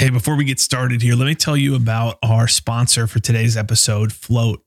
Hey, 0.00 0.08
before 0.08 0.34
we 0.34 0.46
get 0.46 0.58
started 0.58 1.02
here, 1.02 1.14
let 1.14 1.26
me 1.26 1.34
tell 1.34 1.58
you 1.58 1.74
about 1.74 2.16
our 2.22 2.48
sponsor 2.48 3.06
for 3.06 3.20
today's 3.20 3.54
episode, 3.54 4.14
Float. 4.14 4.64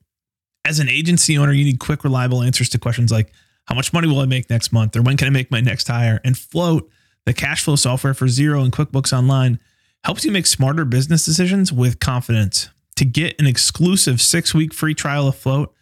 As 0.64 0.78
an 0.78 0.88
agency 0.88 1.36
owner, 1.36 1.50
you 1.50 1.64
need 1.64 1.80
quick, 1.80 2.04
reliable 2.04 2.40
answers 2.40 2.68
to 2.68 2.78
questions 2.78 3.10
like 3.10 3.32
how 3.64 3.74
much 3.74 3.92
money 3.92 4.06
will 4.06 4.20
I 4.20 4.26
make 4.26 4.48
next 4.48 4.72
month 4.72 4.94
or 4.94 5.02
when 5.02 5.16
can 5.16 5.26
I 5.26 5.32
make 5.32 5.50
my 5.50 5.60
next 5.60 5.88
hire? 5.88 6.20
And 6.24 6.38
Float, 6.38 6.88
the 7.26 7.32
cash 7.32 7.64
flow 7.64 7.74
software 7.74 8.14
for 8.14 8.26
Xero 8.26 8.62
and 8.62 8.72
QuickBooks 8.72 9.12
Online, 9.12 9.58
helps 10.04 10.24
you 10.24 10.30
make 10.30 10.46
smarter 10.46 10.84
business 10.84 11.24
decisions 11.24 11.72
with 11.72 11.98
confidence. 11.98 12.68
To 12.94 13.04
get 13.04 13.34
an 13.40 13.48
exclusive 13.48 14.20
six 14.20 14.54
week 14.54 14.72
free 14.72 14.94
trial 14.94 15.26
of 15.26 15.34
Float 15.34 15.74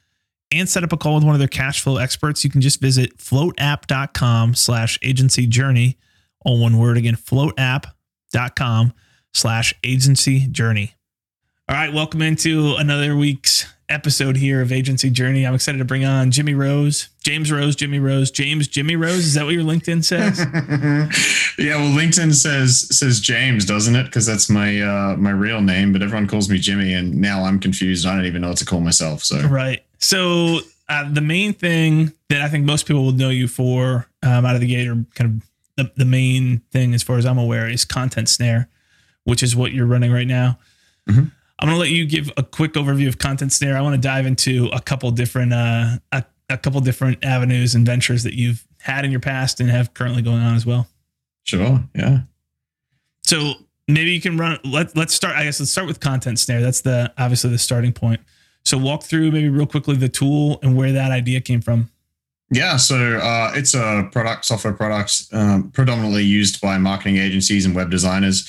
and 0.50 0.66
set 0.66 0.82
up 0.82 0.94
a 0.94 0.96
call 0.96 1.16
with 1.16 1.24
one 1.24 1.34
of 1.34 1.40
their 1.40 1.46
cash 1.46 1.82
flow 1.82 1.98
experts, 1.98 2.42
you 2.42 2.48
can 2.48 2.62
just 2.62 2.80
visit 2.80 3.18
floatapp.com 3.18 4.54
slash 4.54 4.98
agency 5.02 5.46
journey. 5.46 5.98
All 6.40 6.58
one 6.58 6.78
word 6.78 6.96
again, 6.96 7.16
floatapp.com 7.16 8.94
slash 9.32 9.74
agency 9.84 10.46
journey. 10.46 10.94
All 11.68 11.76
right, 11.76 11.92
welcome 11.92 12.22
into 12.22 12.74
another 12.76 13.16
week's 13.16 13.72
episode 13.88 14.36
here 14.36 14.62
of 14.62 14.72
Agency 14.72 15.10
Journey. 15.10 15.46
I'm 15.46 15.54
excited 15.54 15.78
to 15.78 15.84
bring 15.84 16.04
on 16.04 16.30
Jimmy 16.30 16.54
Rose, 16.54 17.08
James 17.22 17.52
Rose, 17.52 17.76
Jimmy 17.76 17.98
Rose, 17.98 18.30
James 18.30 18.66
Jimmy 18.66 18.96
Rose. 18.96 19.18
Is 19.18 19.34
that 19.34 19.44
what 19.44 19.54
your 19.54 19.64
LinkedIn 19.64 20.02
says? 20.02 20.38
yeah, 21.58 21.76
well, 21.76 21.96
LinkedIn 21.96 22.34
says 22.34 22.88
says 22.96 23.20
James, 23.20 23.64
doesn't 23.64 23.94
it? 23.94 24.04
Because 24.04 24.26
that's 24.26 24.50
my 24.50 24.80
uh, 24.80 25.16
my 25.16 25.30
real 25.30 25.60
name, 25.60 25.92
but 25.92 26.02
everyone 26.02 26.26
calls 26.26 26.48
me 26.48 26.58
Jimmy, 26.58 26.92
and 26.94 27.20
now 27.20 27.44
I'm 27.44 27.58
confused. 27.58 28.06
I 28.06 28.16
don't 28.16 28.26
even 28.26 28.42
know 28.42 28.48
what 28.48 28.58
to 28.58 28.64
call 28.64 28.80
myself. 28.80 29.22
So 29.22 29.40
right. 29.46 29.84
So 29.98 30.60
uh, 30.88 31.10
the 31.12 31.20
main 31.20 31.52
thing 31.52 32.12
that 32.28 32.42
I 32.42 32.48
think 32.48 32.64
most 32.64 32.86
people 32.86 33.04
will 33.04 33.12
know 33.12 33.30
you 33.30 33.46
for 33.46 34.08
um, 34.22 34.44
out 34.44 34.54
of 34.54 34.60
the 34.60 34.66
gate, 34.66 34.88
or 34.88 35.04
kind 35.14 35.42
of 35.42 35.48
the, 35.76 35.92
the 35.96 36.04
main 36.04 36.62
thing, 36.70 36.92
as 36.92 37.02
far 37.02 37.18
as 37.18 37.26
I'm 37.26 37.38
aware, 37.38 37.68
is 37.68 37.84
Content 37.84 38.28
Snare 38.28 38.68
which 39.24 39.42
is 39.42 39.54
what 39.54 39.72
you're 39.72 39.86
running 39.86 40.12
right 40.12 40.26
now. 40.26 40.58
Mm-hmm. 41.08 41.24
I'm 41.58 41.68
going 41.68 41.76
to 41.76 41.80
let 41.80 41.90
you 41.90 42.06
give 42.06 42.30
a 42.36 42.42
quick 42.42 42.72
overview 42.72 43.06
of 43.06 43.18
Content 43.18 43.52
Snare. 43.52 43.76
I 43.76 43.80
want 43.82 43.94
to 43.94 44.00
dive 44.00 44.26
into 44.26 44.68
a 44.72 44.80
couple 44.80 45.10
different 45.12 45.52
uh, 45.52 45.98
a, 46.10 46.24
a 46.50 46.58
couple 46.58 46.80
different 46.80 47.24
avenues 47.24 47.74
and 47.74 47.86
ventures 47.86 48.24
that 48.24 48.34
you've 48.34 48.66
had 48.80 49.04
in 49.04 49.10
your 49.10 49.20
past 49.20 49.60
and 49.60 49.70
have 49.70 49.94
currently 49.94 50.22
going 50.22 50.42
on 50.42 50.56
as 50.56 50.66
well. 50.66 50.88
Sure. 51.44 51.80
Yeah. 51.94 52.20
So 53.24 53.54
maybe 53.86 54.10
you 54.10 54.20
can 54.20 54.36
run. 54.36 54.58
Let 54.64 54.96
Let's 54.96 55.14
start. 55.14 55.36
I 55.36 55.44
guess 55.44 55.60
let's 55.60 55.70
start 55.70 55.86
with 55.86 56.00
Content 56.00 56.38
Snare. 56.38 56.60
That's 56.60 56.80
the 56.80 57.12
obviously 57.16 57.50
the 57.50 57.58
starting 57.58 57.92
point. 57.92 58.20
So 58.64 58.76
walk 58.78 59.04
through 59.04 59.30
maybe 59.30 59.48
real 59.48 59.66
quickly 59.66 59.96
the 59.96 60.08
tool 60.08 60.58
and 60.62 60.76
where 60.76 60.92
that 60.92 61.10
idea 61.10 61.40
came 61.40 61.60
from. 61.60 61.90
Yeah, 62.50 62.76
so 62.76 63.16
uh, 63.16 63.52
it's 63.54 63.72
a 63.72 64.08
product, 64.12 64.44
software 64.44 64.74
product, 64.74 65.24
um, 65.32 65.70
predominantly 65.70 66.22
used 66.22 66.60
by 66.60 66.76
marketing 66.76 67.16
agencies 67.16 67.64
and 67.64 67.74
web 67.74 67.90
designers 67.90 68.46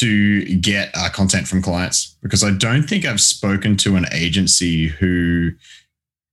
to 0.00 0.56
get 0.56 0.90
uh, 0.94 1.08
content 1.10 1.48
from 1.48 1.62
clients. 1.62 2.16
Because 2.22 2.44
I 2.44 2.50
don't 2.50 2.82
think 2.82 3.04
I've 3.04 3.20
spoken 3.20 3.76
to 3.78 3.96
an 3.96 4.06
agency 4.12 4.88
who 4.88 5.52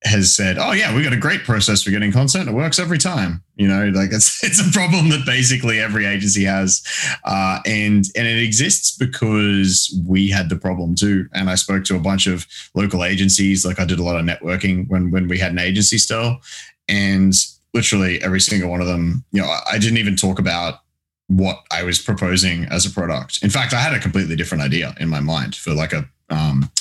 has 0.03 0.35
said, 0.35 0.57
"Oh 0.57 0.71
yeah, 0.71 0.93
we've 0.93 1.03
got 1.03 1.13
a 1.13 1.17
great 1.17 1.43
process 1.43 1.83
for 1.83 1.91
getting 1.91 2.11
content. 2.11 2.47
It 2.47 2.53
works 2.53 2.79
every 2.79 2.97
time." 2.97 3.43
You 3.55 3.67
know, 3.67 3.89
like 3.89 4.11
it's 4.11 4.43
it's 4.43 4.59
a 4.59 4.71
problem 4.71 5.09
that 5.09 5.25
basically 5.25 5.79
every 5.79 6.05
agency 6.05 6.43
has, 6.43 6.83
uh, 7.25 7.59
and 7.65 8.05
and 8.15 8.27
it 8.27 8.41
exists 8.41 8.95
because 8.97 9.99
we 10.07 10.29
had 10.29 10.49
the 10.49 10.55
problem 10.55 10.95
too. 10.95 11.27
And 11.33 11.49
I 11.49 11.55
spoke 11.55 11.83
to 11.85 11.95
a 11.95 11.99
bunch 11.99 12.27
of 12.27 12.45
local 12.75 13.03
agencies. 13.03 13.65
Like 13.65 13.79
I 13.79 13.85
did 13.85 13.99
a 13.99 14.03
lot 14.03 14.17
of 14.17 14.25
networking 14.25 14.88
when 14.89 15.11
when 15.11 15.27
we 15.27 15.38
had 15.38 15.51
an 15.51 15.59
agency 15.59 15.97
still, 15.97 16.38
and 16.88 17.33
literally 17.73 18.21
every 18.21 18.39
single 18.39 18.69
one 18.69 18.81
of 18.81 18.88
them, 18.88 19.23
you 19.31 19.41
know, 19.41 19.55
I 19.71 19.77
didn't 19.77 19.97
even 19.97 20.15
talk 20.15 20.39
about 20.39 20.79
what 21.28 21.64
I 21.72 21.83
was 21.83 22.00
proposing 22.00 22.66
as 22.66 22.86
a 22.86 22.89
product. 22.89 23.39
In 23.44 23.50
fact, 23.50 23.73
I 23.73 23.80
had 23.80 23.94
a 23.94 24.00
completely 24.00 24.36
different 24.36 24.64
idea 24.64 24.95
in 25.00 25.09
my 25.09 25.20
mind 25.20 25.56
for 25.56 25.73
like 25.73 25.94
a 25.94 26.08
um, 26.30 26.72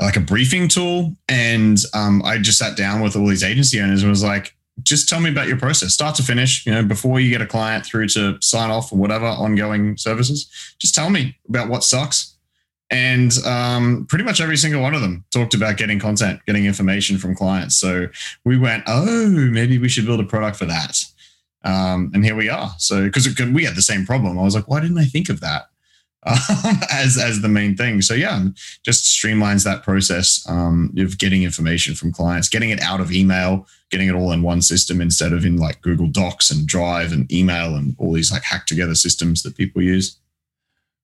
like 0.00 0.16
a 0.16 0.20
briefing 0.20 0.68
tool, 0.68 1.14
and 1.28 1.78
um, 1.94 2.22
I 2.24 2.38
just 2.38 2.58
sat 2.58 2.76
down 2.76 3.00
with 3.00 3.16
all 3.16 3.26
these 3.26 3.44
agency 3.44 3.80
owners 3.80 4.02
and 4.02 4.10
was 4.10 4.24
like, 4.24 4.54
just 4.82 5.08
tell 5.08 5.20
me 5.20 5.30
about 5.30 5.48
your 5.48 5.58
process, 5.58 5.92
start 5.92 6.16
to 6.16 6.22
finish. 6.22 6.66
You 6.66 6.72
know, 6.72 6.82
before 6.82 7.20
you 7.20 7.30
get 7.30 7.42
a 7.42 7.46
client 7.46 7.84
through 7.84 8.08
to 8.08 8.38
sign 8.40 8.70
off 8.70 8.92
or 8.92 8.96
whatever 8.96 9.26
ongoing 9.26 9.96
services, 9.96 10.50
just 10.78 10.94
tell 10.94 11.10
me 11.10 11.36
about 11.48 11.68
what 11.68 11.84
sucks 11.84 12.32
and 12.92 13.32
um, 13.46 14.04
pretty 14.06 14.22
much 14.22 14.40
every 14.40 14.58
single 14.58 14.82
one 14.82 14.94
of 14.94 15.00
them 15.00 15.24
talked 15.30 15.54
about 15.54 15.78
getting 15.78 15.98
content, 15.98 16.40
getting 16.46 16.66
information 16.66 17.16
from 17.16 17.34
clients. 17.34 17.74
So 17.76 18.08
we 18.44 18.58
went, 18.58 18.84
oh, 18.86 19.28
maybe 19.30 19.78
we 19.78 19.88
should 19.88 20.04
build 20.04 20.20
a 20.20 20.24
product 20.24 20.58
for 20.58 20.66
that. 20.66 20.98
Um, 21.64 22.10
and 22.14 22.24
here 22.24 22.34
we 22.34 22.48
are. 22.48 22.72
So 22.78 23.04
because 23.04 23.28
we 23.38 23.64
had 23.64 23.76
the 23.76 23.82
same 23.82 24.04
problem, 24.04 24.38
I 24.38 24.42
was 24.42 24.54
like, 24.54 24.68
why 24.68 24.80
didn't 24.80 24.98
I 24.98 25.04
think 25.04 25.28
of 25.28 25.40
that 25.40 25.68
um, 26.26 26.80
as 26.90 27.18
as 27.18 27.40
the 27.40 27.48
main 27.48 27.76
thing? 27.76 28.02
So 28.02 28.14
yeah, 28.14 28.44
just 28.84 29.04
streamlines 29.04 29.64
that 29.64 29.82
process 29.82 30.44
um, 30.48 30.92
of 30.98 31.18
getting 31.18 31.42
information 31.42 31.94
from 31.94 32.12
clients, 32.12 32.48
getting 32.48 32.70
it 32.70 32.80
out 32.80 33.00
of 33.00 33.12
email, 33.12 33.66
getting 33.90 34.08
it 34.08 34.14
all 34.14 34.32
in 34.32 34.42
one 34.42 34.62
system 34.62 35.00
instead 35.00 35.32
of 35.32 35.44
in 35.44 35.56
like 35.56 35.80
Google 35.82 36.08
Docs 36.08 36.50
and 36.50 36.66
Drive 36.66 37.12
and 37.12 37.30
email 37.32 37.76
and 37.76 37.94
all 37.98 38.12
these 38.12 38.32
like 38.32 38.42
hacked 38.42 38.68
together 38.68 38.94
systems 38.94 39.42
that 39.42 39.56
people 39.56 39.82
use. 39.82 40.18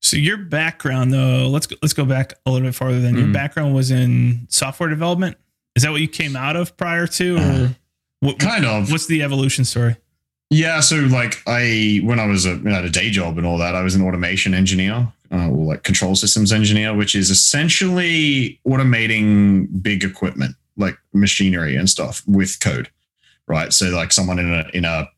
So 0.00 0.16
your 0.16 0.36
background, 0.36 1.12
though, 1.12 1.48
let's 1.48 1.66
go, 1.66 1.76
let's 1.82 1.92
go 1.92 2.04
back 2.04 2.34
a 2.46 2.50
little 2.50 2.66
bit 2.66 2.74
farther. 2.74 3.00
Than 3.00 3.16
mm. 3.16 3.18
your 3.18 3.32
background 3.32 3.74
was 3.74 3.90
in 3.90 4.46
software 4.48 4.88
development. 4.88 5.36
Is 5.74 5.82
that 5.82 5.90
what 5.90 6.00
you 6.00 6.08
came 6.08 6.36
out 6.36 6.56
of 6.56 6.76
prior 6.76 7.06
to, 7.06 7.36
or 7.36 7.40
uh, 7.40 7.68
what, 8.20 8.38
kind 8.38 8.64
of? 8.64 8.90
What's 8.90 9.06
the 9.06 9.22
evolution 9.22 9.64
story? 9.64 9.96
Yeah, 10.50 10.80
so 10.80 10.96
like 10.96 11.42
I, 11.46 12.00
when 12.04 12.18
I 12.18 12.26
was 12.26 12.46
a, 12.46 12.52
at 12.52 12.84
a 12.84 12.90
day 12.90 13.10
job 13.10 13.36
and 13.36 13.46
all 13.46 13.58
that, 13.58 13.74
I 13.74 13.82
was 13.82 13.94
an 13.94 14.02
automation 14.02 14.54
engineer, 14.54 15.06
uh, 15.30 15.48
or 15.48 15.66
like 15.66 15.82
control 15.82 16.14
systems 16.14 16.52
engineer, 16.52 16.94
which 16.94 17.14
is 17.14 17.28
essentially 17.28 18.58
automating 18.66 19.66
big 19.82 20.04
equipment 20.04 20.56
like 20.78 20.96
machinery 21.12 21.76
and 21.76 21.90
stuff 21.90 22.22
with 22.26 22.60
code, 22.60 22.88
right? 23.46 23.72
So 23.72 23.86
like 23.86 24.10
someone 24.10 24.38
in 24.38 24.50
a 24.50 24.64
in 24.72 24.84
a 24.86 25.08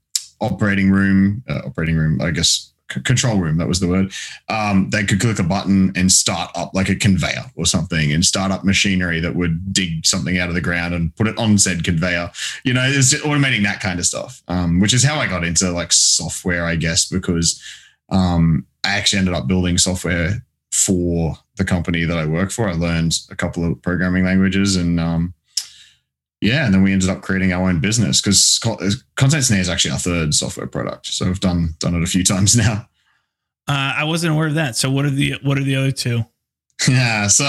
operating 0.41 0.91
room, 0.91 1.45
uh, 1.49 1.61
operating 1.67 1.97
room, 1.97 2.21
I 2.21 2.31
guess 2.31 2.69
control 3.05 3.39
room 3.39 3.59
that 3.59 3.69
was 3.69 3.81
the 3.81 3.89
word. 3.89 4.12
Um, 4.49 4.91
they 4.91 5.05
could 5.05 5.21
click 5.21 5.39
a 5.39 5.43
button 5.43 5.93
and 5.97 6.11
start 6.11 6.51
up 6.55 6.75
like 6.75 6.89
a 6.89 6.97
conveyor 6.97 7.45
or 7.56 7.67
something 7.67 8.12
and 8.12 8.25
start 8.25 8.51
up 8.51 8.65
machinery 8.65 9.21
that 9.21 9.37
would 9.37 9.73
dig 9.73 10.05
something 10.05 10.39
out 10.39 10.49
of 10.49 10.55
the 10.55 10.61
ground 10.61 10.95
and 10.95 11.15
put 11.17 11.27
it 11.27 11.39
on 11.39 11.59
said 11.59 11.84
conveyor. 11.84 12.31
You 12.65 12.75
know 12.75 12.84
it's 12.84 13.15
automating 13.15 13.62
that 13.65 13.81
kind 13.81 13.99
of 13.99 14.06
stuff 14.06 14.43
um, 14.49 14.81
which 14.81 14.95
is 14.95 15.03
how 15.05 15.17
i 15.17 15.27
got 15.27 15.45
into 15.45 15.71
like 15.71 15.93
software 15.93 16.65
i 16.65 16.75
guess 16.75 17.09
because 17.09 17.62
um, 18.11 18.67
i 18.84 18.97
actually 18.97 19.19
ended 19.19 19.34
up 19.34 19.47
building 19.47 19.79
software 19.79 20.43
for 20.73 21.37
the 21.56 21.65
company 21.65 22.05
that 22.05 22.17
i 22.17 22.25
work 22.25 22.50
for. 22.50 22.69
I 22.69 22.73
learned 22.73 23.15
a 23.31 23.37
couple 23.37 23.65
of 23.65 23.81
programming 23.83 24.25
languages 24.25 24.77
and 24.77 25.00
um, 25.00 25.34
yeah, 26.41 26.65
and 26.65 26.73
then 26.73 26.83
we 26.83 26.93
ended 26.93 27.11
up 27.11 27.21
creating 27.21 27.53
our 27.53 27.69
own 27.69 27.81
business 27.81 28.21
because 28.21 28.59
Content 29.17 29.45
Snare 29.45 29.61
is 29.61 29.69
actually 29.69 29.91
our 29.93 29.99
third 29.99 30.34
software 30.34 30.67
product. 30.67 31.06
So 31.06 31.27
we've 31.27 31.41
done 31.41 31.75
done 31.78 31.95
it 31.95 32.03
a 32.03 32.06
few 32.06 32.25
times 32.34 32.56
now. 32.56 32.89
Uh, 33.69 33.95
I 33.99 34.05
wasn't 34.05 34.33
aware 34.33 34.49
of 34.49 34.55
that. 34.55 34.77
So 34.77 34.91
what 34.91 35.05
are 35.05 35.11
the 35.11 35.34
what 35.43 35.59
are 35.59 35.65
the 35.65 35.77
other 35.77 35.93
two? 35.93 36.25
Yeah, 36.89 37.27
so 37.27 37.45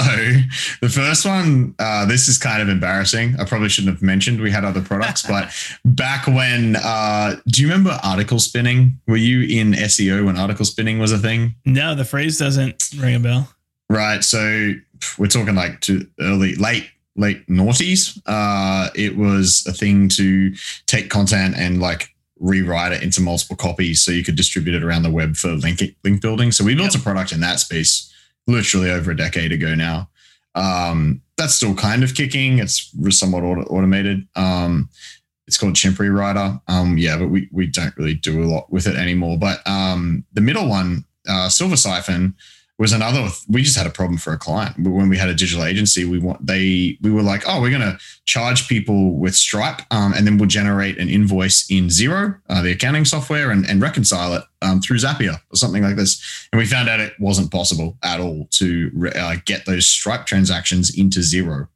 the 0.82 0.90
first 0.90 1.26
one, 1.26 1.74
uh, 1.80 2.06
this 2.06 2.28
is 2.28 2.38
kind 2.38 2.62
of 2.62 2.68
embarrassing. 2.68 3.38
I 3.40 3.46
probably 3.46 3.70
shouldn't 3.70 3.94
have 3.94 4.02
mentioned 4.02 4.42
we 4.42 4.52
had 4.52 4.66
other 4.66 4.82
products, 4.82 5.26
but 5.26 5.54
back 5.86 6.28
when, 6.28 6.76
uh, 6.76 7.38
do 7.48 7.62
you 7.62 7.70
remember 7.70 7.98
article 8.04 8.40
spinning? 8.40 9.00
Were 9.08 9.16
you 9.16 9.44
in 9.44 9.72
SEO 9.72 10.26
when 10.26 10.38
article 10.38 10.66
spinning 10.66 11.00
was 11.00 11.14
a 11.14 11.18
thing? 11.18 11.56
No, 11.66 11.96
the 11.96 12.04
phrase 12.04 12.38
doesn't 12.38 12.90
ring 12.98 13.16
a 13.16 13.20
bell. 13.22 13.50
Right. 13.90 14.22
So 14.22 14.74
we're 15.18 15.28
talking 15.28 15.56
like 15.56 15.80
to 15.82 16.06
early, 16.20 16.56
late 16.56 16.90
late 17.22 17.48
noughties. 17.48 18.20
Uh, 18.26 18.90
it 18.96 19.16
was 19.16 19.66
a 19.68 19.72
thing 19.72 20.10
to 20.10 20.54
take 20.88 21.10
content 21.10 21.56
and 21.56 21.80
like 21.80 22.10
rewrite 22.40 22.92
it 22.92 23.04
into 23.04 23.22
multiple 23.22 23.56
copies 23.56 24.04
so 24.04 24.12
you 24.12 24.24
could 24.24 24.36
distribute 24.36 24.76
it 24.76 24.84
around 24.84 25.04
the 25.04 25.12
web 25.12 25.36
for 25.36 25.50
link 25.50 25.82
link 26.04 26.22
building. 26.22 26.52
So 26.52 26.66
we 26.66 26.76
built 26.76 26.94
yep. 26.94 27.02
a 27.02 27.04
product 27.04 27.32
in 27.32 27.40
that 27.42 27.60
space 27.60 28.12
literally 28.48 28.90
over 28.90 29.12
a 29.12 29.16
decade 29.16 29.52
ago 29.52 29.76
now. 29.76 30.10
Um, 30.56 31.22
that's 31.38 31.56
still 31.56 31.76
kind 31.76 32.04
of 32.04 32.16
kicking. 32.16 32.60
It's 32.60 32.94
somewhat 33.12 33.44
auto- 33.44 33.70
automated. 33.70 34.28
Um, 34.36 34.90
it's 35.48 35.58
called 35.58 35.76
Chimp 35.76 35.98
Rewriter. 35.98 36.60
Um, 36.68 36.98
yeah, 36.98 37.18
but 37.18 37.28
we 37.28 37.48
we 37.52 37.68
don't 37.68 37.96
really 37.98 38.16
do 38.16 38.44
a 38.44 38.46
lot 38.46 38.72
with 38.72 38.88
it 38.88 38.96
anymore. 38.96 39.38
But 39.38 39.66
um, 39.68 40.26
the 40.34 40.42
middle 40.42 40.68
one, 40.68 41.06
uh, 41.30 41.50
Silver 41.50 41.78
Siphon, 41.78 42.36
was 42.82 42.94
another 42.94 43.30
we 43.48 43.62
just 43.62 43.78
had 43.78 43.86
a 43.86 43.92
problem 43.92 44.18
for 44.18 44.34
a 44.34 44.40
client. 44.40 44.76
When 44.80 45.08
we 45.08 45.16
had 45.16 45.30
a 45.30 45.36
digital 45.36 45.64
agency 45.64 46.04
we 46.04 46.18
want 46.18 46.44
they 46.46 46.98
we 47.02 47.12
were 47.12 47.22
like 47.22 47.44
oh 47.46 47.62
we're 47.62 47.70
going 47.70 47.82
to 47.82 48.00
charge 48.26 48.68
people 48.68 49.20
with 49.20 49.36
stripe 49.36 49.82
um, 49.92 50.14
and 50.14 50.26
then 50.26 50.40
we'll 50.40 50.50
generate 50.50 50.98
an 50.98 51.08
invoice 51.08 51.70
in 51.70 51.88
Xero 51.88 52.40
uh, 52.50 52.64
the 52.64 52.72
accounting 52.72 53.06
software 53.06 53.52
and, 53.52 53.70
and 53.70 53.82
reconcile 53.82 54.34
it 54.34 54.44
um, 54.64 54.82
through 54.82 54.98
zapier 54.98 55.40
or 55.52 55.56
something 55.56 55.84
like 55.84 55.96
this. 55.96 56.48
And 56.52 56.60
we 56.60 56.66
found 56.66 56.90
out 56.90 57.00
it 57.00 57.14
wasn't 57.20 57.52
possible 57.52 57.98
at 58.02 58.20
all 58.20 58.48
to 58.54 59.12
uh, 59.16 59.36
get 59.46 59.68
those 59.68 59.86
stripe 59.88 60.26
transactions 60.26 60.98
into 60.98 61.20
Xero 61.20 61.68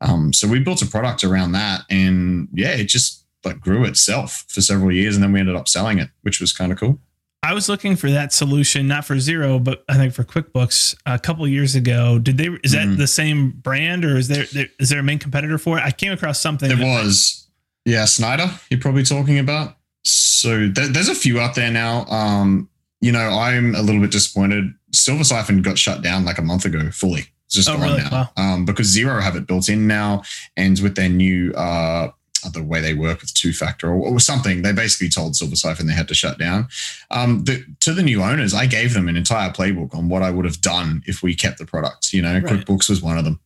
um, 0.00 0.32
so 0.32 0.48
we 0.48 0.58
built 0.58 0.82
a 0.82 0.86
product 0.86 1.22
around 1.22 1.52
that 1.52 1.82
and 1.90 2.48
yeah 2.52 2.70
it 2.72 2.88
just 2.88 3.24
like 3.44 3.60
grew 3.60 3.84
itself 3.84 4.44
for 4.48 4.60
several 4.60 4.90
years 4.90 5.14
and 5.14 5.22
then 5.22 5.32
we 5.32 5.38
ended 5.38 5.54
up 5.54 5.68
selling 5.68 5.98
it 5.98 6.08
which 6.22 6.40
was 6.40 6.52
kind 6.52 6.72
of 6.72 6.78
cool 6.78 6.98
I 7.42 7.54
was 7.54 7.68
looking 7.70 7.96
for 7.96 8.10
that 8.10 8.32
solution, 8.34 8.86
not 8.86 9.06
for 9.06 9.16
Xero, 9.16 9.62
but 9.62 9.82
I 9.88 9.94
think 9.94 10.12
for 10.12 10.24
QuickBooks 10.24 10.94
a 11.06 11.18
couple 11.18 11.48
years 11.48 11.74
ago. 11.74 12.18
Did 12.18 12.36
they? 12.36 12.48
Is 12.62 12.72
that 12.72 12.86
Mhm. 12.86 12.96
the 12.98 13.06
same 13.06 13.50
brand, 13.50 14.04
or 14.04 14.18
is 14.18 14.28
there, 14.28 14.44
there 14.52 14.68
is 14.78 14.90
there 14.90 15.00
a 15.00 15.02
main 15.02 15.18
competitor 15.18 15.56
for 15.56 15.78
it? 15.78 15.84
I 15.84 15.90
came 15.90 16.12
across 16.12 16.38
something. 16.40 16.68
There 16.68 16.76
that- 16.76 16.84
was, 16.84 17.48
yeah, 17.86 18.02
Synder. 18.04 18.52
You're 18.70 18.80
probably 18.80 19.04
talking 19.04 19.38
about. 19.38 19.78
So 20.04 20.68
there, 20.68 20.88
there's 20.88 21.08
a 21.08 21.14
few 21.14 21.40
out 21.40 21.54
there 21.54 21.70
now. 21.70 22.04
Um, 22.06 22.68
you 23.00 23.10
know, 23.12 23.30
I'm 23.38 23.74
a 23.74 23.80
little 23.80 24.00
bit 24.02 24.10
disappointed. 24.10 24.74
Silver 24.92 25.24
Siphon 25.24 25.62
got 25.62 25.78
shut 25.78 26.02
down 26.02 26.26
like 26.26 26.36
a 26.38 26.42
month 26.42 26.66
ago, 26.66 26.90
fully. 26.90 27.26
It's 27.46 27.54
just 27.54 27.68
Oh, 27.70 27.78
gone 27.78 27.82
really? 27.96 28.02
now. 28.02 28.30
Um, 28.36 28.64
because 28.66 28.94
Xero 28.94 29.22
have 29.22 29.34
it 29.36 29.46
built 29.46 29.68
in 29.70 29.86
now, 29.86 30.22
and 30.58 30.78
with 30.80 30.94
their 30.94 31.08
new 31.08 31.52
uh 31.54 32.10
the 32.48 32.62
way 32.62 32.80
they 32.80 32.94
work 32.94 33.20
with 33.20 33.32
two 33.34 33.52
factor 33.52 33.88
or, 33.88 33.94
or 34.14 34.20
something, 34.20 34.62
they 34.62 34.72
basically 34.72 35.08
told 35.08 35.36
Silver 35.36 35.56
Siphon 35.56 35.86
they 35.86 35.92
had 35.92 36.08
to 36.08 36.14
shut 36.14 36.38
down. 36.38 36.68
Um, 37.10 37.44
the, 37.44 37.64
to 37.80 37.92
the 37.92 38.02
new 38.02 38.22
owners, 38.22 38.54
I 38.54 38.66
gave 38.66 38.94
them 38.94 39.08
an 39.08 39.16
entire 39.16 39.50
playbook 39.50 39.94
on 39.94 40.08
what 40.08 40.22
I 40.22 40.30
would 40.30 40.44
have 40.46 40.60
done 40.60 41.02
if 41.06 41.22
we 41.22 41.34
kept 41.34 41.58
the 41.58 41.66
product. 41.66 42.12
You 42.12 42.22
know, 42.22 42.32
Right. 42.34 42.44
QuickBooks 42.44 42.88
was 42.88 43.02
one 43.02 43.18
of 43.18 43.24
them, 43.24 43.40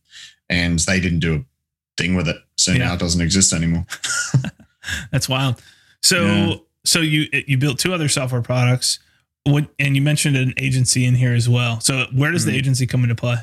and 0.49 0.79
they 0.79 0.99
didn't 0.99 1.19
do 1.19 1.35
a 1.35 1.45
thing 2.01 2.15
with 2.15 2.27
it, 2.27 2.37
so 2.57 2.71
Yeah. 2.71 2.79
now 2.79 2.93
it 2.93 2.99
doesn't 2.99 3.21
exist 3.21 3.51
anymore. 3.53 3.85
That's 5.11 5.27
wild. 5.27 5.61
So 6.01 6.25
Yeah. 6.25 6.55
so 6.85 7.01
you 7.01 7.27
you 7.47 7.57
built 7.57 7.79
two 7.79 7.93
other 7.93 8.07
software 8.07 8.41
products. 8.41 8.99
What 9.43 9.67
and 9.79 9.95
you 9.95 10.01
mentioned 10.01 10.37
an 10.37 10.53
agency 10.57 11.05
in 11.05 11.15
here 11.15 11.33
as 11.33 11.47
well. 11.49 11.79
So 11.79 12.05
where 12.13 12.31
does 12.31 12.45
the 12.45 12.51
Mhm. 12.51 12.57
agency 12.57 12.87
come 12.87 13.03
into 13.03 13.15
play? 13.15 13.37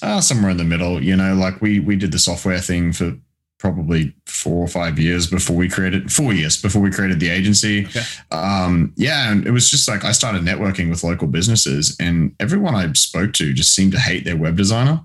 uh, 0.00 0.20
somewhere 0.20 0.50
in 0.50 0.56
the 0.56 0.64
middle. 0.64 1.02
You 1.02 1.16
know, 1.16 1.34
like 1.34 1.60
we 1.60 1.80
we 1.80 1.96
did 1.96 2.12
the 2.12 2.18
software 2.18 2.60
thing 2.60 2.92
for 2.92 3.16
probably 3.58 4.14
four 4.26 4.64
or 4.64 4.68
five 4.68 4.98
years 4.98 5.26
before 5.26 5.56
we 5.56 5.68
created 5.68 6.12
four 6.12 6.32
years 6.32 6.60
before 6.60 6.80
we 6.80 6.90
created 6.90 7.18
the 7.20 7.28
agency. 7.28 7.86
Okay. 7.86 8.02
Um, 8.30 8.92
yeah, 8.96 9.30
and 9.32 9.46
it 9.46 9.50
was 9.50 9.70
just 9.70 9.88
like 9.88 10.04
I 10.04 10.12
started 10.12 10.42
networking 10.42 10.90
with 10.90 11.02
local 11.04 11.26
businesses, 11.28 11.96
and 12.00 12.34
everyone 12.40 12.74
I 12.74 12.92
spoke 12.92 13.32
to 13.34 13.52
just 13.52 13.74
seemed 13.74 13.92
to 13.92 13.98
hate 14.00 14.24
their 14.24 14.36
web 14.36 14.56
designer. 14.56 15.00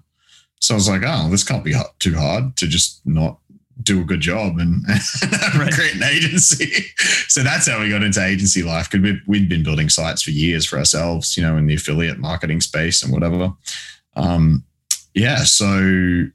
So 0.60 0.76
I 0.76 0.78
was 0.78 0.88
like, 0.88 1.02
oh, 1.06 1.30
this 1.30 1.44
can't 1.44 1.64
be 1.64 1.74
too 2.00 2.16
hard 2.16 2.56
to 2.58 2.68
just 2.68 3.02
not 3.06 3.40
do 3.82 4.00
a 4.02 4.04
good 4.06 4.22
job 4.22 4.60
and, 4.60 4.86
Right. 5.58 5.74
create 5.74 5.96
an 5.96 6.04
agency. 6.04 6.86
so 7.28 7.44
that's 7.44 7.68
how 7.68 7.82
we 7.82 7.90
got 7.90 8.04
into 8.04 8.24
agency 8.24 8.64
life 8.64 8.90
because 8.90 9.04
we, 9.04 9.20
we'd 9.28 9.50
been 9.50 9.64
building 9.64 9.90
sites 9.90 10.22
for 10.22 10.30
years 10.30 10.66
for 10.66 10.78
ourselves, 10.78 11.36
you 11.36 11.44
know, 11.44 11.58
in 11.58 11.66
the 11.66 11.74
affiliate 11.74 12.20
marketing 12.20 12.62
space 12.62 13.04
and 13.04 13.12
whatever. 13.12 13.52
Um, 14.16 14.64
yeah, 15.14 15.44
so 15.44 16.26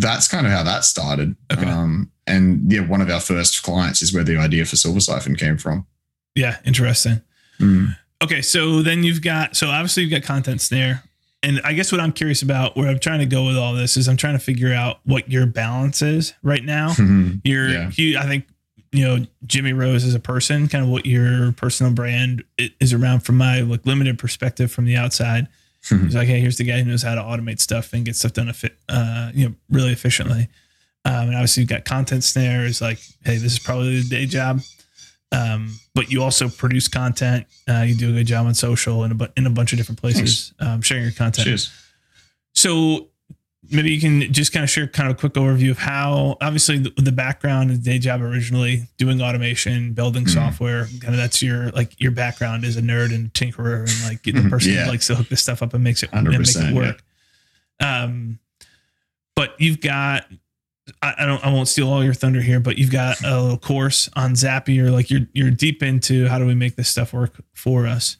that's 0.00 0.28
kind 0.28 0.46
of 0.46 0.52
how 0.52 0.62
that 0.62 0.84
started. 0.84 1.36
Okay. 1.52 1.64
Um, 1.66 2.10
and 2.26 2.70
yeah, 2.72 2.80
one 2.80 3.00
of 3.00 3.10
our 3.10 3.20
first 3.20 3.62
clients 3.62 4.02
is 4.02 4.12
where 4.14 4.24
the 4.24 4.36
idea 4.36 4.64
for 4.64 4.76
Silver 4.76 5.00
Siphon 5.00 5.34
came 5.36 5.56
from. 5.58 5.86
Yeah, 6.34 6.56
interesting. 6.64 7.22
Mm. 7.60 7.96
Okay, 8.22 8.42
so 8.42 8.82
then 8.82 9.02
you've 9.04 9.22
got 9.22 9.56
so 9.56 9.68
obviously 9.68 10.02
you've 10.04 10.12
got 10.12 10.22
content 10.22 10.60
snare. 10.60 11.02
And 11.42 11.60
I 11.64 11.72
guess 11.72 11.92
what 11.92 12.00
I'm 12.00 12.12
curious 12.12 12.42
about, 12.42 12.76
where 12.76 12.88
I'm 12.88 12.98
trying 12.98 13.20
to 13.20 13.26
go 13.26 13.46
with 13.46 13.56
all 13.56 13.72
this, 13.72 13.96
is 13.96 14.08
I'm 14.08 14.16
trying 14.16 14.32
to 14.32 14.40
figure 14.40 14.72
out 14.74 14.98
what 15.04 15.30
your 15.30 15.46
balance 15.46 16.02
is 16.02 16.34
right 16.42 16.64
now. 16.64 16.94
You're, 17.44 17.68
Yeah. 17.70 17.90
you, 17.94 18.18
I 18.18 18.24
think, 18.26 18.46
you 18.90 19.04
know, 19.04 19.24
Jimmy 19.46 19.72
Rose 19.72 20.02
as 20.04 20.16
a 20.16 20.20
person, 20.20 20.66
kind 20.66 20.82
of 20.84 20.90
what 20.90 21.06
your 21.06 21.52
personal 21.52 21.92
brand 21.92 22.42
is 22.80 22.92
around 22.92 23.20
from 23.20 23.36
my 23.36 23.60
like 23.60 23.86
limited 23.86 24.18
perspective 24.18 24.72
from 24.72 24.84
the 24.84 24.96
outside. 24.96 25.46
He's 25.88 26.14
like, 26.14 26.28
hey, 26.28 26.40
here's 26.40 26.56
the 26.56 26.64
guy 26.64 26.78
who 26.78 26.84
knows 26.84 27.02
how 27.02 27.14
to 27.14 27.20
automate 27.20 27.60
stuff 27.60 27.92
and 27.92 28.04
get 28.04 28.16
stuff 28.16 28.32
done, 28.32 28.52
uh, 28.88 29.30
you 29.34 29.48
know, 29.48 29.54
really 29.70 29.92
efficiently. 29.92 30.48
Um, 31.04 31.28
and 31.28 31.34
obviously, 31.34 31.62
you've 31.62 31.70
got 31.70 31.84
content 31.84 32.24
snare. 32.24 32.64
Is 32.64 32.80
like, 32.80 32.98
hey, 33.24 33.36
this 33.36 33.52
is 33.52 33.58
probably 33.58 34.00
the 34.00 34.08
day 34.08 34.26
job. 34.26 34.60
Um, 35.30 35.78
but 35.94 36.10
you 36.10 36.22
also 36.22 36.48
produce 36.48 36.88
content. 36.88 37.46
Uh, 37.68 37.82
you 37.82 37.94
do 37.94 38.10
a 38.10 38.12
good 38.12 38.26
job 38.26 38.46
on 38.46 38.54
social 38.54 39.02
and 39.04 39.12
a, 39.12 39.14
bu- 39.14 39.32
in 39.36 39.46
a 39.46 39.50
bunch 39.50 39.72
of 39.72 39.78
different 39.78 40.00
places, 40.00 40.54
um, 40.58 40.80
sharing 40.80 41.04
your 41.04 41.12
content. 41.12 41.46
Cheers. 41.46 41.70
So 42.54 43.08
maybe 43.70 43.90
you 43.90 44.00
can 44.00 44.32
just 44.32 44.52
kind 44.52 44.64
of 44.64 44.70
share 44.70 44.86
kind 44.86 45.10
of 45.10 45.16
a 45.16 45.18
quick 45.18 45.34
overview 45.34 45.70
of 45.70 45.78
how 45.78 46.36
obviously 46.40 46.78
the, 46.78 46.90
the 46.96 47.12
background 47.12 47.70
of 47.70 47.82
day 47.82 47.98
job 47.98 48.20
originally 48.22 48.88
doing 48.96 49.20
automation, 49.20 49.92
building 49.92 50.24
Mhm. 50.24 50.30
software, 50.34 50.86
kind 51.00 51.14
of 51.14 51.16
that's 51.16 51.42
your 51.42 51.70
like 51.70 51.98
your 52.00 52.10
background 52.12 52.64
as 52.64 52.76
a 52.76 52.80
nerd 52.82 53.14
and 53.14 53.32
tinkerer 53.34 53.80
and 53.80 54.04
like 54.10 54.22
the 54.22 54.48
person 54.48 54.72
Yeah. 54.72 54.84
who 54.84 54.90
likes 54.90 55.06
to 55.08 55.14
hook 55.14 55.28
this 55.28 55.42
stuff 55.42 55.62
up 55.62 55.74
and 55.74 55.84
makes 55.84 56.02
it 56.02 56.10
and 56.12 56.26
make 56.28 56.38
100%, 56.38 56.70
it 56.70 56.74
work. 56.74 57.02
Um, 57.80 58.38
but 59.36 59.54
you've 59.60 59.80
got 59.80 60.24
I, 61.02 61.14
I 61.18 61.26
don't 61.26 61.44
I 61.44 61.52
won't 61.52 61.68
steal 61.68 61.88
all 61.90 62.02
your 62.02 62.14
thunder 62.14 62.40
here, 62.40 62.60
but 62.60 62.78
you've 62.78 62.90
got 62.90 63.22
a 63.22 63.40
little 63.40 63.58
course 63.58 64.08
on 64.16 64.32
Zapier. 64.32 64.90
Like 64.90 65.10
you're 65.10 65.26
you're 65.34 65.50
deep 65.50 65.82
into 65.82 66.26
how 66.28 66.38
do 66.38 66.46
we 66.46 66.54
make 66.54 66.76
this 66.76 66.88
stuff 66.88 67.12
work 67.12 67.34
for 67.54 67.86
us. 67.86 68.16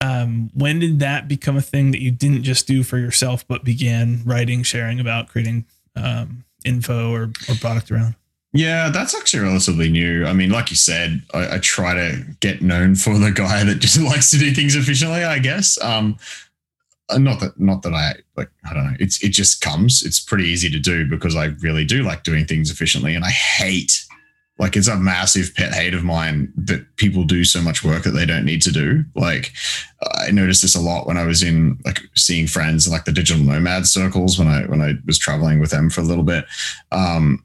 Um, 0.00 0.50
when 0.54 0.78
did 0.78 0.98
that 1.00 1.28
become 1.28 1.56
a 1.56 1.62
thing 1.62 1.90
that 1.90 2.00
you 2.00 2.10
didn't 2.10 2.42
just 2.42 2.66
do 2.66 2.82
for 2.82 2.98
yourself, 2.98 3.46
but 3.46 3.64
began 3.64 4.22
writing, 4.24 4.62
sharing 4.62 4.98
about, 4.98 5.28
creating 5.28 5.66
um, 5.94 6.44
info 6.64 7.12
or, 7.12 7.24
or 7.48 7.54
product 7.60 7.90
around? 7.90 8.14
Yeah, 8.52 8.88
that's 8.88 9.14
actually 9.14 9.44
relatively 9.44 9.90
new. 9.90 10.26
I 10.26 10.32
mean, 10.32 10.50
like 10.50 10.70
you 10.70 10.76
said, 10.76 11.22
I, 11.32 11.56
I 11.56 11.58
try 11.58 11.94
to 11.94 12.24
get 12.40 12.62
known 12.62 12.96
for 12.96 13.16
the 13.16 13.30
guy 13.30 13.62
that 13.62 13.78
just 13.78 14.00
likes 14.00 14.30
to 14.32 14.38
do 14.38 14.52
things 14.52 14.74
efficiently. 14.74 15.22
I 15.22 15.38
guess. 15.38 15.80
Um, 15.82 16.18
uh, 17.08 17.18
not 17.18 17.40
that, 17.40 17.58
not 17.58 17.82
that 17.82 17.94
I 17.94 18.14
like. 18.36 18.50
I 18.68 18.74
don't 18.74 18.86
know. 18.86 18.96
It's 18.98 19.22
it 19.22 19.30
just 19.30 19.60
comes. 19.60 20.02
It's 20.02 20.18
pretty 20.18 20.44
easy 20.44 20.70
to 20.70 20.78
do 20.78 21.06
because 21.08 21.36
I 21.36 21.46
really 21.60 21.84
do 21.84 22.02
like 22.02 22.24
doing 22.24 22.44
things 22.44 22.70
efficiently, 22.70 23.14
and 23.14 23.24
I 23.24 23.30
hate. 23.30 24.04
Like 24.60 24.76
it's 24.76 24.88
a 24.88 24.96
massive 24.96 25.54
pet 25.54 25.72
hate 25.72 25.94
of 25.94 26.04
mine 26.04 26.52
that 26.54 26.96
people 26.96 27.24
do 27.24 27.44
so 27.44 27.62
much 27.62 27.82
work 27.82 28.02
that 28.04 28.10
they 28.10 28.26
don't 28.26 28.44
need 28.44 28.60
to 28.62 28.70
do. 28.70 29.04
Like 29.16 29.52
I 30.18 30.30
noticed 30.30 30.60
this 30.60 30.76
a 30.76 30.80
lot 30.80 31.06
when 31.06 31.16
I 31.16 31.24
was 31.24 31.42
in 31.42 31.78
like 31.84 32.00
seeing 32.14 32.46
friends 32.46 32.86
in 32.86 32.92
like 32.92 33.06
the 33.06 33.12
digital 33.12 33.42
nomad 33.42 33.86
circles 33.86 34.38
when 34.38 34.48
I 34.48 34.66
when 34.66 34.82
I 34.82 34.94
was 35.06 35.18
traveling 35.18 35.60
with 35.60 35.70
them 35.70 35.88
for 35.88 36.02
a 36.02 36.04
little 36.04 36.24
bit. 36.24 36.44
Um, 36.92 37.42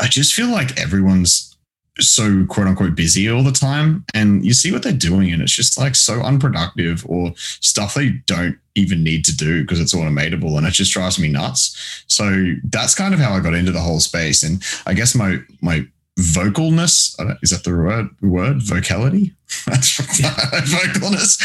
I 0.00 0.06
just 0.06 0.32
feel 0.32 0.48
like 0.48 0.80
everyone's 0.80 1.54
so 2.00 2.44
quote 2.46 2.66
unquote 2.66 2.94
busy 2.94 3.28
all 3.28 3.42
the 3.42 3.52
time. 3.52 4.04
And 4.14 4.44
you 4.44 4.52
see 4.52 4.72
what 4.72 4.82
they're 4.82 4.92
doing, 4.92 5.32
and 5.32 5.42
it's 5.42 5.52
just 5.52 5.78
like 5.78 5.94
so 5.94 6.20
unproductive 6.22 7.04
or 7.08 7.32
stuff 7.36 7.94
they 7.94 8.10
don't 8.26 8.58
even 8.74 9.04
need 9.04 9.24
to 9.24 9.36
do 9.36 9.62
because 9.62 9.80
it's 9.80 9.94
automatable 9.94 10.56
and 10.56 10.66
it 10.66 10.72
just 10.72 10.92
drives 10.92 11.18
me 11.18 11.28
nuts. 11.28 12.04
So 12.08 12.54
that's 12.64 12.94
kind 12.94 13.14
of 13.14 13.20
how 13.20 13.32
I 13.32 13.40
got 13.40 13.54
into 13.54 13.72
the 13.72 13.80
whole 13.80 14.00
space. 14.00 14.42
And 14.42 14.62
I 14.86 14.94
guess 14.94 15.14
my 15.14 15.38
my 15.60 15.86
vocalness 16.18 17.16
is 17.42 17.50
that 17.50 17.64
the 17.64 17.70
word 17.70 18.08
word 18.22 18.62
vocality 18.62 19.34
that's 19.66 19.98
vocalness 19.98 21.40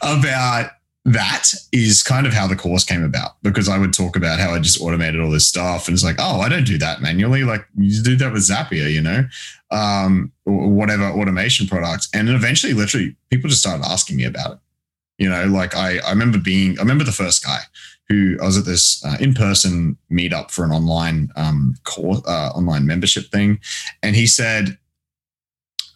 about 0.00 0.70
that 1.06 1.50
is 1.70 2.02
kind 2.02 2.26
of 2.26 2.32
how 2.32 2.46
the 2.46 2.56
course 2.56 2.82
came 2.82 3.04
about 3.04 3.32
because 3.42 3.68
I 3.68 3.76
would 3.76 3.92
talk 3.92 4.16
about 4.16 4.38
how 4.38 4.54
I 4.54 4.58
just 4.58 4.80
automated 4.80 5.20
all 5.20 5.30
this 5.30 5.46
stuff 5.46 5.86
and 5.86 5.94
it's 5.94 6.04
like, 6.04 6.16
oh, 6.18 6.40
I 6.40 6.48
don't 6.48 6.64
do 6.64 6.78
that 6.78 7.02
manually. 7.02 7.44
Like 7.44 7.66
you 7.76 8.02
do 8.02 8.16
that 8.16 8.32
with 8.32 8.42
Zapier, 8.42 8.90
you 8.90 9.02
know, 9.02 9.24
um, 9.70 10.32
whatever 10.44 11.04
automation 11.04 11.66
product. 11.66 12.08
And 12.14 12.30
eventually, 12.30 12.72
literally, 12.72 13.16
people 13.30 13.50
just 13.50 13.60
started 13.60 13.84
asking 13.84 14.16
me 14.16 14.24
about 14.24 14.52
it. 14.52 14.58
You 15.18 15.28
know, 15.28 15.44
like 15.46 15.76
I, 15.76 15.98
I 15.98 16.10
remember 16.10 16.38
being, 16.38 16.78
I 16.78 16.82
remember 16.82 17.04
the 17.04 17.12
first 17.12 17.44
guy 17.44 17.60
who 18.08 18.36
I 18.40 18.44
was 18.44 18.58
at 18.58 18.64
this 18.64 19.04
uh, 19.04 19.16
in-person 19.20 19.96
meetup 20.10 20.50
for 20.50 20.64
an 20.64 20.70
online 20.70 21.30
um, 21.36 21.74
course, 21.84 22.20
uh, 22.26 22.50
online 22.54 22.86
membership 22.86 23.30
thing, 23.30 23.60
and 24.02 24.14
he 24.14 24.26
said, 24.26 24.78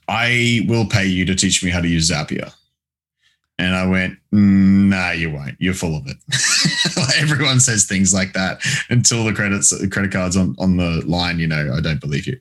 "I 0.09 0.63
will 0.69 0.87
pay 0.87 1.07
you 1.07 1.25
to 1.27 1.35
teach 1.35 1.63
me 1.63 1.71
how 1.71 1.81
to 1.81 1.89
use 1.89 2.11
Zapier." 2.11 2.53
And 3.59 3.75
I 3.75 3.87
went, 3.87 4.19
"Nah, 4.33 5.11
you 5.11 5.31
won't. 5.31 5.57
You're 5.59 5.75
full 5.75 5.97
of 5.97 6.07
it." 6.07 6.17
Everyone 7.19 7.61
says 7.61 7.87
things 7.87 8.15
like 8.15 8.33
that 8.33 8.63
until 8.89 9.25
the 9.25 9.33
credits, 9.33 9.71
the 9.71 9.89
credit 9.89 10.13
cards 10.13 10.37
on 10.37 10.55
on 10.59 10.77
the 10.77 11.03
line. 11.07 11.39
You 11.39 11.49
know, 11.49 11.75
I 11.77 11.81
don't 11.81 12.01
believe 12.01 12.27
you. 12.27 12.39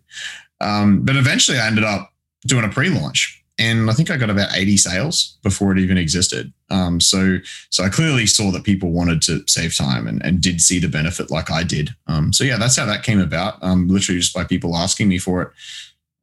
Um, 0.62 1.02
but 1.04 1.16
eventually, 1.16 1.60
I 1.60 1.68
ended 1.68 1.84
up 1.84 2.12
doing 2.46 2.64
a 2.64 2.70
pre-launch, 2.70 3.44
and 3.60 3.90
I 3.90 3.94
think 3.94 4.12
I 4.12 4.18
got 4.18 4.30
about 4.30 4.56
80 4.56 4.78
sales 4.78 5.38
before 5.44 5.72
it 5.72 5.80
even 5.80 5.98
existed. 5.98 6.54
Um, 6.70 7.00
so, 7.00 7.38
so 7.70 7.84
I 7.84 7.90
clearly 7.90 8.26
saw 8.28 8.52
that 8.52 8.64
people 8.64 8.92
wanted 8.92 9.22
to 9.24 9.44
save 9.48 9.76
time 9.76 10.08
and, 10.08 10.24
and 10.24 10.42
did 10.42 10.62
see 10.62 10.80
the 10.80 10.88
benefit, 10.88 11.32
like 11.32 11.50
I 11.50 11.64
did. 11.64 11.90
Um, 12.08 12.32
so 12.34 12.44
yeah, 12.44 12.58
that's 12.58 12.76
how 12.76 12.86
that 12.86 13.04
came 13.04 13.20
about. 13.20 13.58
Um, 13.64 13.88
literally 13.88 14.20
just 14.20 14.34
by 14.34 14.44
people 14.44 14.76
asking 14.76 15.08
me 15.08 15.18
for 15.18 15.42
it. 15.42 15.50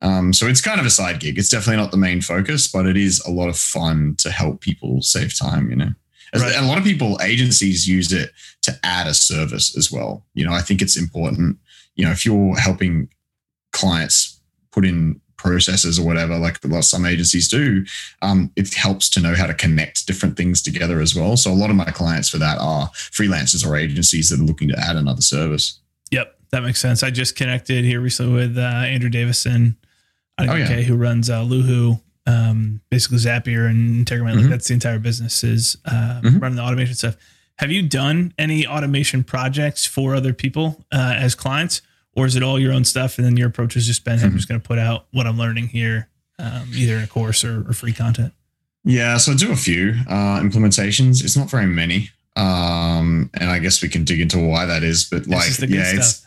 Um, 0.02 0.32
so 0.32 0.46
it's 0.46 0.60
kind 0.60 0.78
of 0.78 0.86
a 0.86 0.90
side 0.90 1.18
gig. 1.20 1.38
It's 1.38 1.48
definitely 1.48 1.82
not 1.82 1.90
the 1.90 1.96
main 1.96 2.20
focus, 2.20 2.68
but 2.68 2.86
it 2.86 2.96
is 2.96 3.20
a 3.26 3.30
lot 3.30 3.48
of 3.48 3.56
fun 3.56 4.14
to 4.18 4.30
help 4.30 4.60
people 4.60 5.00
save 5.02 5.36
time. 5.38 5.70
You 5.70 5.76
know, 5.76 5.90
Right. 6.34 6.54
and 6.54 6.64
a 6.66 6.68
lot 6.68 6.78
of 6.78 6.84
people, 6.84 7.18
agencies 7.22 7.88
use 7.88 8.12
it 8.12 8.30
to 8.62 8.78
add 8.82 9.06
a 9.06 9.14
service 9.14 9.76
as 9.78 9.90
well. 9.90 10.24
You 10.34 10.44
know, 10.44 10.52
I 10.52 10.60
think 10.62 10.82
it's 10.82 10.96
important. 10.98 11.58
You 11.96 12.04
know, 12.04 12.10
if 12.10 12.26
you're 12.26 12.56
helping 12.56 13.08
clients 13.72 14.40
put 14.72 14.84
in 14.84 15.20
processes 15.54 15.98
or 15.98 16.04
whatever, 16.06 16.36
like 16.38 16.58
a 16.64 16.66
lot 16.68 16.78
of 16.78 16.84
some 16.86 17.04
agencies 17.04 17.46
do, 17.48 17.84
um, 18.22 18.50
it 18.56 18.72
helps 18.74 19.08
to 19.10 19.20
know 19.20 19.34
how 19.34 19.46
to 19.46 19.54
connect 19.54 20.06
different 20.06 20.36
things 20.36 20.62
together 20.62 21.00
as 21.00 21.14
well. 21.14 21.36
So 21.36 21.52
a 21.52 21.54
lot 21.54 21.70
of 21.70 21.76
my 21.76 21.84
clients 21.84 22.28
for 22.30 22.38
that 22.38 22.58
are 22.58 22.88
freelancers 22.88 23.64
or 23.64 23.76
agencies 23.76 24.30
that 24.30 24.40
are 24.40 24.44
looking 24.44 24.68
to 24.70 24.78
add 24.80 24.96
another 24.96 25.20
service. 25.20 25.78
Yep, 26.10 26.34
that 26.50 26.62
makes 26.62 26.80
sense. 26.80 27.02
I 27.02 27.10
just 27.10 27.36
connected 27.36 27.84
here 27.84 28.00
recently 28.00 28.32
with 28.34 28.58
uh, 28.58 28.62
Andrew 28.62 29.10
Davison, 29.10 29.76
I 30.38 30.46
Oh, 30.48 30.54
yeah. 30.54 30.64
okay, 30.64 30.82
who 30.82 30.96
runs 30.96 31.28
uh, 31.30 31.42
Luhhu, 31.42 32.00
um, 32.26 32.80
basically 32.90 33.18
Zapier 33.18 33.68
and 33.68 34.04
Integromat. 34.06 34.36
Like 34.36 34.46
Mhm. 34.46 34.50
that's 34.50 34.66
the 34.68 34.74
entire 34.74 34.98
business 34.98 35.44
is 35.44 35.76
uh, 35.84 36.20
Mhm. 36.24 36.40
running 36.40 36.56
the 36.56 36.62
automation 36.62 36.94
stuff. 36.94 37.16
Have 37.58 37.70
you 37.70 37.82
done 37.86 38.32
any 38.38 38.66
automation 38.66 39.22
projects 39.22 39.84
for 39.84 40.14
other 40.14 40.32
people 40.32 40.84
uh, 40.90 41.14
as 41.16 41.34
clients, 41.36 41.82
or 42.16 42.26
is 42.26 42.36
it 42.36 42.42
all 42.42 42.58
your 42.58 42.72
own 42.72 42.84
stuff? 42.84 43.18
And 43.18 43.26
then 43.26 43.36
your 43.36 43.48
approach 43.48 43.74
has 43.74 43.86
just 43.86 44.04
been, 44.04 44.18
hey, 44.18 44.26
I'm 44.26 44.32
Mhm. 44.32 44.36
just 44.36 44.48
going 44.48 44.60
to 44.60 44.66
put 44.66 44.78
out 44.78 45.06
what 45.12 45.26
I'm 45.26 45.36
learning 45.38 45.68
here, 45.68 46.08
um, 46.38 46.70
either 46.74 46.96
in 46.96 47.04
a 47.04 47.06
course 47.06 47.44
or, 47.44 47.68
or 47.68 47.72
free 47.72 47.92
content. 47.92 48.32
Yeah, 48.84 49.16
so 49.16 49.32
I 49.32 49.36
do 49.36 49.50
a 49.50 49.56
few 49.56 49.94
uh, 50.08 50.40
implementations. 50.40 51.24
It's 51.24 51.36
not 51.36 51.50
very 51.50 51.66
many, 51.66 52.10
um, 52.36 53.30
and 53.34 53.48
I 53.50 53.58
guess 53.58 53.80
we 53.82 53.88
can 53.88 54.04
dig 54.04 54.20
into 54.20 54.38
why 54.38 54.66
that 54.66 54.82
is. 54.82 55.04
But 55.04 55.26
like, 55.26 55.48
is 55.48 55.58
yeah, 55.62 55.92
it's 55.94 56.26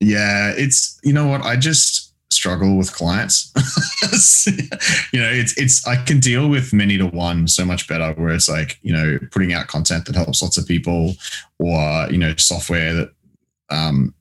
yeah, 0.00 0.52
it's 0.56 1.00
you 1.02 1.12
know 1.12 1.26
what 1.26 1.42
I 1.42 1.56
just 1.56 2.12
struggle 2.30 2.76
with 2.76 2.92
clients. 2.92 3.50
you 5.12 5.20
know, 5.20 5.28
it's 5.30 5.56
it's 5.56 5.86
I 5.86 5.96
can 5.96 6.20
deal 6.20 6.48
with 6.48 6.72
many 6.72 6.96
to 6.98 7.06
one 7.06 7.48
so 7.48 7.64
much 7.64 7.88
better. 7.88 8.12
Where 8.12 8.32
it's 8.34 8.48
like 8.48 8.78
you 8.82 8.92
know 8.92 9.18
putting 9.32 9.52
out 9.52 9.66
content 9.66 10.06
that 10.06 10.14
helps 10.14 10.42
lots 10.42 10.58
of 10.58 10.66
people, 10.66 11.16
or 11.58 12.06
you 12.10 12.18
know 12.18 12.34
software 12.36 12.94
that 12.94 13.10
um, 13.70 14.14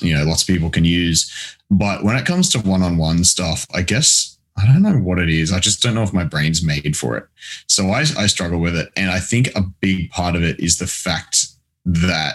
you 0.00 0.14
know 0.14 0.24
lots 0.24 0.42
of 0.42 0.48
people 0.48 0.70
can 0.70 0.84
use. 0.84 1.30
But 1.70 2.02
when 2.02 2.16
it 2.16 2.26
comes 2.26 2.48
to 2.50 2.58
one 2.58 2.82
on 2.82 2.96
one 2.96 3.24
stuff, 3.24 3.66
I 3.72 3.82
guess 3.82 4.38
I 4.60 4.66
don't 4.66 4.82
know 4.82 4.98
what 4.98 5.18
it 5.18 5.30
is. 5.30 5.52
I 5.52 5.60
just 5.60 5.82
don't 5.82 5.94
know 5.94 6.02
if 6.02 6.12
my 6.12 6.24
brain's 6.24 6.62
made 6.62 6.96
for 6.96 7.16
it. 7.16 7.26
So 7.66 7.90
I, 7.90 8.00
I 8.00 8.26
struggle 8.26 8.60
with 8.60 8.76
it. 8.76 8.90
And 8.96 9.10
I 9.10 9.20
think 9.20 9.48
a 9.54 9.62
big 9.62 10.10
part 10.10 10.36
of 10.36 10.42
it 10.42 10.58
is 10.60 10.78
the 10.78 10.86
fact 10.86 11.46
that 11.84 12.34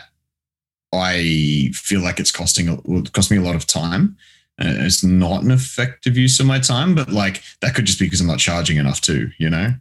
I 0.94 1.72
feel 1.74 2.02
like 2.02 2.20
it's 2.20 2.32
costing 2.32 2.70
it 2.70 3.14
cost 3.14 3.30
me 3.30 3.38
a 3.38 3.42
lot 3.42 3.56
of 3.56 3.68
time. 3.68 4.18
And 4.58 4.78
it's 4.86 5.04
not 5.04 5.44
an 5.44 5.52
effective 5.52 6.18
use 6.18 6.40
of 6.40 6.46
my 6.46 6.60
time, 6.60 6.96
but 6.96 7.10
like 7.12 7.44
that 7.60 7.76
could 7.76 7.86
just 7.86 8.00
be 8.00 8.06
because 8.06 8.22
I'm 8.22 8.28
not 8.28 8.40
charging 8.40 8.78
enough 8.78 9.02
too, 9.02 9.30
you 9.38 9.50
know? 9.50 9.74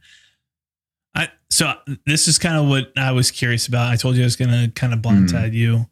I 1.15 1.29
so 1.49 1.75
this 2.07 2.27
is 2.27 2.39
kind 2.39 2.57
of 2.57 2.69
what 2.69 2.93
I 2.97 3.13
was 3.13 3.31
curious 3.31 3.69
about. 3.69 3.93
I 3.93 3.97
told 3.97 4.17
you 4.17 4.23
I 4.23 4.27
was 4.27 4.35
going 4.35 4.51
to 4.51 4.73
kind 4.75 4.93
of 4.93 4.99
hmm. 4.99 5.07
blindside 5.07 5.53
you 5.53 5.87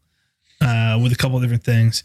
uh, 0.63 0.99
with 1.03 1.13
a 1.13 1.17
couple 1.17 1.37
of 1.37 1.43
different 1.43 1.65
things, 1.65 2.05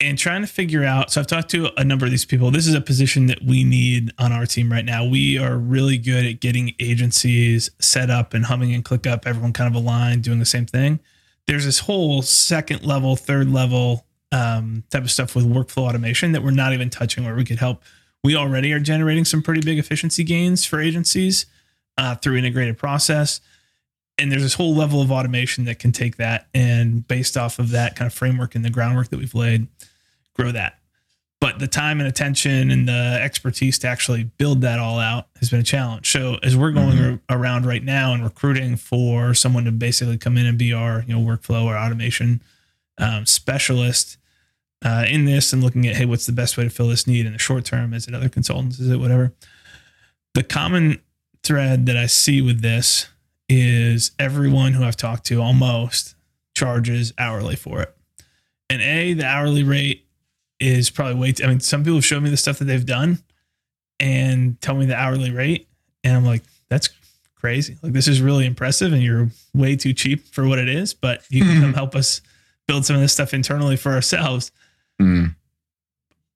and 0.00 0.18
trying 0.18 0.40
to 0.40 0.48
figure 0.48 0.84
out. 0.84 1.12
So 1.12 1.20
I've 1.20 1.28
talked 1.28 1.50
to 1.50 1.68
a 1.76 1.84
number 1.84 2.04
of 2.04 2.10
these 2.10 2.24
people. 2.24 2.50
This 2.50 2.66
is 2.66 2.74
a 2.74 2.80
position 2.80 3.26
that 3.26 3.44
we 3.44 3.62
need 3.62 4.10
on 4.18 4.32
our 4.32 4.46
team 4.46 4.72
right 4.72 4.84
now. 4.84 5.04
We 5.04 5.38
are 5.38 5.56
really 5.56 5.98
good 5.98 6.26
at 6.26 6.40
getting 6.40 6.74
agencies 6.80 7.70
set 7.78 8.10
up 8.10 8.34
and 8.34 8.46
humming 8.46 8.74
and 8.74 8.84
ClickUp. 8.84 9.26
Everyone 9.26 9.52
kind 9.52 9.68
of 9.68 9.80
aligned, 9.80 10.24
doing 10.24 10.40
the 10.40 10.44
same 10.44 10.66
thing. 10.66 10.98
There's 11.46 11.64
this 11.64 11.80
whole 11.80 12.22
second 12.22 12.84
level, 12.84 13.14
third 13.16 13.50
level 13.50 14.06
um, 14.32 14.82
type 14.90 15.02
of 15.02 15.10
stuff 15.10 15.36
with 15.36 15.44
workflow 15.44 15.88
automation 15.88 16.32
that 16.32 16.42
we're 16.42 16.50
not 16.50 16.72
even 16.72 16.90
touching, 16.90 17.24
where 17.24 17.34
we 17.34 17.44
could 17.44 17.58
help. 17.58 17.82
We 18.24 18.34
already 18.34 18.72
are 18.72 18.80
generating 18.80 19.24
some 19.24 19.42
pretty 19.42 19.60
big 19.60 19.78
efficiency 19.78 20.24
gains 20.24 20.64
for 20.64 20.80
agencies 20.80 21.46
uh, 21.98 22.14
through 22.14 22.36
integrated 22.36 22.78
process. 22.78 23.40
And 24.18 24.30
there's 24.30 24.42
this 24.42 24.54
whole 24.54 24.74
level 24.74 25.00
of 25.00 25.10
automation 25.10 25.64
that 25.64 25.78
can 25.78 25.90
take 25.90 26.16
that 26.16 26.46
and 26.54 27.06
based 27.08 27.36
off 27.36 27.58
of 27.58 27.70
that 27.70 27.96
kind 27.96 28.06
of 28.06 28.14
framework 28.14 28.54
and 28.54 28.64
the 28.64 28.70
groundwork 28.70 29.08
that 29.08 29.18
we've 29.18 29.34
laid, 29.34 29.66
grow 30.34 30.52
that. 30.52 30.78
But 31.40 31.58
the 31.58 31.66
time 31.66 31.98
and 31.98 32.08
attention 32.08 32.70
and 32.70 32.86
the 32.86 33.18
expertise 33.20 33.76
to 33.80 33.88
actually 33.88 34.24
build 34.24 34.60
that 34.60 34.78
all 34.78 35.00
out 35.00 35.26
has 35.40 35.50
been 35.50 35.58
a 35.58 35.64
challenge. 35.64 36.08
So 36.12 36.36
as 36.42 36.56
we're 36.56 36.70
going 36.70 36.96
Mhm. 36.96 37.20
around 37.28 37.66
right 37.66 37.82
now 37.82 38.12
and 38.14 38.22
recruiting 38.22 38.76
for 38.76 39.34
someone 39.34 39.64
to 39.64 39.72
basically 39.72 40.18
come 40.18 40.38
in 40.38 40.46
and 40.46 40.56
be 40.56 40.72
our 40.72 41.04
you 41.06 41.14
know 41.14 41.20
workflow 41.20 41.64
or 41.64 41.76
automation 41.76 42.42
um, 42.98 43.26
specialist 43.26 44.18
uh, 44.84 45.04
in 45.08 45.24
this 45.24 45.52
and 45.52 45.64
looking 45.64 45.86
at 45.88 45.96
hey 45.96 46.04
what's 46.04 46.26
the 46.26 46.32
best 46.32 46.56
way 46.56 46.62
to 46.64 46.70
fill 46.70 46.86
this 46.88 47.06
need 47.08 47.24
in 47.26 47.32
the 47.32 47.38
short 47.38 47.64
term 47.64 47.92
is 47.94 48.06
it 48.06 48.14
other 48.14 48.28
consultants 48.28 48.78
is 48.78 48.90
it 48.90 48.98
whatever 48.98 49.32
the 50.34 50.42
common 50.42 51.00
thread 51.42 51.86
that 51.86 51.96
I 51.96 52.06
see 52.06 52.40
with 52.42 52.60
this 52.60 53.06
is 53.54 54.12
everyone 54.18 54.72
who 54.72 54.82
I've 54.84 54.96
talked 54.96 55.26
to 55.26 55.42
almost 55.42 56.14
charges 56.54 57.12
hourly 57.18 57.56
for 57.56 57.82
it. 57.82 57.94
And 58.70 58.80
A, 58.80 59.12
the 59.12 59.26
hourly 59.26 59.62
rate 59.62 60.06
is 60.58 60.88
probably 60.88 61.16
way 61.16 61.32
too, 61.32 61.44
I 61.44 61.48
mean, 61.48 61.60
some 61.60 61.82
people 61.82 61.96
have 61.96 62.04
showed 62.04 62.22
me 62.22 62.30
the 62.30 62.36
stuff 62.38 62.58
that 62.60 62.64
they've 62.64 62.86
done 62.86 63.18
and 64.00 64.60
tell 64.60 64.74
me 64.74 64.86
the 64.86 64.96
hourly 64.96 65.30
rate. 65.30 65.68
And 66.02 66.16
I'm 66.16 66.24
like, 66.24 66.42
that's 66.70 66.88
crazy. 67.34 67.76
Like, 67.82 67.92
this 67.92 68.08
is 68.08 68.22
really 68.22 68.46
impressive 68.46 68.92
and 68.92 69.02
you're 69.02 69.28
way 69.54 69.76
too 69.76 69.92
cheap 69.92 70.26
for 70.28 70.46
what 70.48 70.58
it 70.58 70.68
is, 70.68 70.94
but 70.94 71.22
you 71.28 71.44
can 71.44 71.60
come 71.60 71.74
help 71.74 71.94
us 71.94 72.22
build 72.66 72.86
some 72.86 72.96
of 72.96 73.02
this 73.02 73.12
stuff 73.12 73.34
internally 73.34 73.76
for 73.76 73.92
ourselves 73.92 74.50
Mm. 75.00 75.34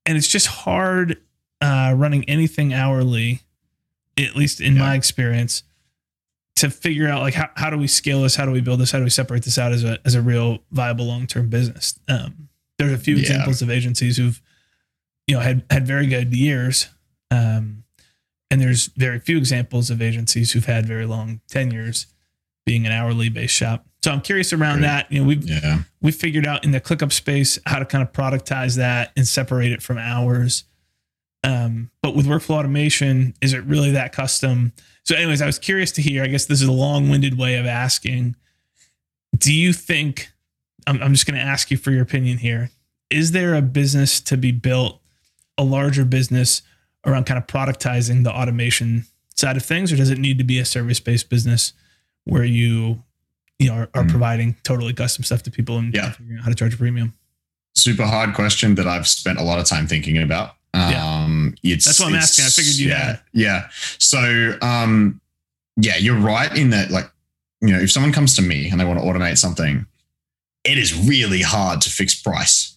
and 0.06 0.16
it's 0.18 0.28
just 0.28 0.46
hard 0.48 1.20
uh, 1.60 1.94
running 1.96 2.24
anything 2.24 2.72
hourly, 2.74 3.40
at 4.18 4.34
least 4.34 4.60
in 4.60 4.74
Yeah. 4.74 4.80
my 4.80 4.94
experience, 4.94 5.62
to 6.56 6.70
figure 6.70 7.06
out 7.08 7.22
like 7.22 7.34
how, 7.34 7.50
how 7.56 7.70
do 7.70 7.76
we 7.78 7.86
scale 7.86 8.22
this, 8.22 8.34
how 8.36 8.44
do 8.46 8.50
we 8.52 8.60
build 8.60 8.80
this, 8.80 8.90
how 8.90 8.98
do 8.98 9.04
we 9.04 9.10
separate 9.10 9.44
this 9.44 9.58
out 9.58 9.72
as 9.72 9.84
a 9.84 9.98
as 10.04 10.14
a 10.14 10.22
real 10.22 10.58
viable 10.72 11.06
long 11.06 11.26
term 11.26 11.48
business. 11.48 11.98
Um, 12.08 12.48
there's 12.78 12.92
a 12.92 12.98
few 12.98 13.14
Yeah. 13.16 13.20
examples 13.22 13.62
of 13.62 13.70
agencies 13.70 14.16
who've 14.16 14.40
you 15.26 15.34
know 15.34 15.40
had 15.40 15.64
had 15.70 15.86
very 15.86 16.06
good 16.06 16.34
years, 16.34 16.88
um, 17.30 17.84
and 18.50 18.60
there's 18.60 18.86
very 18.96 19.18
few 19.18 19.36
examples 19.38 19.90
of 19.90 20.00
agencies 20.02 20.52
who've 20.52 20.64
had 20.66 20.86
very 20.86 21.06
long 21.06 21.40
tenures, 21.48 22.06
being 22.64 22.86
an 22.86 22.92
hourly 22.92 23.28
based 23.28 23.54
shop. 23.54 23.86
So 24.04 24.12
I'm 24.12 24.20
curious 24.20 24.52
around 24.52 24.78
Great. 24.78 24.82
that. 24.88 25.12
You 25.12 25.20
know, 25.20 25.26
we've 25.26 25.42
Yeah. 25.48 25.82
we 26.00 26.12
figured 26.12 26.46
out 26.46 26.64
in 26.64 26.70
the 26.70 26.80
ClickUp 26.80 27.12
space 27.12 27.58
how 27.66 27.78
to 27.80 27.84
kind 27.84 28.02
of 28.02 28.12
productize 28.12 28.76
that 28.76 29.10
and 29.16 29.26
separate 29.26 29.72
it 29.72 29.82
from 29.82 29.98
hours. 29.98 30.64
Um, 31.44 31.90
but 32.02 32.14
with 32.16 32.26
workflow 32.26 32.56
automation, 32.58 33.34
is 33.40 33.52
it 33.52 33.64
really 33.64 33.92
that 33.92 34.12
custom? 34.12 34.72
So, 35.04 35.14
anyways, 35.14 35.40
I 35.40 35.46
was 35.46 35.58
curious 35.58 35.92
to 35.92 36.02
hear. 36.02 36.24
I 36.24 36.26
guess 36.26 36.46
this 36.46 36.60
is 36.60 36.66
a 36.68 36.72
long-winded 36.72 37.38
way 37.38 37.56
of 37.56 37.66
asking. 37.66 38.34
Do 39.36 39.52
you 39.52 39.72
think? 39.72 40.32
I'm, 40.86 41.00
I'm 41.02 41.12
just 41.12 41.26
going 41.26 41.38
to 41.38 41.44
ask 41.44 41.70
you 41.70 41.76
for 41.76 41.90
your 41.92 42.02
opinion 42.02 42.38
here. 42.38 42.70
Is 43.10 43.32
there 43.32 43.54
a 43.54 43.62
business 43.62 44.20
to 44.22 44.36
be 44.36 44.50
built, 44.50 45.00
a 45.58 45.62
larger 45.64 46.04
business 46.04 46.62
around 47.06 47.24
kind 47.26 47.38
of 47.38 47.46
productizing 47.46 48.24
the 48.24 48.32
automation 48.32 49.04
side 49.36 49.56
of 49.56 49.64
things, 49.64 49.92
or 49.92 49.96
does 49.96 50.10
it 50.10 50.18
need 50.18 50.38
to 50.38 50.44
be 50.44 50.58
a 50.58 50.64
service-based 50.64 51.28
business 51.30 51.72
where 52.24 52.44
you 52.44 53.02
you 53.58 53.68
know 53.68 53.74
are, 53.74 53.88
are 53.94 54.02
Mm. 54.04 54.10
providing 54.10 54.56
totally 54.64 54.92
custom 54.92 55.22
stuff 55.24 55.42
to 55.44 55.50
people 55.50 55.78
and 55.78 55.94
Yeah. 55.94 56.10
figuring 56.12 56.38
out 56.38 56.44
how 56.44 56.50
to 56.50 56.54
charge 56.56 56.74
a 56.74 56.76
premium. 56.76 57.14
Super 57.74 58.04
hard 58.04 58.34
question 58.34 58.74
that 58.74 58.86
I've 58.86 59.06
spent 59.06 59.38
a 59.38 59.42
lot 59.42 59.58
of 59.60 59.66
time 59.66 59.86
thinking 59.86 60.18
about. 60.18 60.56
Um, 60.76 61.54
it's, 61.62 61.84
That's 61.84 62.00
what 62.00 62.08
I'm 62.08 62.14
asking. 62.16 62.44
I 62.44 62.48
figured 62.48 62.76
you 62.76 62.88
yeah, 62.88 63.04
had. 63.04 63.20
Yeah. 63.32 63.68
So, 63.98 64.58
um, 64.62 65.20
yeah, 65.76 65.96
you're 65.96 66.18
right 66.18 66.54
in 66.56 66.70
that, 66.70 66.90
like, 66.90 67.10
you 67.60 67.72
know, 67.72 67.80
if 67.80 67.90
someone 67.90 68.12
comes 68.12 68.36
to 68.36 68.42
me 68.42 68.68
and 68.68 68.80
they 68.80 68.84
want 68.84 68.98
to 68.98 69.04
automate 69.04 69.38
something, 69.38 69.86
it 70.64 70.78
is 70.78 70.96
really 71.08 71.42
hard 71.42 71.80
to 71.82 71.90
fix 71.90 72.14
price. 72.14 72.76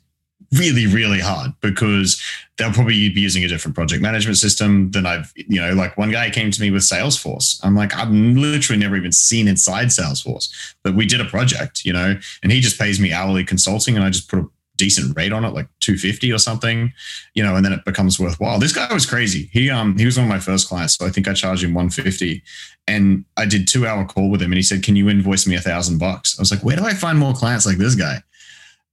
Really, 0.53 0.87
really 0.87 1.19
hard 1.19 1.51
because 1.61 2.21
they'll 2.57 2.71
probably 2.71 3.09
be 3.09 3.21
using 3.21 3.43
a 3.43 3.47
different 3.47 3.75
project 3.75 4.01
management 4.01 4.37
system 4.37 4.89
than 4.91 5.05
I've, 5.05 5.31
you 5.35 5.61
know, 5.61 5.73
like 5.73 5.95
one 5.97 6.11
guy 6.11 6.29
came 6.29 6.49
to 6.49 6.61
me 6.61 6.71
with 6.71 6.81
Salesforce. 6.81 7.59
I'm 7.63 7.75
like, 7.75 7.95
I've 7.95 8.09
literally 8.09 8.79
never 8.79 8.95
even 8.95 9.11
seen 9.11 9.47
inside 9.47 9.87
Salesforce, 9.87 10.49
but 10.83 10.95
we 10.95 11.05
did 11.05 11.21
a 11.21 11.25
project, 11.25 11.85
you 11.85 11.93
know, 11.93 12.17
and 12.41 12.51
he 12.51 12.61
just 12.61 12.79
pays 12.79 12.99
me 12.99 13.13
hourly 13.13 13.43
consulting 13.43 13.95
and 13.95 14.03
I 14.03 14.09
just 14.09 14.29
put 14.29 14.39
a 14.39 14.47
decent 14.79 15.15
rate 15.15 15.31
on 15.31 15.45
it, 15.45 15.53
like 15.53 15.67
250 15.81 16.31
or 16.31 16.39
something, 16.39 16.91
you 17.35 17.43
know, 17.43 17.55
and 17.55 17.63
then 17.63 17.73
it 17.73 17.85
becomes 17.85 18.19
worthwhile. 18.19 18.57
This 18.57 18.73
guy 18.73 18.91
was 18.91 19.05
crazy. 19.05 19.49
He 19.51 19.69
um 19.69 19.97
he 19.97 20.05
was 20.05 20.17
one 20.17 20.25
of 20.25 20.29
my 20.29 20.39
first 20.39 20.67
clients, 20.67 20.95
so 20.95 21.05
I 21.05 21.09
think 21.09 21.27
I 21.27 21.33
charged 21.33 21.63
him 21.63 21.73
150. 21.73 22.41
And 22.87 23.25
I 23.37 23.45
did 23.45 23.67
two 23.67 23.85
hour 23.85 24.03
call 24.05 24.31
with 24.31 24.41
him 24.41 24.51
and 24.51 24.57
he 24.57 24.63
said, 24.63 24.81
Can 24.81 24.95
you 24.95 25.09
invoice 25.09 25.45
me 25.45 25.55
a 25.55 25.61
thousand 25.61 25.99
bucks? 25.99 26.39
I 26.39 26.41
was 26.41 26.51
like, 26.51 26.63
Where 26.63 26.77
do 26.77 26.85
I 26.85 26.93
find 26.93 27.19
more 27.19 27.33
clients 27.33 27.67
like 27.67 27.77
this 27.77 27.95
guy? 27.95 28.23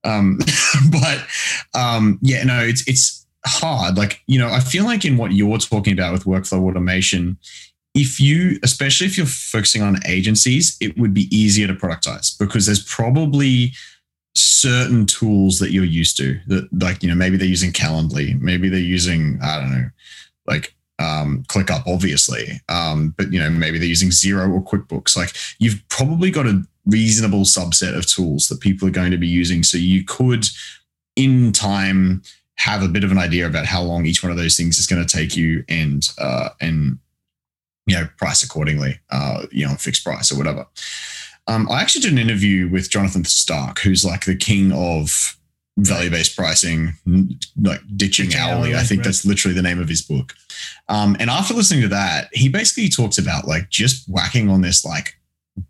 Um, 0.03 0.39
but 0.91 1.25
um, 1.73 2.19
yeah, 2.21 2.43
no, 2.43 2.59
it's 2.59 2.87
it's 2.87 3.25
hard. 3.45 3.97
Like, 3.97 4.21
you 4.27 4.37
know, 4.37 4.49
I 4.49 4.59
feel 4.59 4.83
like 4.83 5.05
in 5.05 5.17
what 5.17 5.31
you're 5.31 5.57
talking 5.57 5.93
about 5.93 6.13
with 6.13 6.25
workflow 6.25 6.67
automation, 6.69 7.37
if 7.93 8.19
you, 8.19 8.59
especially 8.63 9.07
if 9.07 9.17
you're 9.17 9.25
focusing 9.25 9.81
on 9.81 9.97
agencies, 10.05 10.77
it 10.79 10.97
would 10.99 11.13
be 11.13 11.35
easier 11.35 11.65
to 11.67 11.73
productize 11.73 12.37
because 12.37 12.67
there's 12.67 12.83
probably 12.83 13.73
certain 14.37 15.05
tools 15.05 15.59
that 15.59 15.71
you're 15.71 15.83
used 15.83 16.17
to 16.17 16.39
that 16.47 16.67
like 16.81 17.01
you 17.01 17.09
know 17.09 17.15
maybe 17.15 17.37
they're 17.37 17.47
using 17.47 17.71
calendly 17.71 18.39
maybe 18.39 18.69
they're 18.69 18.79
using 18.79 19.39
i 19.41 19.59
don't 19.59 19.71
know 19.71 19.89
like 20.45 20.75
um 20.99 21.43
clickup 21.47 21.83
obviously 21.87 22.61
um 22.69 23.13
but 23.17 23.31
you 23.31 23.39
know 23.39 23.49
maybe 23.49 23.77
they're 23.77 23.87
using 23.87 24.09
Xero 24.09 24.51
or 24.51 24.61
quickbooks. 24.61 25.15
Like 25.15 25.31
you've 25.59 25.83
probably 25.89 26.31
got 26.31 26.47
a 26.47 26.63
reasonable 26.85 27.41
subset 27.41 27.95
of 27.95 28.05
tools 28.05 28.47
that 28.47 28.61
people 28.61 28.87
are 28.87 28.91
going 28.91 29.11
to 29.11 29.17
be 29.17 29.27
using. 29.27 29.63
So 29.63 29.77
you 29.77 30.03
could 30.05 30.45
in 31.15 31.51
time 31.51 32.21
have 32.55 32.81
a 32.81 32.87
bit 32.87 33.03
of 33.03 33.11
an 33.11 33.17
idea 33.17 33.45
about 33.45 33.65
how 33.65 33.81
long 33.81 34.05
each 34.05 34.23
one 34.23 34.31
of 34.31 34.37
those 34.37 34.55
things 34.57 34.79
is 34.79 34.87
going 34.87 35.05
to 35.05 35.17
take 35.17 35.35
you 35.35 35.63
and 35.69 36.07
uh 36.17 36.49
and 36.59 36.97
you 37.85 37.95
know 37.95 38.07
price 38.17 38.43
accordingly 38.43 38.99
uh 39.11 39.45
you 39.51 39.67
know 39.67 39.75
fixed 39.75 40.03
price 40.03 40.31
or 40.31 40.37
whatever 40.37 40.65
um, 41.47 41.69
I 41.71 41.81
actually 41.81 42.01
did 42.01 42.11
an 42.11 42.17
interview 42.17 42.69
with 42.69 42.89
Jonathan 42.89 43.23
Stark, 43.23 43.79
who's 43.79 44.03
like 44.03 44.25
the 44.25 44.35
king 44.35 44.71
of 44.73 45.37
value 45.77 46.09
based 46.09 46.35
pricing, 46.35 46.93
like 47.61 47.81
ditching, 47.95 48.27
ditching 48.27 48.35
hourly. 48.35 48.69
hourly. 48.69 48.75
I 48.75 48.83
think 48.83 48.99
right. 48.99 49.05
that's 49.05 49.25
literally 49.25 49.55
the 49.55 49.61
name 49.61 49.79
of 49.79 49.87
his 49.87 50.01
book. 50.01 50.33
Um, 50.89 51.15
and 51.19 51.29
after 51.29 51.53
listening 51.53 51.81
to 51.83 51.87
that, 51.89 52.29
he 52.33 52.49
basically 52.49 52.89
talks 52.89 53.17
about 53.17 53.47
like 53.47 53.69
just 53.69 54.07
whacking 54.09 54.49
on 54.49 54.61
this 54.61 54.83
like 54.83 55.15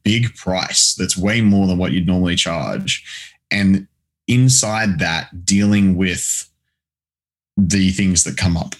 big 0.03 0.33
price 0.35 0.95
that's 0.95 1.17
way 1.17 1.41
more 1.41 1.67
than 1.67 1.77
what 1.77 1.91
you'd 1.91 2.07
normally 2.07 2.35
charge. 2.35 3.03
And 3.51 3.87
inside 4.27 4.99
that, 4.99 5.45
dealing 5.45 5.95
with 5.95 6.49
the 7.55 7.91
things 7.91 8.23
that 8.23 8.37
come 8.37 8.57
up 8.57 8.75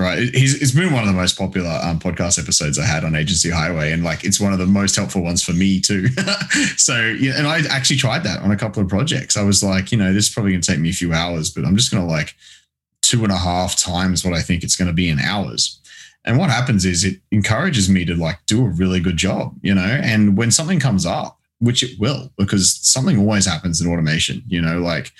right? 0.00 0.18
He's, 0.34 0.60
it's 0.60 0.72
been 0.72 0.92
one 0.92 1.02
of 1.02 1.08
the 1.08 1.14
most 1.14 1.38
popular 1.38 1.78
um, 1.82 1.98
podcast 1.98 2.38
episodes 2.38 2.78
I 2.78 2.84
had 2.84 3.04
on 3.04 3.14
Agency 3.14 3.50
Highway, 3.50 3.92
and 3.92 4.02
like 4.02 4.24
it's 4.24 4.40
one 4.40 4.52
of 4.52 4.58
the 4.58 4.66
most 4.66 4.96
helpful 4.96 5.22
ones 5.22 5.42
for 5.42 5.52
me 5.52 5.80
too. 5.80 6.08
so, 6.76 6.98
yeah, 7.20 7.34
and 7.36 7.46
I 7.46 7.60
actually 7.68 7.96
tried 7.96 8.24
that 8.24 8.40
on 8.40 8.50
a 8.50 8.56
couple 8.56 8.82
of 8.82 8.88
projects. 8.88 9.36
I 9.36 9.42
was 9.42 9.62
like, 9.62 9.92
you 9.92 9.98
know, 9.98 10.12
this 10.12 10.28
is 10.28 10.34
probably 10.34 10.52
going 10.52 10.62
to 10.62 10.70
take 10.70 10.80
me 10.80 10.90
a 10.90 10.94
few 10.94 11.12
hours, 11.12 11.50
but 11.50 11.64
I'm 11.64 11.76
just 11.76 11.92
going 11.92 12.04
to 12.04 12.10
like 12.10 12.34
two 13.02 13.22
and 13.22 13.32
a 13.32 13.36
half 13.36 13.76
times 13.76 14.24
what 14.24 14.34
I 14.34 14.42
think 14.42 14.62
it's 14.62 14.76
going 14.76 14.88
to 14.88 14.94
be 14.94 15.08
in 15.08 15.18
hours. 15.20 15.80
And 16.24 16.38
what 16.38 16.50
happens 16.50 16.84
is 16.84 17.04
it 17.04 17.20
encourages 17.30 17.88
me 17.88 18.04
to 18.04 18.14
like 18.14 18.38
do 18.46 18.64
a 18.64 18.68
really 18.68 19.00
good 19.00 19.16
job, 19.16 19.56
you 19.62 19.74
know. 19.74 19.82
And 19.82 20.36
when 20.36 20.50
something 20.50 20.80
comes 20.80 21.06
up, 21.06 21.38
which 21.60 21.82
it 21.82 21.98
will, 21.98 22.30
because 22.36 22.76
something 22.76 23.18
always 23.18 23.46
happens 23.46 23.80
in 23.80 23.90
automation, 23.90 24.42
you 24.46 24.60
know, 24.60 24.78
like 24.78 25.12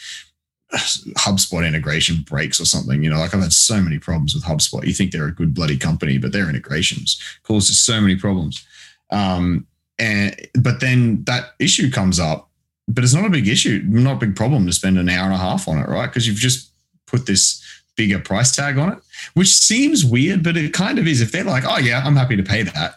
HubSpot 1.19 1.67
integration 1.67 2.23
breaks 2.23 2.61
or 2.61 2.65
something. 2.65 3.03
You 3.03 3.11
know, 3.11 3.19
like 3.19 3.35
I've 3.35 3.43
had 3.43 3.53
so 3.53 3.81
many 3.81 3.99
problems 3.99 4.35
with 4.35 4.45
HubSpot. 4.45 4.87
You 4.87 4.95
think 4.95 5.11
they're 5.11 5.27
a 5.27 5.35
good 5.35 5.55
bloody 5.55 5.77
company, 5.77 6.19
but 6.19 6.33
their 6.33 6.49
integrations 6.49 7.21
causes 7.43 7.81
so 7.81 8.01
many 8.01 8.17
problems. 8.17 8.65
Um, 9.11 9.67
and 9.99 10.35
but 10.59 10.81
then 10.81 11.25
that 11.25 11.51
issue 11.59 11.91
comes 11.91 12.19
up, 12.19 12.49
but 12.89 13.05
it's 13.05 13.15
not 13.15 13.27
a 13.27 13.31
big 13.31 13.49
issue, 13.49 13.83
not 13.87 14.15
a 14.15 14.27
big 14.27 14.37
problem 14.37 14.67
to 14.67 14.73
spend 14.73 14.99
an 14.99 15.09
hour 15.09 15.25
and 15.25 15.35
a 15.35 15.39
half 15.39 15.69
on 15.69 15.79
it, 15.79 15.89
right? 15.89 16.07
Because 16.07 16.27
you've 16.27 16.37
just 16.37 16.73
put 17.07 17.27
this 17.27 17.63
bigger 17.97 18.19
price 18.19 18.55
tag 18.55 18.79
on 18.79 18.93
it, 18.93 18.99
which 19.35 19.49
seems 19.49 20.05
weird, 20.05 20.43
but 20.43 20.57
it 20.57 20.73
kind 20.73 20.99
of 20.99 21.07
is. 21.07 21.21
If 21.21 21.33
they're 21.33 21.45
like, 21.45 21.65
oh 21.67 21.79
yeah, 21.79 22.03
I'm 22.05 22.17
happy 22.17 22.37
to 22.37 22.43
pay 22.43 22.63
that, 22.63 22.95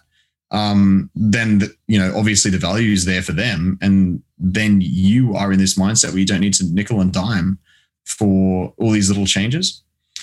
um, 0.51 1.09
then 1.15 1.59
the, 1.59 1.75
you 1.87 1.99
know 1.99 2.15
obviously 2.15 2.51
the 2.51 2.57
value 2.57 2.93
is 2.93 3.05
there 3.05 3.21
for 3.21 3.33
them, 3.33 3.77
and 3.81 4.21
then 4.37 4.79
you 4.81 5.35
are 5.35 5.51
in 5.51 5.59
this 5.59 5.77
mindset 5.77 6.09
where 6.09 6.19
you 6.19 6.25
don't 6.25 6.41
need 6.41 6.53
to 6.55 6.65
nickel 6.65 7.01
and 7.01 7.11
dime 7.11 7.57
for 8.03 8.73
all 8.77 8.91
these 8.91 9.09
little 9.09 9.25
changes. 9.25 9.81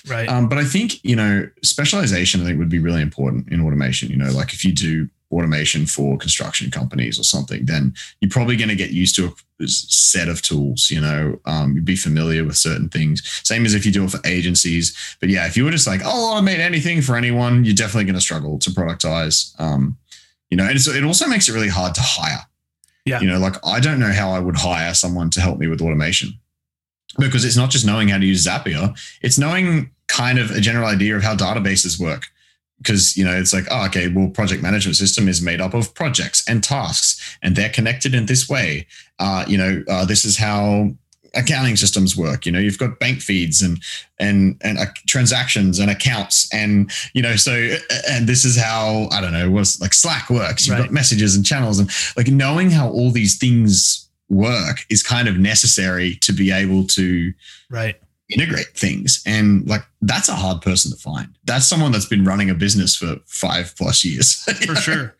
Right. 0.09 0.29
Um, 0.29 0.49
but 0.49 0.59
I 0.59 0.65
think, 0.65 1.05
you 1.05 1.17
know, 1.17 1.49
specialization, 1.63 2.41
I 2.41 2.45
think 2.45 2.59
would 2.59 2.69
be 2.69 2.79
really 2.79 3.03
important 3.03 3.51
in 3.51 3.61
automation. 3.61 4.09
You 4.11 4.17
know, 4.17 4.31
like 4.31 4.53
if 4.53 4.65
you 4.65 4.73
do 4.73 5.09
automation 5.33 5.87
for 5.87 6.17
construction 6.19 6.71
companies 6.71 7.19
or 7.19 7.23
something, 7.23 7.65
then 7.67 7.95
you're 8.21 8.31
probably 8.31 8.57
going 8.57 8.69
to 8.69 8.77
get 8.77 8.91
used 8.91 9.15
to 9.17 9.35
a 9.61 9.69
set 9.69 10.29
of 10.29 10.43
tools, 10.43 10.91
you 10.91 11.01
know, 11.01 11.39
um, 11.45 11.75
you'd 11.75 11.85
be 11.85 11.97
familiar 11.97 12.45
with 12.45 12.57
certain 12.57 12.89
things. 12.89 13.23
Same 13.45 13.65
as 13.65 13.75
if 13.75 13.85
you 13.87 13.93
do 13.93 14.05
it 14.05 14.11
for 14.11 14.21
agencies. 14.25 15.17
But 15.21 15.29
yeah, 15.29 15.47
if 15.47 15.57
you 15.57 15.65
were 15.65 15.71
just 15.71 15.87
like, 15.87 16.01
oh, 16.05 16.35
I'll 16.35 16.43
automate 16.43 16.59
anything 16.59 17.03
for 17.03 17.15
anyone, 17.15 17.65
you're 17.65 17.75
definitely 17.75 18.05
going 18.05 18.15
to 18.15 18.21
struggle 18.21 18.59
to 18.59 18.71
productize. 18.71 19.59
Um, 19.61 19.99
you 20.49 20.57
know, 20.57 20.65
and 20.65 20.77
it 20.77 21.05
also 21.05 21.27
makes 21.29 21.49
it 21.49 21.53
really 21.53 21.69
hard 21.69 21.95
to 21.95 22.01
hire. 22.03 22.41
Yeah. 23.05 23.21
You 23.21 23.29
know, 23.29 23.39
like 23.39 23.55
I 23.65 23.81
don't 23.81 24.01
know 24.01 24.13
how 24.13 24.31
I 24.31 24.41
would 24.41 24.57
hire 24.57 24.95
someone 24.95 25.31
to 25.31 25.41
help 25.41 25.59
me 25.59 25.69
with 25.69 25.81
automation 25.81 26.35
because 27.19 27.45
it's 27.45 27.57
not 27.57 27.71
just 27.71 27.87
knowing 27.87 28.09
how 28.09 28.19
to 28.19 28.27
use 28.27 28.47
Zapier, 28.47 28.97
it's 29.23 29.39
knowing 29.39 29.91
kind 30.09 30.39
of 30.39 30.51
a 30.51 30.61
general 30.61 30.87
idea 30.87 31.17
of 31.17 31.23
how 31.23 31.35
databases 31.35 32.01
work. 32.01 32.25
Because, 32.79 33.15
you 33.15 33.25
know, 33.25 33.37
it's 33.37 33.53
like, 33.53 33.67
oh, 33.71 33.85
okay, 33.87 34.09
well, 34.09 34.31
project 34.31 34.63
management 34.63 34.97
system 34.97 35.29
is 35.29 35.43
made 35.43 35.61
up 35.61 35.75
of 35.75 35.95
projects 35.95 36.49
and 36.49 36.65
tasks, 36.65 37.39
and 37.43 37.55
they're 37.55 37.69
connected 37.69 38.15
in 38.15 38.25
this 38.25 38.49
way. 38.49 38.87
Uh, 39.19 39.45
you 39.47 39.59
know, 39.59 39.83
uh, 39.87 40.07
this 40.07 40.25
is 40.25 40.39
how 40.39 40.91
accounting 41.35 41.77
systems 41.77 42.17
work 42.17 42.45
you 42.45 42.53
know 42.53 42.59
you've 42.59 42.79
got 42.79 42.99
bank 42.99 43.21
feeds 43.21 43.63
and 43.63 43.81
and 44.19 44.57
and 44.63 44.79
uh, 44.79 44.87
transactions 45.07 45.79
and 45.79 45.91
accounts 45.91 46.53
and 46.53 46.91
you 47.13 47.23
know 47.23 47.37
so 47.37 47.53
and 48.09 48.27
this 48.29 48.45
is 48.45 48.61
how 48.61 49.09
i 49.13 49.21
don't 49.21 49.33
know 49.33 49.49
was 49.51 49.81
like 49.81 49.95
slack 49.95 50.29
works 50.29 50.67
you've 50.67 50.77
right. 50.77 50.87
got 50.87 50.93
messages 50.93 51.37
and 51.37 51.47
channels 51.47 51.79
and 51.79 51.89
like 52.17 52.27
knowing 52.29 52.71
how 52.71 52.89
all 52.89 53.11
these 53.11 53.39
things 53.39 54.10
work 54.31 54.87
is 54.89 55.03
kind 55.03 55.29
of 55.29 55.37
necessary 55.37 56.15
to 56.17 56.33
be 56.33 56.51
able 56.51 56.87
to 56.87 57.35
right. 57.69 58.01
integrate 58.31 58.69
things. 58.69 59.23
And 59.27 59.67
like 59.69 59.83
that's 60.01 60.29
a 60.29 60.35
hard 60.35 60.63
person 60.63 60.91
to 60.93 60.97
find. 60.97 61.37
That's 61.45 61.67
someone 61.67 61.93
that's 61.93 62.07
been 62.07 62.25
running 62.25 62.49
a 62.49 62.55
business 62.55 62.97
for 62.97 63.17
five 63.27 63.75
plus 63.77 64.05
years. 64.05 64.35
For 64.67 64.77
sure. 64.77 65.17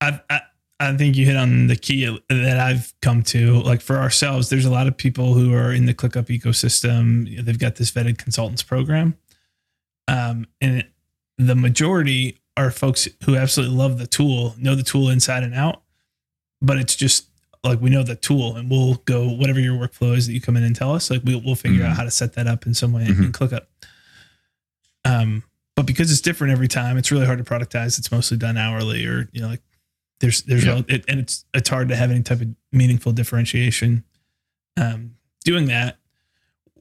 I, 0.00 0.20
I 0.28 0.40
i 0.80 0.96
think 0.96 1.14
you 1.14 1.24
hit 1.24 1.36
on 1.36 1.68
the 1.68 1.76
key 1.76 2.18
that 2.28 2.58
i've 2.58 2.92
come 3.02 3.22
to. 3.22 3.62
Like 3.62 3.80
for 3.80 3.98
ourselves 3.98 4.48
there's 4.48 4.64
a 4.64 4.70
lot 4.70 4.88
of 4.88 4.96
people 4.96 5.34
who 5.34 5.54
are 5.54 5.72
in 5.72 5.86
the 5.86 5.94
clickup 5.94 6.26
ecosystem. 6.26 7.44
They've 7.44 7.58
got 7.58 7.76
this 7.76 7.92
vetted 7.92 8.18
consultants 8.18 8.64
program. 8.64 9.16
Um 10.08 10.46
and 10.60 10.84
the 11.38 11.54
majority 11.54 12.40
are 12.56 12.70
folks 12.70 13.08
who 13.24 13.36
absolutely 13.36 13.76
love 13.76 13.98
the 13.98 14.06
tool 14.06 14.56
know 14.58 14.74
the 14.74 14.82
tool 14.82 15.08
inside 15.08 15.44
and 15.44 15.54
out 15.54 15.82
but 16.60 16.78
it's 16.78 16.96
just 16.96 17.26
like 17.64 17.80
we 17.80 17.90
know 17.90 18.02
the 18.02 18.16
tool 18.16 18.56
and 18.56 18.70
we'll 18.70 18.94
go 19.04 19.28
whatever 19.28 19.60
your 19.60 19.76
workflow 19.76 20.16
is 20.16 20.26
that 20.26 20.32
you 20.32 20.40
come 20.40 20.56
in 20.56 20.62
and 20.62 20.74
tell 20.74 20.94
us 20.94 21.10
like 21.10 21.22
we'll, 21.24 21.40
we'll 21.44 21.54
figure 21.54 21.80
mm-hmm. 21.80 21.90
out 21.90 21.96
how 21.96 22.04
to 22.04 22.10
set 22.10 22.34
that 22.34 22.46
up 22.46 22.66
in 22.66 22.74
some 22.74 22.92
way 22.92 23.04
mm-hmm. 23.04 23.22
and 23.22 23.34
ClickUp 23.34 23.66
um 25.04 25.42
but 25.76 25.86
because 25.86 26.10
it's 26.10 26.20
different 26.20 26.52
every 26.52 26.68
time 26.68 26.96
it's 26.96 27.10
really 27.10 27.26
hard 27.26 27.38
to 27.38 27.44
productize 27.44 27.98
it's 27.98 28.10
mostly 28.10 28.36
done 28.36 28.56
hourly 28.56 29.04
or 29.06 29.28
you 29.32 29.40
know 29.40 29.48
like 29.48 29.62
there's 30.20 30.42
there's 30.42 30.64
yeah. 30.64 30.82
it, 30.88 31.04
and 31.08 31.20
it's 31.20 31.44
it's 31.54 31.68
hard 31.68 31.88
to 31.88 31.96
have 31.96 32.10
any 32.10 32.22
type 32.22 32.40
of 32.40 32.48
meaningful 32.72 33.12
differentiation 33.12 34.04
um 34.76 35.14
doing 35.44 35.66
that 35.66 35.98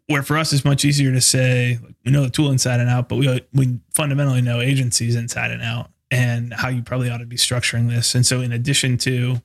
where 0.08 0.24
for 0.24 0.38
us 0.38 0.52
it's 0.52 0.66
much 0.66 0.84
easier 0.84 1.12
to 1.12 1.22
say 1.22 1.80
like, 1.84 1.96
we 2.06 2.12
know 2.12 2.24
the 2.24 2.30
tool 2.30 2.52
inside 2.52 2.80
and 2.80 2.90
out 2.90 3.08
but 3.08 3.18
we 3.18 3.42
we 3.54 3.80
fundamentally 3.94 4.42
know 4.42 4.62
agencies 4.62 5.16
inside 5.16 5.52
and 5.52 5.62
out 5.62 5.90
and 6.10 6.54
how 6.54 6.68
you 6.68 6.82
probably 6.82 7.10
ought 7.10 7.20
to 7.20 7.26
be 7.26 7.38
structuring 7.38 7.88
this 7.88 8.16
and 8.16 8.26
so 8.26 8.42
in 8.42 8.52
addition 8.52 8.98
to 8.98 9.42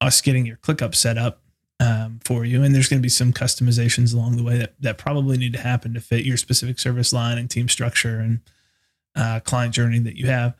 us 0.00 0.20
getting 0.20 0.46
your 0.46 0.56
ClickUp 0.56 0.94
set 0.94 1.18
up 1.18 1.42
um, 1.80 2.20
for 2.24 2.44
you. 2.44 2.62
And 2.62 2.74
there's 2.74 2.88
going 2.88 3.00
to 3.00 3.02
be 3.02 3.08
some 3.08 3.32
customizations 3.32 4.14
along 4.14 4.36
the 4.36 4.42
way 4.42 4.58
that, 4.58 4.74
that 4.80 4.98
probably 4.98 5.38
need 5.38 5.52
to 5.54 5.60
happen 5.60 5.94
to 5.94 6.00
fit 6.00 6.24
your 6.24 6.36
specific 6.36 6.78
service 6.78 7.12
line 7.12 7.38
and 7.38 7.50
team 7.50 7.68
structure 7.68 8.18
and 8.18 8.40
uh, 9.16 9.40
client 9.40 9.74
journey 9.74 9.98
that 10.00 10.16
you 10.16 10.26
have. 10.26 10.54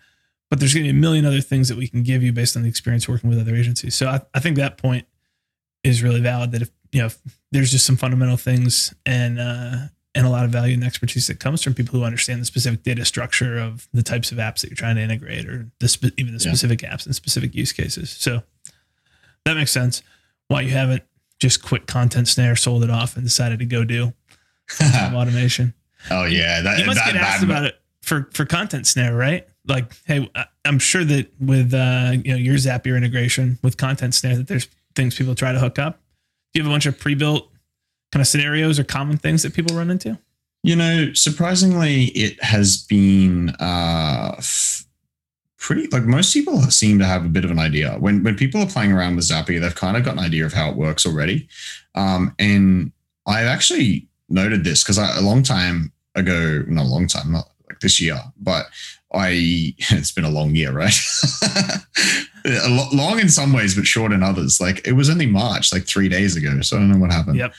But 0.48 0.58
there's 0.58 0.74
going 0.74 0.86
to 0.86 0.92
be 0.92 0.98
a 0.98 1.00
million 1.00 1.24
other 1.24 1.40
things 1.40 1.68
that 1.68 1.78
we 1.78 1.86
can 1.86 2.02
give 2.02 2.22
you 2.22 2.32
based 2.32 2.56
on 2.56 2.62
the 2.62 2.68
experience 2.68 3.08
working 3.08 3.30
with 3.30 3.38
other 3.38 3.54
agencies. 3.54 3.94
So 3.94 4.08
I, 4.08 4.20
I 4.34 4.40
think 4.40 4.56
that 4.56 4.78
point 4.78 5.06
is 5.84 6.02
really 6.02 6.20
valid 6.20 6.52
that 6.52 6.62
if, 6.62 6.70
you 6.90 7.00
know, 7.00 7.06
if 7.06 7.18
there's 7.52 7.70
just 7.70 7.86
some 7.86 7.96
fundamental 7.96 8.36
things 8.36 8.92
and, 9.06 9.38
uh, 9.38 9.76
and 10.14 10.26
a 10.26 10.30
lot 10.30 10.44
of 10.44 10.50
value 10.50 10.74
and 10.74 10.82
expertise 10.82 11.28
that 11.28 11.38
comes 11.38 11.62
from 11.62 11.74
people 11.74 11.98
who 11.98 12.04
understand 12.04 12.40
the 12.40 12.44
specific 12.44 12.82
data 12.82 13.04
structure 13.04 13.58
of 13.58 13.88
the 13.92 14.02
types 14.02 14.32
of 14.32 14.38
apps 14.38 14.60
that 14.60 14.70
you're 14.70 14.76
trying 14.76 14.96
to 14.96 15.02
integrate 15.02 15.46
or 15.46 15.70
the 15.78 15.86
spe- 15.86 16.12
even 16.16 16.34
the 16.34 16.40
specific 16.40 16.82
yeah. 16.82 16.92
apps 16.92 17.06
and 17.06 17.14
specific 17.14 17.54
use 17.54 17.72
cases. 17.72 18.10
So 18.10 18.42
that 19.44 19.54
makes 19.54 19.72
sense. 19.72 20.02
Why 20.48 20.62
you 20.62 20.70
haven't 20.70 21.02
just 21.38 21.62
quit 21.62 21.86
Content 21.86 22.28
Snare, 22.28 22.56
sold 22.56 22.84
it 22.84 22.90
off, 22.90 23.16
and 23.16 23.24
decided 23.24 23.58
to 23.60 23.64
go 23.64 23.84
do 23.84 24.12
automation. 24.82 25.74
Oh 26.10 26.24
yeah, 26.24 26.60
that, 26.62 26.78
you 26.78 26.86
must 26.86 26.98
that, 26.98 27.12
get 27.12 27.22
asked 27.22 27.40
that, 27.40 27.46
about 27.46 27.64
it 27.64 27.80
for 28.02 28.28
for 28.32 28.44
Content 28.44 28.86
Snare, 28.86 29.14
right? 29.14 29.46
Like, 29.66 29.92
hey, 30.06 30.30
I'm 30.64 30.78
sure 30.78 31.04
that 31.04 31.32
with 31.40 31.74
uh, 31.74 32.12
you 32.24 32.32
know 32.32 32.38
your 32.38 32.56
Zapier 32.56 32.96
integration 32.96 33.58
with 33.62 33.76
Content 33.76 34.14
Snare, 34.14 34.36
that 34.36 34.48
there's 34.48 34.68
things 34.94 35.14
people 35.14 35.34
try 35.34 35.52
to 35.52 35.58
hook 35.58 35.78
up. 35.78 36.00
Do 36.52 36.58
you 36.58 36.64
have 36.64 36.70
a 36.70 36.74
bunch 36.74 36.86
of 36.86 36.98
pre-built 36.98 37.48
kind 38.12 38.20
of 38.20 38.26
scenarios 38.26 38.78
or 38.78 38.84
common 38.84 39.16
things 39.16 39.42
that 39.42 39.54
people 39.54 39.76
run 39.76 39.90
into? 39.90 40.18
You 40.62 40.76
know, 40.76 41.12
surprisingly, 41.14 42.06
it 42.06 42.42
has 42.42 42.84
been 42.84 43.50
uh, 43.60 44.34
f- 44.38 44.79
pretty 45.60 45.86
like 45.88 46.04
most 46.04 46.32
people 46.32 46.58
seem 46.62 46.98
to 46.98 47.04
have 47.04 47.24
a 47.24 47.28
bit 47.28 47.44
of 47.44 47.50
an 47.50 47.58
idea 47.58 47.92
when 48.00 48.24
when 48.24 48.34
people 48.34 48.60
are 48.60 48.66
playing 48.66 48.92
around 48.92 49.14
with 49.14 49.26
Zapier, 49.26 49.60
they've 49.60 49.74
kind 49.74 49.96
of 49.96 50.04
got 50.04 50.14
an 50.14 50.24
idea 50.24 50.44
of 50.44 50.52
how 50.52 50.70
it 50.70 50.76
works 50.76 51.06
already. 51.06 51.48
Um, 51.94 52.34
and 52.38 52.92
I've 53.26 53.46
actually 53.46 54.08
noted 54.28 54.64
this 54.64 54.82
because 54.82 54.98
a 54.98 55.20
long 55.20 55.42
time 55.42 55.92
ago, 56.14 56.64
not 56.66 56.86
a 56.86 56.88
long 56.88 57.06
time, 57.06 57.30
not 57.30 57.48
like 57.68 57.80
this 57.80 58.00
year, 58.00 58.18
but 58.40 58.66
I 59.12 59.30
it's 59.78 60.12
been 60.12 60.24
a 60.24 60.30
long 60.30 60.54
year, 60.54 60.72
right? 60.72 60.98
long 62.92 63.20
in 63.20 63.28
some 63.28 63.52
ways, 63.52 63.76
but 63.76 63.86
short 63.86 64.12
in 64.12 64.22
others. 64.22 64.60
Like 64.60 64.86
it 64.86 64.92
was 64.92 65.10
only 65.10 65.26
March, 65.26 65.72
like 65.72 65.86
three 65.86 66.08
days 66.08 66.36
ago, 66.36 66.60
so 66.62 66.76
I 66.76 66.80
don't 66.80 66.90
know 66.90 66.98
what 66.98 67.12
happened. 67.12 67.36
Yep. 67.36 67.54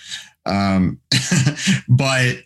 Um, 0.48 1.00
but 1.88 2.38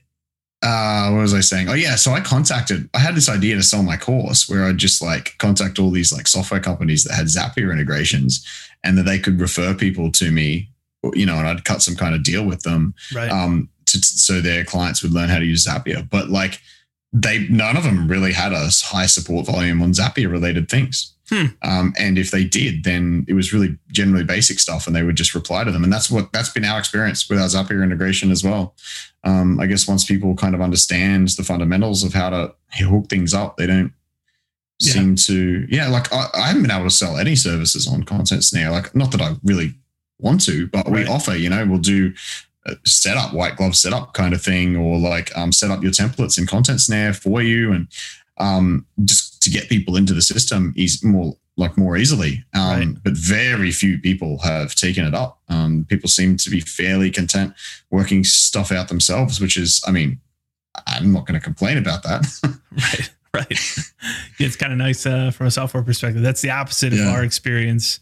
uh, 0.66 1.12
what 1.12 1.22
was 1.22 1.34
I 1.36 1.42
saying? 1.42 1.70
Oh 1.70 1.74
yeah, 1.74 1.96
so 1.96 2.12
I 2.12 2.22
contacted. 2.22 2.90
I 2.96 3.00
had 3.00 3.14
this 3.14 3.30
idea 3.30 3.56
to 3.56 3.62
sell 3.62 3.84
my 3.84 3.98
course 3.98 4.50
where 4.50 4.64
I'd 4.64 4.78
just 4.78 5.00
like 5.00 5.38
contact 5.38 5.78
all 5.78 5.92
these 5.92 6.12
like 6.12 6.28
software 6.28 6.60
companies 6.60 7.04
that 7.04 7.14
had 7.14 7.28
Zapier 7.28 7.72
integrations, 7.72 8.44
and 8.84 8.98
that 8.98 9.04
they 9.04 9.20
could 9.20 9.40
refer 9.40 9.76
people 9.76 10.12
to 10.14 10.32
me. 10.32 10.70
You 11.14 11.28
know, 11.28 11.36
and 11.36 11.48
I'd 11.48 11.66
cut 11.66 11.84
some 11.84 11.96
kind 11.96 12.16
of 12.16 12.24
deal 12.24 12.48
with 12.48 12.64
them, 12.64 12.96
right? 13.14 13.30
Um, 13.30 13.70
to, 13.86 14.00
so 14.00 14.42
their 14.42 14.66
clients 14.66 15.04
would 15.04 15.12
learn 15.12 15.30
how 15.30 15.38
to 15.38 15.46
use 15.46 15.68
Zapier. 15.68 16.10
But 16.10 16.30
like, 16.30 16.60
they 17.14 17.48
none 17.48 17.78
of 17.78 17.84
them 17.84 18.08
really 18.08 18.34
had 18.34 18.52
a 18.54 18.70
high 18.84 19.06
support 19.06 19.46
volume 19.46 19.82
on 19.82 19.92
Zapier 19.94 20.30
related 20.32 20.70
things. 20.70 21.14
Hmm. 21.30 21.46
Um, 21.64 21.94
and 21.98 22.20
if 22.20 22.30
they 22.30 22.44
did, 22.44 22.84
then 22.84 23.26
it 23.28 23.34
was 23.34 23.52
really 23.52 23.78
generally 23.92 24.24
basic 24.24 24.60
stuff, 24.60 24.86
and 24.86 24.96
they 24.96 25.02
would 25.02 25.16
just 25.16 25.34
reply 25.34 25.64
to 25.64 25.72
them. 25.72 25.84
And 25.84 25.92
that's 25.92 26.12
what 26.12 26.32
that's 26.32 26.50
been 26.50 26.66
our 26.66 26.78
experience 26.78 27.28
with 27.30 27.40
our 27.40 27.48
Zapier 27.48 27.84
integration 27.84 28.30
as 28.32 28.44
well. 28.44 28.76
Um, 29.24 29.60
I 29.60 29.66
guess 29.66 29.88
once 29.88 30.06
people 30.06 30.36
kind 30.36 30.54
of 30.54 30.62
understand 30.62 31.30
the 31.30 31.44
fundamentals 31.44 32.04
of 32.04 32.14
how 32.14 32.30
to 32.30 32.54
hook 32.74 33.10
things 33.10 33.34
up, 33.34 33.58
they 33.58 33.66
don't 33.66 33.92
Yeah. 34.80 34.94
seem 34.94 35.16
to. 35.16 35.66
Yeah, 35.70 35.88
like 35.88 36.14
I, 36.14 36.28
I 36.36 36.48
haven't 36.48 36.62
been 36.62 36.70
able 36.72 36.84
to 36.84 36.92
sell 36.92 37.18
any 37.18 37.36
services 37.36 37.88
on 37.88 38.04
Content 38.04 38.44
Snare. 38.44 38.70
Like 38.70 38.94
not 38.94 39.12
that 39.14 39.22
I 39.22 39.36
really 39.44 39.74
want 40.20 40.42
to, 40.46 40.68
but 40.68 40.92
we 40.92 41.08
offer. 41.08 41.36
You 41.36 41.50
know, 41.50 41.66
we'll 41.66 41.80
do 41.80 42.14
setup, 42.86 43.34
white 43.34 43.56
glove 43.58 43.76
setup 43.76 44.14
kind 44.14 44.34
of 44.34 44.42
thing, 44.42 44.76
or 44.76 44.98
like 44.98 45.36
um, 45.38 45.52
set 45.52 45.72
up 45.72 45.84
your 45.84 45.92
templates 45.92 46.38
and 46.38 46.48
Content 46.48 46.82
Snare 46.82 47.14
for 47.14 47.42
you, 47.42 47.72
and 47.72 47.88
um, 48.38 48.86
just 49.04 49.42
to 49.44 49.50
get 49.50 49.70
people 49.70 49.96
into 49.96 50.14
the 50.14 50.22
system 50.22 50.74
is 50.76 51.04
more 51.04 51.36
like 51.58 51.78
more 51.78 51.96
easily. 51.98 52.44
Um, 52.54 52.66
Right. 52.66 53.04
But 53.04 53.14
very 53.14 53.72
few 53.72 54.00
people 54.00 54.40
have 54.40 54.76
taken 54.76 55.06
it 55.06 55.14
up. 55.14 55.40
Um, 55.48 55.86
people 55.88 56.10
seem 56.10 56.36
to 56.38 56.50
be 56.50 56.60
fairly 56.60 57.10
content 57.12 57.54
working 57.90 58.24
stuff 58.24 58.72
out 58.72 58.90
themselves, 58.90 59.40
which 59.40 59.56
is, 59.56 59.82
I 59.88 59.92
mean, 59.92 60.20
I'm 60.88 61.14
not 61.14 61.26
going 61.26 61.40
to 61.40 61.44
complain 61.44 61.78
about 61.78 62.04
that. 62.04 62.26
Right. 62.76 63.10
Right. 63.34 63.50
yeah, 64.40 64.48
it's 64.48 64.56
kind 64.56 64.72
of 64.72 64.78
nice 64.78 65.06
uh, 65.06 65.32
from 65.32 65.48
a 65.48 65.52
software 65.52 65.84
perspective. 65.84 66.22
That's 66.22 66.42
the 66.42 66.52
opposite 66.52 66.94
of 66.94 67.00
our 67.00 67.24
experience. 67.24 68.00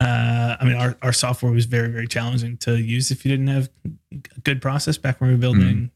Uh, 0.00 0.56
I 0.60 0.64
mean, 0.64 0.76
our, 0.76 0.96
our 1.02 1.12
software 1.12 1.50
was 1.50 1.64
very, 1.66 1.88
very 1.88 2.06
challenging 2.06 2.56
to 2.58 2.76
use 2.78 3.10
if 3.10 3.24
you 3.24 3.30
didn't 3.32 3.48
have 3.48 3.68
a 4.12 4.40
good 4.44 4.62
process 4.62 4.96
back 4.96 5.20
when 5.20 5.30
we 5.30 5.34
were 5.36 5.40
building 5.40 5.90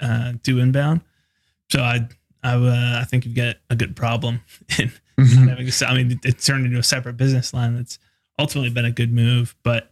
uh, 0.00 0.34
do 0.44 0.58
inbound. 0.60 1.00
So 1.70 1.80
I, 1.82 2.08
I, 2.44 2.54
uh, 2.54 3.00
I 3.00 3.04
think 3.04 3.24
you've 3.26 3.34
got 3.34 3.56
a 3.68 3.74
good 3.76 3.96
problem 3.96 4.40
in 4.78 4.92
not 5.18 5.58
having. 5.58 5.68
I 5.86 5.94
mean, 5.94 6.12
it, 6.12 6.18
it 6.24 6.38
turned 6.38 6.66
into 6.66 6.78
a 6.78 6.82
separate 6.84 7.16
business 7.16 7.52
line. 7.52 7.74
That's 7.76 7.98
ultimately 8.38 8.70
been 8.70 8.84
a 8.84 8.92
good 8.92 9.12
move, 9.12 9.56
but 9.64 9.90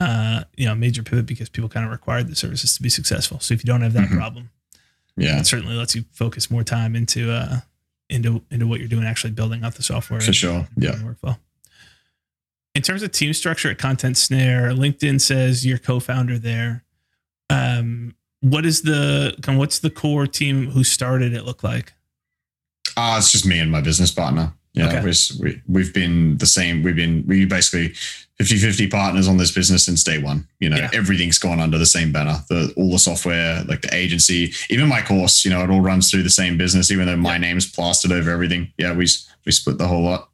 uh, 0.00 0.42
you 0.56 0.66
know, 0.66 0.74
major 0.74 1.02
pivot 1.04 1.26
because 1.26 1.48
people 1.48 1.68
kind 1.68 1.86
of 1.86 1.92
required 1.92 2.26
the 2.28 2.34
services 2.34 2.74
to 2.76 2.82
be 2.82 2.88
successful. 2.88 3.38
So 3.40 3.54
if 3.54 3.62
you 3.62 3.66
don't 3.68 3.82
have 3.82 3.92
that 3.94 4.08
Mhm. 4.08 4.16
problem, 4.16 4.50
yeah, 5.16 5.38
it 5.38 5.46
certainly 5.46 5.74
lets 5.76 5.94
you 5.94 6.04
focus 6.12 6.50
more 6.50 6.64
time 6.64 6.94
into 6.96 7.32
uh 7.32 7.60
into 8.10 8.42
into 8.50 8.66
what 8.66 8.80
you're 8.80 8.88
doing, 8.88 9.04
actually 9.04 9.30
building 9.32 9.62
out 9.64 9.74
the 9.76 9.82
software 9.82 10.20
for 10.20 10.32
sure. 10.32 10.66
Yeah. 10.76 10.92
workflow. 10.96 11.38
In 12.78 12.82
terms 12.82 13.02
of 13.02 13.10
team 13.10 13.32
structure 13.32 13.68
at 13.72 13.76
Content 13.78 14.16
Snare, 14.16 14.70
LinkedIn 14.70 15.20
says 15.20 15.66
you're 15.66 15.78
co-founder 15.78 16.38
there. 16.38 16.84
Um, 17.50 18.14
what 18.40 18.64
is 18.64 18.82
the 18.82 19.34
what's 19.48 19.80
the 19.80 19.90
core 19.90 20.28
team 20.28 20.70
who 20.70 20.84
started 20.84 21.32
it 21.34 21.44
look 21.44 21.64
like? 21.64 21.92
Ah, 22.96 23.18
it's 23.18 23.32
just 23.32 23.44
me 23.44 23.58
and 23.58 23.68
my 23.72 23.80
business 23.80 24.12
partner. 24.12 24.52
Yeah, 24.74 25.00
Okay. 25.00 25.12
we, 25.40 25.60
we've 25.66 25.92
been 25.92 26.36
the 26.38 26.46
same. 26.46 26.84
We've 26.84 26.94
been 26.94 27.24
we 27.26 27.46
basically 27.46 27.88
50-50 28.40 28.88
partners 28.92 29.26
on 29.26 29.38
this 29.38 29.50
business 29.50 29.84
since 29.84 30.04
day 30.04 30.18
one. 30.18 30.46
You 30.60 30.68
know, 30.70 30.76
Yeah. 30.76 30.90
everything's 30.92 31.40
gone 31.40 31.58
under 31.58 31.78
the 31.78 31.86
same 31.86 32.12
banner. 32.12 32.44
The 32.48 32.72
all 32.76 32.92
the 32.92 33.00
software, 33.00 33.64
like 33.64 33.80
the 33.82 33.92
agency, 33.92 34.52
even 34.70 34.86
my 34.88 35.02
course. 35.02 35.44
You 35.44 35.50
know, 35.50 35.64
it 35.64 35.70
all 35.70 35.80
runs 35.80 36.12
through 36.12 36.22
the 36.22 36.30
same 36.30 36.56
business, 36.56 36.92
even 36.92 37.06
though 37.06 37.16
my 37.16 37.32
Yeah. 37.32 37.38
name's 37.38 37.66
plastered 37.68 38.12
over 38.12 38.30
everything. 38.30 38.72
Yeah, 38.78 38.92
we 38.92 39.08
we 39.44 39.50
split 39.50 39.78
the 39.78 39.88
whole 39.88 40.04
lot. 40.04 40.27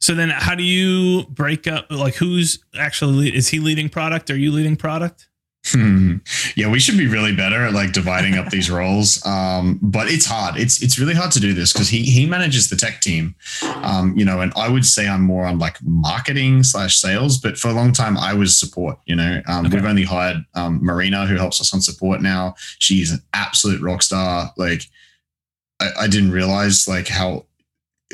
So 0.00 0.14
then, 0.14 0.30
how 0.30 0.54
do 0.54 0.62
you 0.62 1.24
break 1.30 1.66
up? 1.66 1.86
Like, 1.90 2.14
who's 2.16 2.58
actually 2.78 3.34
is 3.34 3.48
he 3.48 3.58
leading 3.60 3.88
product? 3.88 4.30
Are 4.30 4.36
you 4.36 4.52
leading 4.52 4.76
product? 4.76 5.28
yeah, 5.74 6.70
we 6.70 6.78
should 6.78 6.96
be 6.96 7.08
really 7.08 7.34
better 7.34 7.64
at 7.64 7.72
like 7.72 7.92
dividing 7.92 8.36
up 8.36 8.50
these 8.50 8.70
roles. 8.70 9.24
Um, 9.26 9.80
but 9.82 10.06
it's 10.08 10.24
hard. 10.24 10.56
It's 10.56 10.80
it's 10.80 10.96
really 10.96 11.14
hard 11.14 11.32
to 11.32 11.40
do 11.40 11.52
this 11.54 11.72
because 11.72 11.88
he 11.88 12.02
he 12.04 12.24
manages 12.24 12.68
the 12.70 12.76
tech 12.76 13.00
team. 13.00 13.34
Um, 13.82 14.16
you 14.16 14.24
know, 14.24 14.40
and 14.42 14.52
I 14.54 14.68
would 14.68 14.84
say 14.86 15.08
I'm 15.08 15.22
more 15.22 15.44
on 15.44 15.58
like 15.58 15.78
marketing 15.82 16.62
slash 16.62 16.98
sales, 16.98 17.38
but 17.38 17.58
for 17.58 17.66
a 17.68 17.72
long 17.72 17.92
time 17.92 18.16
I 18.16 18.32
was 18.32 18.56
support. 18.56 18.98
You 19.06 19.16
know, 19.16 19.42
um, 19.48 19.66
Okay. 19.66 19.74
we've 19.76 19.84
only 19.84 20.04
hired 20.04 20.36
um, 20.54 20.78
Marina 20.84 21.26
who 21.26 21.34
helps 21.34 21.60
us 21.60 21.74
on 21.74 21.80
support 21.80 22.20
now. 22.22 22.54
She's 22.78 23.10
an 23.10 23.22
absolute 23.34 23.80
rock 23.82 24.02
star. 24.02 24.52
Like, 24.56 24.82
I, 25.80 25.90
I 26.02 26.06
didn't 26.06 26.30
realize 26.30 26.86
like 26.86 27.08
how 27.08 27.46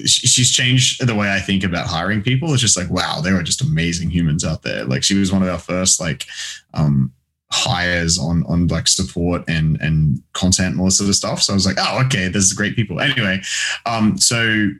she's 0.04 0.50
changed 0.50 1.06
the 1.06 1.14
way 1.14 1.32
I 1.32 1.40
think 1.40 1.64
about 1.64 1.86
hiring 1.86 2.22
people. 2.22 2.52
It's 2.52 2.62
just 2.62 2.76
like, 2.76 2.90
wow, 2.90 3.20
there 3.20 3.36
are 3.36 3.42
just 3.42 3.60
amazing 3.60 4.10
humans 4.10 4.44
out 4.44 4.62
there. 4.62 4.84
Like 4.84 5.02
she 5.02 5.14
was 5.14 5.32
one 5.32 5.42
of 5.42 5.48
our 5.48 5.58
first 5.58 6.00
like 6.00 6.26
um 6.74 7.12
hires 7.50 8.18
on 8.18 8.44
on 8.46 8.66
like 8.68 8.88
support 8.88 9.44
and 9.46 9.78
and 9.80 10.22
content 10.32 10.72
and 10.72 10.80
all 10.80 10.86
this 10.86 10.98
sort 10.98 11.10
of 11.10 11.16
stuff. 11.16 11.42
So 11.42 11.52
I 11.52 11.54
was 11.54 11.66
like, 11.66 11.76
oh, 11.78 12.02
okay, 12.06 12.28
there's 12.28 12.52
great 12.52 12.74
people. 12.74 13.00
Anyway, 13.00 13.42
um, 13.84 14.16
so 14.18 14.70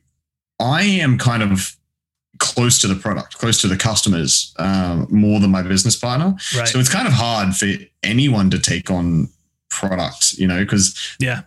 I 0.59 0.83
am 0.83 1.18
kind 1.18 1.42
of 1.42 1.77
close 2.38 2.81
to 2.81 2.88
the 2.88 2.94
product, 2.94 3.38
close 3.38 3.61
to 3.61 3.68
the 3.68 3.77
customers, 3.77 4.55
um, 4.59 5.07
more 5.11 5.38
than 5.38 5.51
my 5.51 5.62
business 5.62 5.96
partner. 5.96 6.35
Right. 6.57 6.66
So 6.66 6.79
it's 6.79 6.88
kind 6.88 7.07
of 7.07 7.12
hard 7.12 7.55
for 7.55 7.66
anyone 8.03 8.51
to 8.51 8.59
take 8.59 8.90
on 8.90 9.29
product, 9.70 10.33
you 10.35 10.46
know, 10.46 10.61
because 10.61 11.16
yeah. 11.20 11.42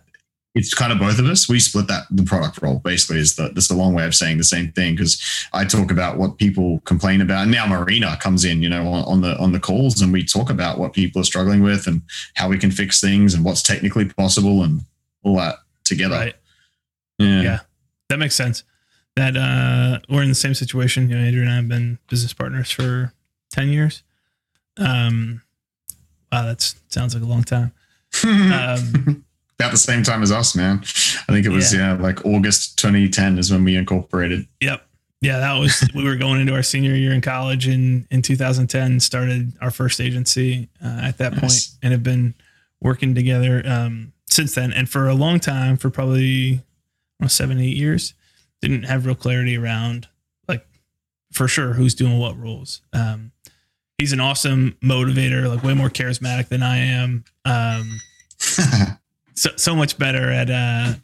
It's 0.56 0.72
kind 0.72 0.90
of 0.90 0.98
both 0.98 1.18
of 1.18 1.26
us. 1.26 1.50
We 1.50 1.60
split 1.60 1.86
that 1.88 2.04
the 2.10 2.22
product 2.22 2.62
role 2.62 2.78
basically 2.78 3.18
is 3.18 3.36
the 3.36 3.50
that's 3.50 3.68
the 3.68 3.76
long 3.76 3.92
way 3.92 4.06
of 4.06 4.14
saying 4.14 4.38
the 4.38 4.44
same 4.44 4.72
thing 4.72 4.94
because 4.94 5.22
I 5.52 5.66
talk 5.66 5.90
about 5.90 6.16
what 6.16 6.38
people 6.38 6.80
complain 6.86 7.20
about. 7.20 7.42
And 7.42 7.50
now 7.50 7.66
Marina 7.66 8.16
comes 8.16 8.42
in, 8.46 8.62
you 8.62 8.70
know, 8.70 8.88
on, 8.88 9.04
on 9.04 9.20
the 9.20 9.36
on 9.36 9.52
the 9.52 9.60
calls 9.60 10.00
and 10.00 10.14
we 10.14 10.24
talk 10.24 10.48
about 10.48 10.78
what 10.78 10.94
people 10.94 11.20
are 11.20 11.26
struggling 11.26 11.62
with 11.62 11.86
and 11.86 12.00
how 12.34 12.48
we 12.48 12.56
can 12.56 12.70
fix 12.70 13.02
things 13.02 13.34
and 13.34 13.44
what's 13.44 13.62
technically 13.62 14.06
possible 14.06 14.62
and 14.62 14.80
all 15.22 15.36
that 15.36 15.56
together. 15.84 16.16
Right. 16.16 16.34
Yeah. 17.18 17.42
Yeah. 17.42 17.58
That 18.08 18.18
makes 18.18 18.34
sense. 18.34 18.64
That 19.14 19.36
uh, 19.36 20.00
we're 20.08 20.22
in 20.22 20.30
the 20.30 20.34
same 20.34 20.54
situation. 20.54 21.10
You 21.10 21.18
know, 21.18 21.24
Andrew 21.24 21.42
and 21.42 21.50
I 21.50 21.56
have 21.56 21.68
been 21.68 21.98
business 22.08 22.32
partners 22.32 22.70
for 22.70 23.12
ten 23.50 23.68
years. 23.68 24.02
Um, 24.78 25.42
wow, 26.32 26.46
that 26.46 26.62
sounds 26.88 27.14
like 27.14 27.22
a 27.22 27.26
long 27.26 27.44
time. 27.44 27.72
Um, 28.24 29.25
about 29.58 29.70
the 29.70 29.78
same 29.78 30.02
time 30.02 30.22
as 30.22 30.30
us, 30.30 30.54
man. 30.54 30.80
I 31.28 31.32
think 31.32 31.46
it 31.46 31.50
was 31.50 31.74
yeah. 31.74 31.94
like 31.94 32.24
August 32.24 32.78
2010 32.78 33.38
is 33.38 33.50
when 33.50 33.64
we 33.64 33.76
incorporated. 33.76 34.46
Yep. 34.60 34.82
Yeah, 35.22 35.38
that 35.38 35.58
was 35.58 35.88
we 35.94 36.04
were 36.04 36.16
going 36.16 36.40
into 36.40 36.54
our 36.54 36.62
senior 36.62 36.94
year 36.94 37.12
in 37.12 37.20
college 37.22 37.66
in 37.66 38.06
in 38.10 38.22
2010. 38.22 39.00
Started 39.00 39.54
our 39.60 39.70
first 39.70 40.00
agency 40.00 40.68
uh, 40.84 41.00
at 41.02 41.18
that 41.18 41.32
Nice. 41.32 41.40
point, 41.40 41.78
and 41.82 41.92
have 41.92 42.02
been 42.02 42.34
working 42.82 43.14
together 43.14 43.62
um, 43.66 44.12
since 44.28 44.54
then. 44.54 44.72
And 44.72 44.88
for 44.88 45.08
a 45.08 45.14
long 45.14 45.40
time, 45.40 45.78
for 45.78 45.88
probably 45.88 46.62
know, 47.20 47.28
seven 47.28 47.60
eight 47.60 47.76
years, 47.76 48.14
didn't 48.60 48.84
have 48.84 49.06
real 49.06 49.14
clarity 49.14 49.56
around 49.56 50.08
like 50.48 50.66
for 51.32 51.48
sure 51.48 51.72
who's 51.72 51.94
doing 51.94 52.18
what 52.18 52.38
roles. 52.38 52.82
Um, 52.92 53.32
he's 53.98 54.12
an 54.12 54.20
awesome 54.20 54.76
motivator, 54.82 55.48
like 55.48 55.62
way 55.62 55.74
more 55.74 55.90
charismatic 55.90 56.48
than 56.48 56.62
I 56.62 56.78
am. 56.78 57.24
Um, 57.44 58.00
so 59.36 59.50
so 59.56 59.74
much 59.76 59.96
better 59.98 60.30
at 60.30 60.50
uh 60.50 60.94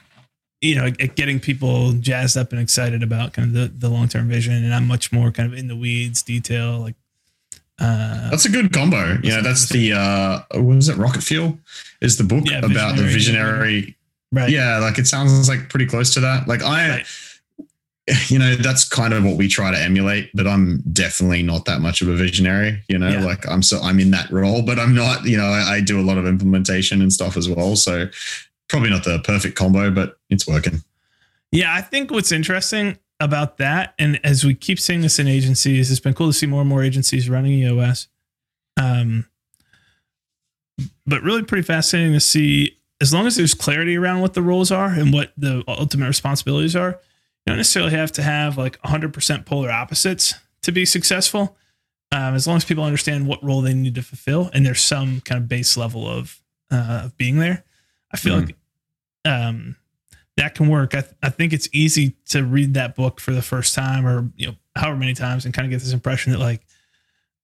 you 0.60 0.74
know 0.74 0.86
at 0.86 1.14
getting 1.16 1.38
people 1.40 1.92
jazzed 1.92 2.36
up 2.36 2.50
and 2.52 2.60
excited 2.60 3.02
about 3.02 3.32
kind 3.32 3.48
of 3.48 3.54
the, 3.54 3.68
the 3.86 3.88
long-term 3.92 4.28
vision 4.28 4.52
and 4.64 4.74
i'm 4.74 4.86
much 4.86 5.12
more 5.12 5.30
kind 5.30 5.52
of 5.52 5.58
in 5.58 5.68
the 5.68 5.76
weeds 5.76 6.22
detail 6.22 6.78
like 6.80 6.94
uh 7.78 8.30
That's 8.30 8.44
a 8.44 8.50
good 8.50 8.72
combo. 8.72 9.14
Know, 9.18 9.42
that's 9.42 9.68
the 9.68 9.92
uh 9.94 10.40
what 10.60 10.76
is 10.76 10.88
it? 10.88 10.96
Rocket 10.98 11.22
Fuel 11.22 11.58
is 12.00 12.16
the 12.18 12.24
book 12.24 12.44
Yeah, 12.46 12.58
about 12.58 12.96
the 12.96 13.02
Visionary. 13.02 13.12
visionary. 13.80 13.96
right 14.30 14.50
Yeah, 14.50 14.78
like 14.78 14.98
it 14.98 15.06
sounds 15.06 15.48
like 15.48 15.68
pretty 15.68 15.86
close 15.86 16.12
to 16.14 16.20
that. 16.20 16.46
Like 16.46 16.62
I 16.62 16.88
Right. 16.88 17.06
you 18.28 18.38
know, 18.38 18.56
that's 18.56 18.88
kind 18.88 19.14
of 19.14 19.24
what 19.24 19.36
we 19.36 19.46
try 19.48 19.70
to 19.70 19.78
emulate, 19.78 20.30
but 20.34 20.46
I'm 20.46 20.82
definitely 20.92 21.42
not 21.42 21.64
that 21.66 21.80
much 21.80 22.02
of 22.02 22.08
a 22.08 22.16
visionary, 22.16 22.82
you 22.88 22.98
know, 22.98 23.08
Yeah. 23.08 23.24
like 23.24 23.46
I'm 23.48 23.62
so 23.62 23.80
I'm 23.80 24.00
in 24.00 24.10
that 24.10 24.30
role, 24.30 24.62
but 24.62 24.78
I'm 24.78 24.94
not, 24.94 25.24
you 25.24 25.36
know, 25.36 25.46
I, 25.46 25.74
I 25.76 25.80
do 25.80 26.00
a 26.00 26.02
lot 26.02 26.18
of 26.18 26.26
implementation 26.26 27.00
and 27.00 27.12
stuff 27.12 27.36
as 27.36 27.48
well. 27.48 27.76
So 27.76 28.08
probably 28.68 28.90
not 28.90 29.04
the 29.04 29.20
perfect 29.20 29.54
combo, 29.56 29.90
but 29.90 30.16
it's 30.30 30.46
working. 30.48 30.82
yeah 31.52 31.74
i 31.74 31.82
think 31.82 32.10
what's 32.10 32.32
interesting 32.32 32.96
about 33.20 33.58
that 33.58 33.92
and 33.98 34.18
as 34.24 34.44
we 34.44 34.54
keep 34.54 34.80
seeing 34.80 35.02
this 35.02 35.18
in 35.18 35.28
agencies 35.28 35.90
it's 35.90 36.00
been 36.00 36.14
cool 36.14 36.26
to 36.28 36.32
see 36.32 36.46
more 36.46 36.60
and 36.62 36.68
more 36.70 36.82
agencies 36.82 37.28
running 37.28 37.52
eos 37.52 38.08
um 38.80 39.26
but 41.06 41.22
really 41.22 41.42
pretty 41.42 41.62
fascinating 41.62 42.12
to 42.14 42.20
see 42.20 42.78
as 43.00 43.12
long 43.12 43.26
as 43.26 43.36
there's 43.36 43.54
clarity 43.54 43.96
around 43.96 44.20
what 44.22 44.34
the 44.34 44.42
roles 44.42 44.70
are 44.72 44.88
and 44.88 45.12
what 45.12 45.32
the 45.36 45.62
ultimate 45.68 46.06
responsibilities 46.08 46.74
are 46.74 46.98
don't 47.46 47.56
necessarily 47.56 47.92
have 47.92 48.12
to 48.12 48.22
have 48.22 48.56
like 48.58 48.80
100% 48.82 49.44
polar 49.46 49.70
opposites 49.70 50.34
to 50.62 50.72
be 50.72 50.84
successful 50.84 51.56
um, 52.12 52.34
as 52.34 52.46
long 52.46 52.56
as 52.56 52.64
people 52.64 52.84
understand 52.84 53.26
what 53.26 53.42
role 53.42 53.62
they 53.62 53.74
need 53.74 53.94
to 53.96 54.02
fulfill 54.02 54.50
and 54.54 54.64
there's 54.64 54.80
some 54.80 55.20
kind 55.22 55.40
of 55.40 55.48
base 55.48 55.76
level 55.76 56.06
of 56.08 56.40
uh, 56.70 57.02
of 57.04 57.16
being 57.16 57.38
there 57.38 57.64
i 58.12 58.16
feel 58.16 58.36
Mhm. 58.40 58.46
like 58.46 58.56
um, 59.24 59.76
that 60.36 60.54
can 60.54 60.68
work 60.68 60.94
I, 60.94 61.00
th- 61.02 61.14
I 61.22 61.28
think 61.30 61.52
it's 61.52 61.68
easy 61.72 62.16
to 62.30 62.44
read 62.44 62.74
that 62.74 62.94
book 62.96 63.20
for 63.20 63.32
the 63.32 63.42
first 63.42 63.74
time 63.74 64.06
or 64.06 64.30
you 64.36 64.48
know 64.48 64.54
however 64.76 64.96
many 64.96 65.14
times 65.14 65.44
and 65.44 65.52
kind 65.54 65.66
of 65.66 65.70
get 65.70 65.80
this 65.80 65.92
impression 65.92 66.32
that 66.32 66.38
like 66.38 66.62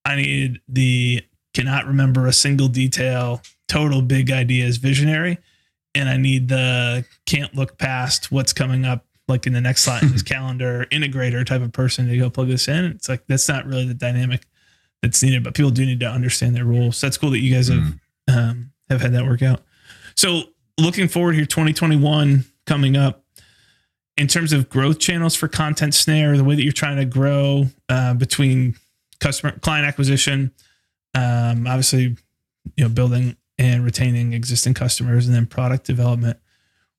i 0.05 0.17
need 0.17 0.61
the 0.69 1.23
cannot 1.55 1.87
remember 1.87 2.27
a 2.27 2.33
single 2.33 2.69
detail 2.69 3.43
total 3.67 4.01
big 4.03 4.31
ideas 4.31 4.77
visionary 4.79 5.39
and 5.95 6.09
I 6.09 6.17
need 6.19 6.49
the 6.49 7.05
can't 7.27 7.55
look 7.55 7.79
past 7.79 8.31
what's 8.31 8.53
coming 8.53 8.85
up 8.85 9.05
like 9.29 9.47
in 9.47 9.53
the 9.53 9.61
next 9.61 9.83
slot 9.83 10.03
in 10.03 10.09
his 10.11 10.23
calendar 10.35 10.87
integrator 10.91 11.45
type 11.45 11.62
of 11.62 11.73
person 11.73 12.09
to 12.09 12.17
go 12.19 12.31
plug 12.31 12.49
this 12.49 12.69
in. 12.69 12.85
It's 12.87 13.09
like 13.09 13.27
that's 13.27 13.49
not 13.49 13.67
really 13.67 13.87
the 13.87 13.95
dynamic 13.95 14.47
that's 15.03 15.23
needed, 15.23 15.45
but 15.45 15.55
people 15.55 15.71
do 15.71 15.85
need 15.87 16.01
to 16.01 16.09
understand 16.09 16.57
their 16.57 16.64
rules. 16.64 16.97
So 16.97 17.07
that's 17.07 17.19
cool 17.19 17.31
that 17.31 17.38
you 17.41 17.55
guys 17.55 17.69
have 17.69 17.79
Mm. 17.79 17.99
um, 18.29 18.73
have 18.91 19.01
had 19.01 19.12
that 19.12 19.25
work 19.25 19.43
out. 19.43 19.62
So 20.17 20.43
looking 20.79 21.09
forward 21.09 21.35
here, 21.35 21.45
2021 21.47 22.45
coming 22.67 22.97
up. 22.97 23.25
In 24.17 24.27
terms 24.27 24.53
of 24.53 24.69
growth 24.69 24.99
channels 24.99 25.37
for 25.37 25.47
Content 25.47 25.95
Snare, 25.95 26.37
the 26.37 26.43
way 26.43 26.57
that 26.57 26.62
you're 26.64 26.73
trying 26.73 26.97
to 26.97 27.05
grow 27.05 27.67
uh, 27.88 28.14
between 28.14 28.75
customer 29.21 29.53
client 29.61 29.87
acquisition, 29.87 30.51
um, 31.14 31.69
obviously, 31.69 32.17
you 32.77 32.85
know, 32.85 32.88
building 32.88 33.37
and 33.59 33.85
retaining 33.85 34.33
existing 34.33 34.75
customers, 34.75 35.27
and 35.29 35.37
then 35.37 35.47
product 35.47 35.87
development. 35.87 36.37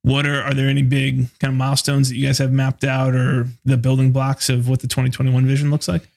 What 0.01 0.25
are 0.25 0.41
are 0.43 0.53
there 0.53 0.69
any 0.69 0.83
big 0.83 1.27
kind 1.39 1.53
of 1.53 1.57
milestones 1.57 2.09
that 2.09 2.15
you 2.15 2.25
guys 2.25 2.37
have 2.37 2.51
mapped 2.51 2.83
out, 2.83 3.15
or 3.15 3.47
the 3.65 3.77
building 3.77 4.11
blocks 4.11 4.49
of 4.49 4.69
what 4.69 4.79
the 4.79 4.87
2021 4.87 5.45
vision 5.45 5.71
looks 5.71 5.87
like? 5.87 6.07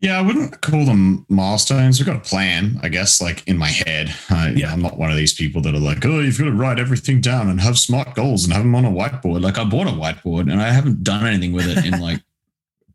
Yeah, 0.00 0.18
I 0.18 0.22
wouldn't 0.22 0.62
call 0.62 0.86
them 0.86 1.26
milestones. 1.28 1.98
We've 1.98 2.06
got 2.06 2.16
a 2.16 2.20
plan, 2.20 2.80
I 2.82 2.88
guess, 2.88 3.20
like 3.20 3.46
in 3.46 3.58
my 3.58 3.68
head. 3.68 4.14
I, 4.30 4.48
Yeah. 4.56 4.72
I'm 4.72 4.80
not 4.80 4.96
one 4.96 5.10
of 5.10 5.16
these 5.18 5.34
people 5.34 5.60
that 5.60 5.74
are 5.74 5.78
like, 5.78 6.06
oh, 6.06 6.20
you've 6.20 6.38
got 6.38 6.46
to 6.46 6.52
write 6.52 6.78
everything 6.78 7.20
down 7.20 7.50
and 7.50 7.60
have 7.60 7.78
smart 7.78 8.14
goals 8.14 8.44
and 8.44 8.54
have 8.54 8.62
them 8.62 8.74
on 8.74 8.86
a 8.86 8.90
whiteboard. 8.90 9.42
Like 9.42 9.58
I 9.58 9.64
bought 9.64 9.88
a 9.88 9.90
whiteboard 9.90 10.50
and 10.50 10.62
I 10.62 10.70
haven't 10.70 11.04
done 11.04 11.26
anything 11.26 11.52
with 11.52 11.68
it 11.68 11.84
in 11.84 12.00
like 12.00 12.22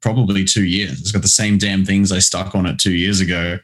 probably 0.02 0.46
two 0.46 0.64
years. 0.66 1.00
It's 1.00 1.12
got 1.12 1.22
the 1.22 1.28
same 1.28 1.60
damn 1.60 1.86
things 1.86 2.12
I 2.12 2.18
stuck 2.18 2.56
on 2.56 2.66
it 2.66 2.80
two 2.80 2.94
years 2.94 3.20
ago. 3.22 3.60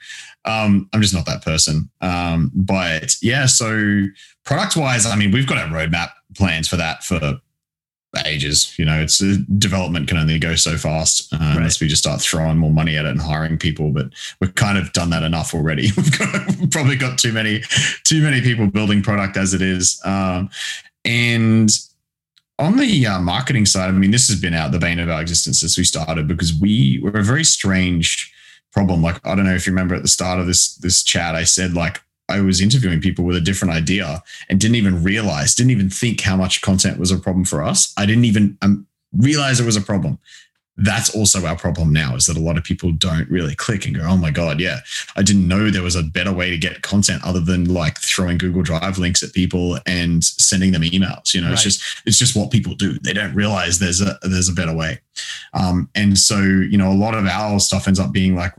Um, 0.46 0.88
I'm 0.94 1.02
just 1.02 1.14
not 1.16 1.26
that 1.26 1.44
person. 1.44 1.90
Um, 2.00 2.52
but 2.54 3.16
yeah, 3.24 3.48
so 3.48 4.04
product 4.46 4.78
wise, 4.78 5.08
I 5.08 5.16
mean, 5.16 5.32
we've 5.32 5.48
got 5.48 5.58
our 5.58 5.68
roadmap 5.68 6.10
plans 6.36 6.68
for 6.68 6.78
that 6.78 7.04
for 7.04 7.40
ages. 8.26 8.78
You 8.78 8.86
know, 8.86 9.00
it's 9.00 9.22
uh, 9.22 9.38
development 9.58 10.08
can 10.08 10.18
only 10.18 10.38
go 10.38 10.56
so 10.56 10.78
fast 10.78 11.34
uh, 11.34 11.54
unless 11.56 11.80
we 11.80 11.88
just 11.88 12.04
start 12.04 12.22
throwing 12.22 12.58
more 12.58 12.72
money 12.72 12.98
at 12.98 13.06
it 13.06 13.12
and 13.12 13.22
hiring 13.22 13.58
people. 13.58 13.92
But 13.92 14.10
we've 14.40 14.56
kind 14.56 14.78
of 14.78 14.92
done 14.94 15.10
that 15.12 15.24
enough 15.24 15.54
already. 15.54 15.92
We've 15.98 16.18
got 16.18 16.48
we've 16.60 16.72
probably 16.72 16.96
got 16.96 17.18
too 17.18 17.32
many 17.32 17.62
too 18.04 18.22
many 18.22 18.42
people 18.42 18.68
building 18.68 19.02
product 19.02 19.38
as 19.38 19.54
it 19.54 19.62
is. 19.62 20.02
Um, 20.04 20.50
and 21.06 21.70
on 22.60 22.78
the 22.78 23.08
uh, 23.08 23.20
marketing 23.20 23.66
side, 23.66 23.90
I 23.90 23.92
mean, 23.92 24.12
this 24.12 24.28
has 24.28 24.40
been 24.40 24.54
out 24.54 24.72
the 24.72 24.80
bane 24.80 25.00
of 25.00 25.10
our 25.10 25.22
existence 25.22 25.62
since 25.62 25.78
we 25.78 25.84
started 25.84 26.28
because 26.28 26.54
we 26.54 27.00
were 27.02 27.12
a 27.12 27.24
very 27.24 27.44
strange 27.44 28.32
problem. 28.72 29.02
Like, 29.02 29.26
I 29.26 29.36
don't 29.36 29.46
know 29.46 29.56
if 29.56 29.66
you 29.66 29.74
remember 29.74 29.96
at 29.96 30.04
the 30.04 30.08
start 30.08 30.40
of 30.40 30.48
this 30.48 30.76
this 30.76 31.04
chat, 31.04 31.36
I 31.36 31.44
said 31.44 31.74
like 31.74 32.02
I 32.32 32.42
was 32.42 32.62
interviewing 32.62 33.02
people 33.02 33.26
with 33.26 33.36
a 33.36 33.42
different 33.42 33.74
idea 33.74 34.24
and 34.50 34.60
didn't 34.60 34.76
even 34.76 35.04
realize, 35.04 35.54
didn't 35.54 35.72
even 35.72 35.90
think 35.90 36.22
how 36.22 36.36
much 36.36 36.62
content 36.62 36.98
was 37.00 37.12
a 37.12 37.18
problem 37.18 37.46
for 37.46 37.62
us. 37.62 37.94
I 37.98 38.06
didn't 38.06 38.26
even 38.26 38.58
um, 38.62 38.88
realize 39.16 39.60
it 39.60 39.66
was 39.66 39.76
a 39.76 39.82
problem. 39.82 40.18
That's 40.78 41.14
also 41.14 41.46
our 41.46 41.58
problem 41.58 41.92
now 41.94 42.16
is 42.16 42.26
that 42.26 42.38
a 42.38 42.40
lot 42.40 42.58
of 42.58 42.64
people 42.64 42.92
don't 42.94 43.30
really 43.30 43.54
click 43.54 43.86
and 43.86 43.96
go, 43.96 44.04
oh 44.04 44.18
my 44.18 44.32
God, 44.32 44.60
yeah, 44.60 44.80
I 45.16 45.22
didn't 45.22 45.48
know 45.48 45.70
there 45.70 45.84
was 45.84 45.98
a 45.98 46.02
better 46.02 46.34
way 46.34 46.50
to 46.50 46.58
get 46.58 46.82
content 46.82 47.22
other 47.24 47.42
than 47.42 47.72
like 47.72 48.00
throwing 48.00 48.38
Google 48.38 48.64
Drive 48.64 48.98
links 48.98 49.22
at 49.22 49.34
people 49.34 49.78
and 49.86 50.24
sending 50.24 50.72
them 50.72 50.82
emails. 50.82 51.36
You 51.36 51.42
know, 51.42 51.52
it's 51.52 51.62
just 51.62 51.84
it's 52.06 52.18
just 52.18 52.36
what 52.36 52.52
people 52.52 52.74
do. 52.74 52.98
They 53.00 53.14
don't 53.14 53.36
realize 53.36 53.78
there's 53.78 54.02
a 54.02 54.18
there's 54.24 54.50
a 54.50 54.54
better 54.54 54.74
way. 54.74 55.02
Um, 55.54 55.90
and 55.94 56.18
so, 56.18 56.40
you 56.40 56.78
know, 56.78 56.92
a 56.92 56.96
lot 56.96 57.16
of 57.16 57.28
our 57.28 57.60
stuff 57.60 57.88
ends 57.88 58.00
up 58.00 58.14
being 58.14 58.36
like 58.36 58.54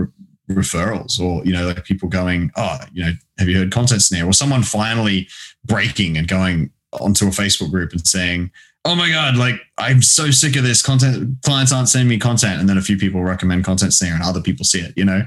referrals 0.54 1.20
or, 1.20 1.44
you 1.44 1.52
know, 1.52 1.66
like 1.66 1.84
people 1.84 2.08
going, 2.08 2.50
oh, 2.56 2.78
you 2.92 3.04
know, 3.04 3.12
have 3.38 3.48
you 3.48 3.58
heard 3.58 3.72
Content 3.72 4.02
Snare? 4.02 4.26
Or 4.26 4.32
someone 4.32 4.62
finally 4.62 5.28
breaking 5.64 6.16
and 6.16 6.28
going 6.28 6.70
onto 6.92 7.26
a 7.26 7.30
Facebook 7.30 7.70
group 7.70 7.92
and 7.92 8.06
saying, 8.06 8.50
oh 8.84 8.94
my 8.94 9.08
God, 9.10 9.36
like 9.36 9.60
I'm 9.78 10.02
so 10.02 10.30
sick 10.30 10.56
of 10.56 10.64
this 10.64 10.82
content. 10.82 11.36
Clients 11.44 11.72
aren't 11.72 11.88
sending 11.88 12.08
me 12.08 12.18
content. 12.18 12.60
And 12.60 12.68
then 12.68 12.78
a 12.78 12.82
few 12.82 12.98
people 12.98 13.22
recommend 13.22 13.64
Content 13.64 13.94
Snare 13.94 14.14
and 14.14 14.22
other 14.22 14.40
people 14.40 14.64
see 14.64 14.80
it, 14.80 14.92
you 14.96 15.04
know? 15.04 15.22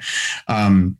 Um, 0.47 0.97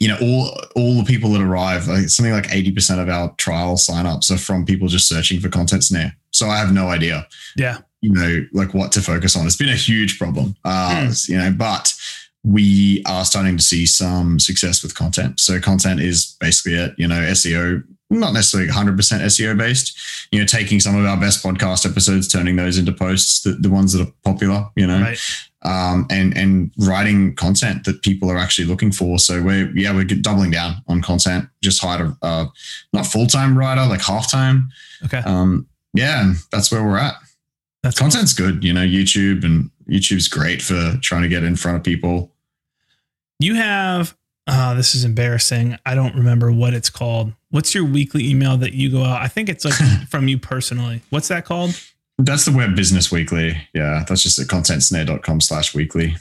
you 0.00 0.08
know, 0.08 0.18
all 0.20 0.60
all 0.74 0.98
the 0.98 1.04
people 1.04 1.30
that 1.30 1.40
arrive, 1.40 1.86
like 1.86 2.08
something 2.08 2.32
like 2.32 2.48
80% 2.48 3.00
of 3.00 3.08
our 3.08 3.32
trial 3.36 3.76
signups 3.76 4.30
are 4.30 4.38
from 4.38 4.64
people 4.64 4.88
just 4.88 5.08
searching 5.08 5.40
for 5.40 5.48
content 5.48 5.84
snare. 5.84 6.16
So 6.30 6.48
I 6.48 6.58
have 6.58 6.72
no 6.72 6.88
idea 6.88 7.26
Yeah, 7.56 7.78
you 8.00 8.12
know, 8.12 8.46
like 8.52 8.74
what 8.74 8.92
to 8.92 9.00
focus 9.00 9.36
on. 9.36 9.46
It's 9.46 9.56
been 9.56 9.68
a 9.68 9.76
huge 9.76 10.18
problem, 10.18 10.56
uh, 10.64 11.12
you 11.26 11.38
know, 11.38 11.52
but 11.52 11.92
we 12.44 13.02
are 13.06 13.24
starting 13.24 13.56
to 13.56 13.62
see 13.62 13.86
some 13.86 14.38
success 14.38 14.82
with 14.82 14.94
content. 14.94 15.40
So 15.40 15.58
content 15.58 16.00
is 16.00 16.36
basically 16.40 16.74
it, 16.74 16.94
you 16.98 17.08
know, 17.08 17.20
SEO, 17.20 17.82
not 18.10 18.34
necessarily 18.34 18.70
100% 18.70 18.96
SEO 18.96 19.56
based, 19.56 19.98
you 20.30 20.38
know, 20.38 20.44
taking 20.44 20.78
some 20.78 20.94
of 20.94 21.06
our 21.06 21.16
best 21.16 21.42
podcast 21.42 21.90
episodes, 21.90 22.28
turning 22.28 22.56
those 22.56 22.76
into 22.76 22.92
posts, 22.92 23.42
the, 23.42 23.52
the 23.52 23.70
ones 23.70 23.94
that 23.94 24.06
are 24.06 24.12
popular, 24.24 24.68
you 24.76 24.86
know, 24.86 25.00
right. 25.00 25.18
um, 25.62 26.06
and, 26.10 26.36
and 26.36 26.70
writing 26.78 27.34
content 27.34 27.84
that 27.84 28.02
people 28.02 28.30
are 28.30 28.36
actually 28.36 28.66
looking 28.66 28.92
for. 28.92 29.18
So 29.18 29.42
we're, 29.42 29.74
yeah, 29.74 29.94
we're 29.94 30.04
doubling 30.04 30.50
down 30.50 30.82
on 30.86 31.00
content, 31.00 31.48
just 31.62 31.80
hired 31.80 32.02
a, 32.02 32.16
uh, 32.24 32.46
not 32.92 33.06
full-time 33.06 33.56
writer, 33.56 33.86
like 33.86 34.02
half-time. 34.02 34.68
Okay, 35.06 35.22
Um, 35.24 35.66
yeah, 35.94 36.34
that's 36.52 36.70
where 36.70 36.84
we're 36.84 36.98
at 36.98 37.14
that's 37.84 37.98
content's 37.98 38.32
good 38.32 38.64
you 38.64 38.72
know 38.72 38.80
youtube 38.80 39.44
and 39.44 39.70
youtube's 39.88 40.26
great 40.26 40.62
for 40.62 40.98
trying 41.02 41.20
to 41.20 41.28
get 41.28 41.44
in 41.44 41.54
front 41.54 41.76
of 41.76 41.84
people 41.84 42.33
You 43.40 43.54
have, 43.56 44.16
uh, 44.46 44.74
this 44.74 44.94
is 44.94 45.04
embarrassing. 45.04 45.76
I 45.84 45.94
don't 45.94 46.14
remember 46.14 46.50
what 46.52 46.74
it's 46.74 46.90
called. 46.90 47.32
What's 47.50 47.74
your 47.74 47.84
weekly 47.84 48.28
email 48.28 48.56
that 48.58 48.72
you 48.72 48.90
go 48.90 49.02
out? 49.02 49.20
I 49.22 49.28
think 49.28 49.48
it's 49.48 49.64
like 49.64 49.74
from 50.08 50.28
you 50.28 50.38
personally. 50.38 51.02
What's 51.10 51.28
that 51.28 51.44
called? 51.44 51.78
that's 52.18 52.44
the 52.44 52.52
web 52.52 52.76
business 52.76 53.10
weekly 53.10 53.60
yeah 53.74 54.04
that's 54.08 54.22
just 54.22 54.38
at 54.38 54.46
contentsnare.com 54.46 55.40
slash 55.40 55.74
weekly 55.74 56.14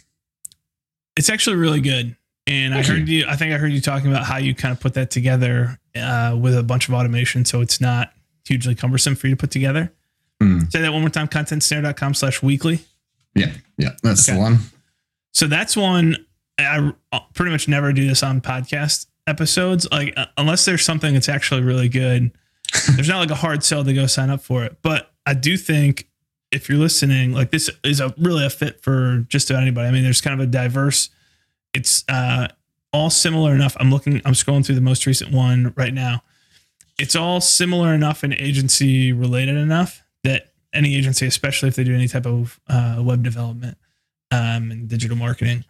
It's 1.16 1.30
actually 1.30 1.56
really 1.56 1.82
good. 1.82 2.16
And 2.48 2.74
Thank 2.74 2.88
I 2.88 2.90
heard 2.90 3.08
you. 3.08 3.26
I 3.28 3.36
think 3.36 3.54
I 3.54 3.58
heard 3.60 3.72
you 3.72 3.80
talking 3.80 4.10
about 4.10 4.24
how 4.26 4.38
you 4.38 4.56
kind 4.56 4.72
of 4.72 4.80
put 4.80 4.96
that 4.96 5.12
together 5.12 5.80
uh, 5.96 6.36
with 6.42 6.58
a 6.58 6.64
bunch 6.64 6.88
of 6.90 6.96
automation, 6.96 7.46
so 7.46 7.62
it's 7.62 7.80
not 7.80 8.12
hugely 8.48 8.74
cumbersome 8.74 9.14
for 9.14 9.28
you 9.28 9.36
to 9.36 9.40
put 9.40 9.52
together. 9.52 9.94
Hmm. 10.42 10.62
Say 10.72 10.82
that 10.82 10.92
one 10.92 11.02
more 11.02 11.12
time: 11.12 11.28
contentsnare.com 11.28 12.16
slash 12.16 12.42
weekly. 12.42 12.80
yeah 13.36 13.52
yeah 13.78 13.92
that's 14.02 14.28
Okay. 14.28 14.36
the 14.36 14.42
one 14.42 14.58
So 15.32 15.46
that's 15.46 15.78
one. 15.78 16.18
I 16.58 16.94
I 17.12 17.22
pretty 17.34 17.52
much 17.52 17.68
never 17.68 17.94
do 17.94 18.08
this 18.08 18.24
on 18.24 18.42
podcast 18.42 19.08
episodes. 19.28 19.88
Like 19.92 20.14
uh, 20.18 20.28
unless 20.38 20.66
there's 20.66 20.84
something 20.84 21.14
that's 21.14 21.30
actually 21.30 21.62
really 21.62 21.90
good, 21.90 22.32
there's 22.96 23.10
not 23.10 23.20
like 23.20 23.32
a 23.32 23.36
hard 23.36 23.64
sell 23.64 23.84
to 23.84 23.94
go 23.94 24.08
sign 24.08 24.30
up 24.30 24.42
for 24.42 24.64
it. 24.64 24.78
But 24.82 25.12
I 25.26 25.34
do 25.34 25.58
think 25.58 26.10
if 26.52 26.70
you're 26.70 26.78
listening, 26.78 27.34
like 27.34 27.52
this 27.52 27.70
is 27.84 28.00
a 28.00 28.14
really 28.18 28.46
a 28.46 28.50
fit 28.50 28.82
for 28.82 29.26
just 29.28 29.50
about 29.50 29.64
anybody. 29.64 29.88
I 29.88 29.92
mean, 29.92 30.04
there's 30.04 30.22
kind 30.22 30.40
of 30.40 30.48
a 30.48 30.50
diverse. 30.50 31.10
It's 31.74 32.04
uh, 32.08 32.48
all 32.92 33.10
similar 33.10 33.54
enough. 33.56 33.76
I'm 33.80 33.90
looking. 33.90 34.22
I'm 34.26 34.34
scrolling 34.34 34.66
through 34.66 34.76
the 34.76 34.82
most 34.82 35.06
recent 35.06 35.32
one 35.32 35.74
right 35.76 35.94
now. 35.94 36.24
It's 37.00 37.16
all 37.16 37.42
similar 37.42 37.94
enough 37.94 38.22
and 38.24 38.34
agency 38.36 39.12
related 39.12 39.58
enough 39.58 40.04
that 40.24 40.54
any 40.74 40.96
agency, 40.96 41.26
especially 41.26 41.70
if 41.70 41.76
they 41.76 41.84
do 41.84 41.94
any 41.94 42.08
type 42.08 42.28
of 42.28 42.60
uh, 42.68 43.02
web 43.02 43.24
development 43.24 43.78
um, 44.32 44.72
and 44.72 44.88
digital 44.88 45.18
marketing, 45.18 45.66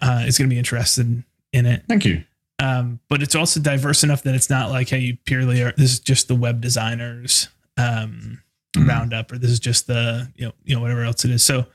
uh, 0.00 0.24
is 0.26 0.38
going 0.38 0.48
to 0.48 0.54
be 0.54 0.58
interested 0.58 1.22
in 1.52 1.66
it. 1.66 1.84
thank 1.88 2.04
you 2.04 2.24
Um, 2.58 3.00
but 3.08 3.22
it's 3.22 3.34
also 3.34 3.60
diverse 3.60 4.02
enough 4.04 4.22
that 4.22 4.34
it's 4.34 4.48
not 4.50 4.70
like, 4.70 4.88
hey, 4.88 4.98
you 4.98 5.16
purely 5.24 5.62
are. 5.62 5.72
This 5.76 5.92
is 5.92 6.00
just 6.00 6.28
the 6.28 6.34
web 6.34 6.60
designers 6.60 7.48
um, 7.76 8.40
Mhm. 8.76 8.88
roundup, 8.88 9.30
or 9.32 9.38
this 9.38 9.50
is 9.50 9.60
just 9.60 9.86
the 9.86 10.30
you 10.36 10.46
know 10.46 10.52
you 10.64 10.74
know 10.74 10.80
whatever 10.82 11.02
else 11.04 11.24
it 11.24 11.30
is. 11.30 11.42
So, 11.42 11.66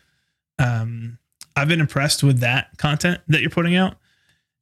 um, 0.60 1.18
I've 1.56 1.68
been 1.68 1.80
impressed 1.82 2.24
with 2.24 2.40
that 2.40 2.78
content 2.78 3.22
that 3.28 3.42
you're 3.42 3.50
putting 3.50 3.76
out, 3.76 3.98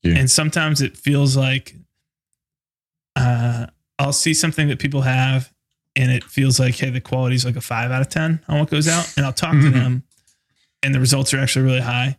Yeah. 0.03 0.17
and 0.17 0.29
sometimes 0.31 0.81
it 0.81 0.95
feels 0.97 1.35
like 1.37 1.75
uh, 3.15 3.67
I'll 3.97 4.13
see 4.13 4.33
something 4.33 4.67
that 4.69 4.79
people 4.79 5.01
have, 5.01 5.51
and 5.95 6.11
it 6.11 6.23
feels 6.23 6.59
like, 6.59 6.75
hey, 6.75 6.89
the 6.89 7.01
quality 7.01 7.35
is 7.35 7.45
like 7.45 7.55
a 7.57 7.61
five 7.61 7.91
out 7.91 8.01
of 8.01 8.09
ten 8.09 8.39
on 8.47 8.59
what 8.59 8.69
goes 8.69 8.87
out, 8.87 9.11
and 9.17 9.25
I'll 9.25 9.33
talk 9.33 9.51
to 9.53 9.57
Mhm. 9.69 9.73
them, 9.73 10.03
and 10.83 10.95
the 10.95 10.99
results 10.99 11.33
are 11.33 11.39
actually 11.39 11.65
really 11.65 11.81
high, 11.81 12.17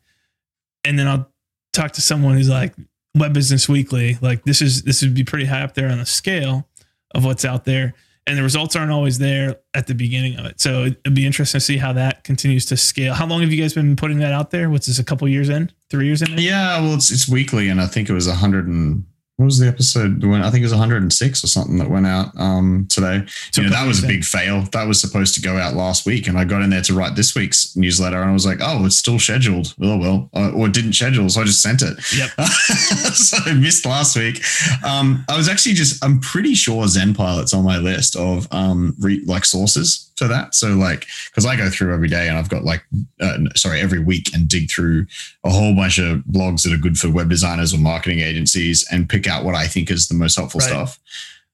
and 0.85 0.99
then 0.99 1.07
I'll 1.09 1.31
talk 1.73 1.93
to 1.93 2.01
someone 2.01 2.35
who's 2.35 2.49
like 2.49 2.75
Web 3.17 3.33
Business 3.33 3.69
Weekly, 3.69 4.19
like 4.21 4.45
this 4.45 4.63
is 4.63 4.83
this 4.83 5.03
would 5.03 5.15
be 5.15 5.25
pretty 5.25 5.47
high 5.47 5.63
up 5.63 5.75
there 5.75 5.89
on 5.89 5.99
the 5.99 6.07
scale 6.07 6.69
of 7.15 7.25
what's 7.25 7.45
out 7.45 7.65
there, 7.65 7.95
and 8.27 8.39
the 8.39 8.43
results 8.43 8.77
aren't 8.77 8.93
always 8.93 9.19
there 9.19 9.57
at 9.75 9.87
the 9.89 9.95
beginning 9.95 10.39
of 10.39 10.47
it. 10.47 10.61
So 10.61 10.85
it'd 10.85 11.15
be 11.15 11.27
interesting 11.27 11.59
to 11.59 11.65
see 11.65 11.77
how 11.77 11.93
that 11.95 12.23
continues 12.23 12.65
to 12.67 12.77
scale. 12.77 13.15
How 13.15 13.27
long 13.27 13.41
have 13.41 13.53
you 13.53 13.61
guys 13.61 13.75
been 13.75 13.97
putting 13.97 14.19
that 14.21 14.33
out 14.33 14.51
there? 14.51 14.71
What's 14.71 14.87
this? 14.87 14.99
A 14.99 15.05
couple 15.05 15.27
years 15.29 15.49
in? 15.49 15.71
Three 15.91 16.07
years 16.07 16.23
in? 16.23 16.39
yeah 16.39 16.81
well 16.81 16.95
it's 16.95 17.11
it's 17.11 17.29
weekly 17.29 17.69
and 17.69 17.81
i 17.81 17.87
think 17.87 18.09
it 18.09 18.13
was 18.13 18.29
100 18.29 18.69
and 18.69 19.05
what 19.41 19.47
was 19.47 19.59
the 19.59 19.69
episode? 19.69 20.23
When 20.23 20.43
I 20.43 20.51
think 20.51 20.61
it 20.61 20.67
was 20.67 20.73
106 20.73 21.43
or 21.43 21.47
something 21.47 21.79
that 21.79 21.89
went 21.89 22.07
out 22.07 22.39
um, 22.39 22.87
today. 22.91 23.25
So 23.53 23.63
you 23.63 23.69
know, 23.69 23.75
that 23.75 23.87
was 23.87 24.05
a 24.05 24.07
big 24.07 24.23
fail. 24.23 24.61
That 24.73 24.87
was 24.87 25.01
supposed 25.01 25.35
to 25.37 25.41
go 25.41 25.57
out 25.57 25.73
last 25.73 26.05
week, 26.05 26.27
and 26.27 26.39
I 26.39 26.45
got 26.45 26.61
in 26.61 26.69
there 26.69 26.83
to 26.83 26.93
write 26.93 27.17
this 27.17 27.35
week's 27.35 27.75
newsletter, 27.75 28.21
and 28.21 28.29
I 28.29 28.35
was 28.35 28.45
like, 28.45 28.59
"Oh, 28.61 28.85
it's 28.85 28.99
still 28.99 29.19
scheduled." 29.19 29.75
Oh 29.81 29.97
well, 29.97 30.29
uh, 30.37 30.51
or 30.51 30.67
it 30.67 30.75
didn't 30.75 30.93
schedule, 30.93 31.27
so 31.31 31.41
I 31.41 31.45
just 31.45 31.63
sent 31.63 31.81
it. 31.81 31.97
Yep. 32.15 32.29
so 33.15 33.39
I 33.47 33.55
missed 33.55 33.87
last 33.87 34.15
week. 34.15 34.43
Um, 34.85 35.25
I 35.27 35.39
was 35.39 35.49
actually 35.49 35.75
just, 35.75 36.05
I'm 36.05 36.21
pretty 36.21 36.55
sure 36.55 36.85
ZenPilot's 36.85 37.55
on 37.55 37.65
my 37.65 37.79
list 37.79 38.17
of 38.17 38.47
um, 38.51 38.95
re, 39.01 39.23
like 39.25 39.47
sources 39.47 40.10
for 40.21 40.29
that. 40.29 40.55
So 40.55 40.75
like, 40.75 41.07
because 41.31 41.45
I 41.47 41.57
go 41.57 41.69
through 41.69 41.93
every 41.93 42.09
day, 42.09 42.29
and 42.29 42.39
I've 42.39 42.49
got 42.49 42.63
like, 42.65 42.85
uh, 43.21 43.39
sorry, 43.57 43.81
every 43.81 43.99
week, 43.99 44.33
and 44.35 44.47
dig 44.49 44.71
through 44.71 45.07
a 45.45 45.51
whole 45.51 45.75
bunch 45.75 45.99
of 45.99 46.19
blogs 46.31 46.63
that 46.63 46.73
are 46.73 46.77
good 46.77 46.99
for 46.99 47.11
web 47.11 47.29
designers 47.29 47.75
or 47.75 47.79
marketing 47.79 48.21
agencies, 48.21 48.87
and 48.93 49.09
pick 49.09 49.27
out 49.27 49.45
what 49.45 49.55
I 49.57 49.67
think 49.67 49.91
is 49.91 50.07
the 50.09 50.15
most 50.15 50.37
helpful 50.37 50.61
Right. 50.61 50.69
stuff. 50.69 50.99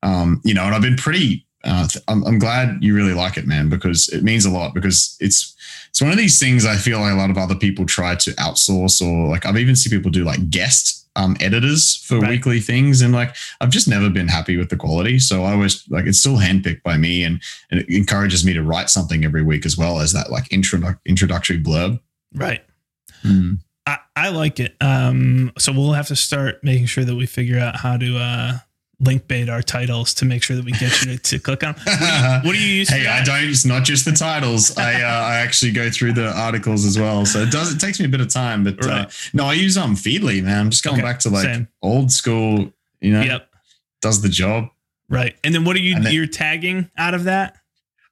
Um, 0.02 0.40
you 0.44 0.52
know, 0.52 0.64
and 0.64 0.74
I've 0.74 0.82
been 0.82 0.96
pretty. 0.96 1.46
Uh, 1.64 1.88
th- 1.88 2.04
I'm, 2.06 2.22
I'm 2.24 2.38
glad 2.38 2.78
you 2.80 2.94
really 2.94 3.14
like 3.14 3.36
it, 3.38 3.46
man, 3.46 3.68
because 3.68 4.08
it 4.10 4.22
means 4.22 4.44
a 4.44 4.50
lot. 4.50 4.74
Because 4.74 5.16
it's 5.20 5.54
it's 5.88 6.02
one 6.02 6.10
of 6.12 6.18
these 6.18 6.38
things 6.38 6.66
I 6.66 6.76
feel 6.76 7.00
like 7.00 7.12
a 7.12 7.16
lot 7.16 7.30
of 7.30 7.38
other 7.38 7.54
people 7.56 7.86
try 7.86 8.14
to 8.16 8.30
outsource, 8.32 9.00
or 9.00 9.28
like 9.28 9.46
I've 9.46 9.56
even 9.56 9.74
seen 9.74 9.96
people 9.96 10.10
do 10.10 10.24
like 10.24 10.50
guest 10.50 11.05
um, 11.16 11.36
editors 11.40 11.96
for 11.96 12.20
Right. 12.20 12.30
weekly 12.30 12.60
things, 12.60 13.00
and 13.02 13.12
like 13.12 13.34
I've 13.60 13.70
just 13.70 13.88
never 13.88 14.08
been 14.10 14.28
happy 14.28 14.56
with 14.56 14.68
the 14.70 14.76
quality. 14.76 15.18
So 15.18 15.42
I 15.44 15.52
always 15.52 15.82
like 15.90 16.06
it's 16.06 16.18
still 16.20 16.36
handpicked 16.36 16.82
by 16.82 16.96
me, 16.96 17.24
and, 17.24 17.42
and 17.70 17.80
it 17.80 17.88
encourages 17.88 18.44
me 18.44 18.52
to 18.52 18.62
write 18.62 18.90
something 18.90 19.24
every 19.24 19.42
week 19.42 19.66
as 19.66 19.76
well 19.76 20.00
as 20.00 20.12
that 20.12 20.30
like 20.30 20.52
intro 20.52 20.94
introductory 21.04 21.60
blurb. 21.60 21.98
Right. 22.34 22.62
I, 23.86 23.98
I 24.14 24.28
like 24.28 24.60
it. 24.60 24.76
Um, 24.80 25.52
so 25.58 25.72
we'll 25.72 25.92
have 25.92 26.08
to 26.08 26.16
start 26.16 26.62
making 26.62 26.86
sure 26.86 27.04
that 27.04 27.14
we 27.14 27.26
figure 27.26 27.58
out 27.58 27.76
how 27.76 27.96
to 27.96 28.16
uh, 28.18 28.58
link 28.98 29.28
bait 29.28 29.48
our 29.50 29.62
titles 29.62 30.14
to 30.14 30.24
make 30.24 30.42
sure 30.42 30.56
that 30.56 30.64
we 30.64 30.72
get 30.72 31.04
you 31.04 31.16
to, 31.16 31.18
to 31.18 31.38
click 31.38 31.62
on. 31.62 31.74
What 31.74 31.84
do 31.84 31.90
you, 31.92 32.40
what 32.44 32.52
do 32.54 32.58
you 32.58 32.74
use? 32.76 32.88
Hey, 32.88 33.06
I 33.06 33.22
don't. 33.22 33.44
It's 33.44 33.64
not 33.66 33.84
just 33.84 34.04
the 34.04 34.12
titles. 34.12 34.76
I 34.78 35.02
uh, 35.02 35.06
I 35.06 35.36
actually 35.36 35.72
go 35.72 35.90
through 35.90 36.14
the 36.14 36.30
articles 36.32 36.84
as 36.84 36.98
well. 36.98 37.26
So 37.26 37.40
it 37.40 37.50
does. 37.50 37.74
It 37.74 37.78
takes 37.78 37.98
me 38.00 38.06
a 38.06 38.08
bit 38.08 38.20
of 38.20 38.28
time, 38.28 38.64
but 38.64 38.84
uh, 38.86 39.06
no, 39.34 39.44
I 39.46 39.52
use 39.52 39.76
um 39.76 39.94
Feedly, 39.94 40.42
man. 40.42 40.60
I'm 40.60 40.70
just 40.70 40.82
going 40.84 40.96
Okay, 40.96 41.02
back 41.02 41.18
to 41.20 41.28
like 41.30 41.44
same. 41.44 41.68
old 41.82 42.10
school. 42.10 42.72
You 43.00 43.12
know, 43.12 43.22
Yep. 43.22 43.48
does 44.00 44.22
the 44.22 44.28
job. 44.30 44.68
Right. 45.08 45.36
And 45.44 45.54
then 45.54 45.64
what 45.64 45.76
are 45.76 45.80
you? 45.80 46.00
Then- 46.00 46.12
you're 46.14 46.26
tagging 46.26 46.90
out 46.96 47.14
of 47.14 47.24
that. 47.24 47.56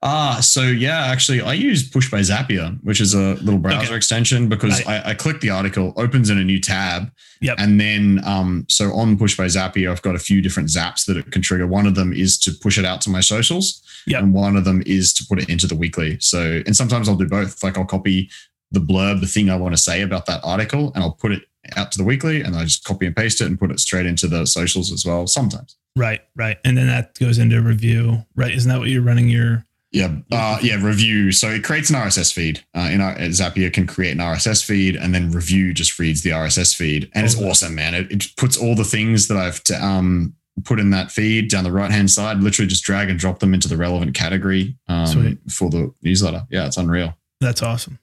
Ah, 0.07 0.39
so 0.41 0.61
yeah, 0.63 1.07
actually, 1.07 1.41
I 1.41 1.55
use 1.55 1.89
Push 1.89 2.11
by 2.11 2.21
Zapier, 2.21 2.79
which 2.85 3.01
is 3.01 3.15
a 3.15 3.35
little 3.37 3.59
browser 3.59 3.87
Okay. 3.87 3.97
extension 3.97 4.49
because 4.51 4.85
Right. 4.85 5.03
I, 5.07 5.11
I 5.11 5.15
click 5.15 5.41
the 5.41 5.49
article, 5.49 5.95
opens 5.97 6.29
in 6.29 6.37
a 6.37 6.45
new 6.45 6.61
tab, 6.61 7.11
Yep. 7.41 7.57
and 7.59 7.81
then 7.81 8.21
um, 8.25 8.67
so 8.69 8.93
on 8.93 9.17
Push 9.17 9.37
by 9.39 9.47
Zapier, 9.47 9.91
I've 9.91 10.03
got 10.03 10.15
a 10.15 10.19
few 10.19 10.43
different 10.43 10.69
zaps 10.69 11.07
that 11.07 11.17
it 11.17 11.33
can 11.33 11.41
trigger. 11.41 11.67
One 11.67 11.87
of 11.87 11.95
them 11.95 12.13
is 12.13 12.39
to 12.41 12.53
push 12.53 12.77
it 12.77 12.85
out 12.85 13.01
to 13.03 13.11
my 13.11 13.21
socials, 13.21 13.83
Yep. 14.07 14.23
and 14.23 14.35
one 14.35 14.57
of 14.57 14.65
them 14.67 14.83
is 14.85 15.15
to 15.15 15.25
put 15.27 15.41
it 15.43 15.49
into 15.49 15.67
the 15.67 15.75
weekly. 15.75 16.19
So, 16.21 16.63
and 16.67 16.77
sometimes 16.77 17.09
I'll 17.09 17.17
do 17.17 17.27
both. 17.27 17.63
Like 17.65 17.79
I'll 17.79 17.87
copy 17.87 18.29
the 18.73 18.81
blurb, 18.81 19.21
the 19.23 19.27
thing 19.27 19.49
I 19.49 19.57
want 19.57 19.75
to 19.75 19.81
say 19.81 20.03
about 20.03 20.27
that 20.27 20.41
article, 20.45 20.93
and 20.95 21.03
I'll 21.03 21.13
put 21.13 21.33
it 21.33 21.45
out 21.77 21.91
to 21.93 21.99
the 21.99 22.05
weekly, 22.05 22.43
and 22.43 22.55
I 22.55 22.65
just 22.65 22.85
copy 22.85 23.07
and 23.07 23.17
paste 23.17 23.41
it 23.41 23.47
and 23.47 23.59
put 23.59 23.71
it 23.71 23.81
straight 23.81 24.05
into 24.05 24.27
the 24.27 24.45
socials 24.47 24.93
as 24.93 25.07
well. 25.07 25.27
Sometimes. 25.27 25.77
Right. 25.97 26.21
Right. 26.37 26.59
And 26.63 26.77
then 26.77 26.89
that 26.89 27.19
goes 27.19 27.39
into 27.39 27.63
Revue. 27.63 28.23
Right. 28.37 28.53
Isn't 28.53 28.69
that 28.69 28.79
what 28.81 28.89
you're 28.91 29.01
running 29.01 29.31
your? 29.31 29.65
Yeah, 29.95 30.13
uh, 30.33 30.59
yeah, 30.61 30.75
Revue. 30.75 31.31
So 31.31 31.49
it 31.51 31.63
creates 31.63 31.89
an 31.89 31.95
RSS 31.95 32.33
feed. 32.33 32.65
Uh, 32.75 32.89
in 32.91 33.01
our, 33.01 33.15
Zapier 33.15 33.73
can 33.73 33.87
create 33.87 34.11
an 34.11 34.19
RSS 34.19 34.65
feed, 34.65 34.97
and 34.97 35.15
then 35.15 35.31
Revue 35.31 35.73
just 35.73 36.01
reads 36.01 36.23
the 36.23 36.31
RSS 36.31 36.75
feed, 36.75 37.09
and 37.15 37.25
it's 37.25 37.41
awesome, 37.41 37.77
man. 37.77 37.95
It, 37.95 38.11
it 38.11 38.27
puts 38.37 38.57
all 38.57 38.75
the 38.75 38.85
things 38.85 39.29
that 39.29 39.37
I've 39.37 39.63
t- 39.63 39.75
um, 39.75 40.35
put 40.65 40.81
in 40.81 40.91
that 40.91 41.13
feed 41.13 41.49
down 41.49 41.63
the 41.63 41.71
right 41.71 41.93
hand 41.93 42.11
side. 42.11 42.39
Literally, 42.39 42.67
just 42.67 42.83
drag 42.83 43.09
and 43.09 43.21
drop 43.21 43.39
them 43.39 43.55
into 43.55 43.69
the 43.69 43.77
relevant 43.77 44.17
category 44.17 44.77
um, 44.89 45.39
for 45.49 45.71
the 45.71 45.95
newsletter. 46.03 46.45
Yeah, 46.51 46.67
it's 46.67 46.77
unreal. 46.77 47.17
That's 47.41 47.63
awesome. 47.63 48.01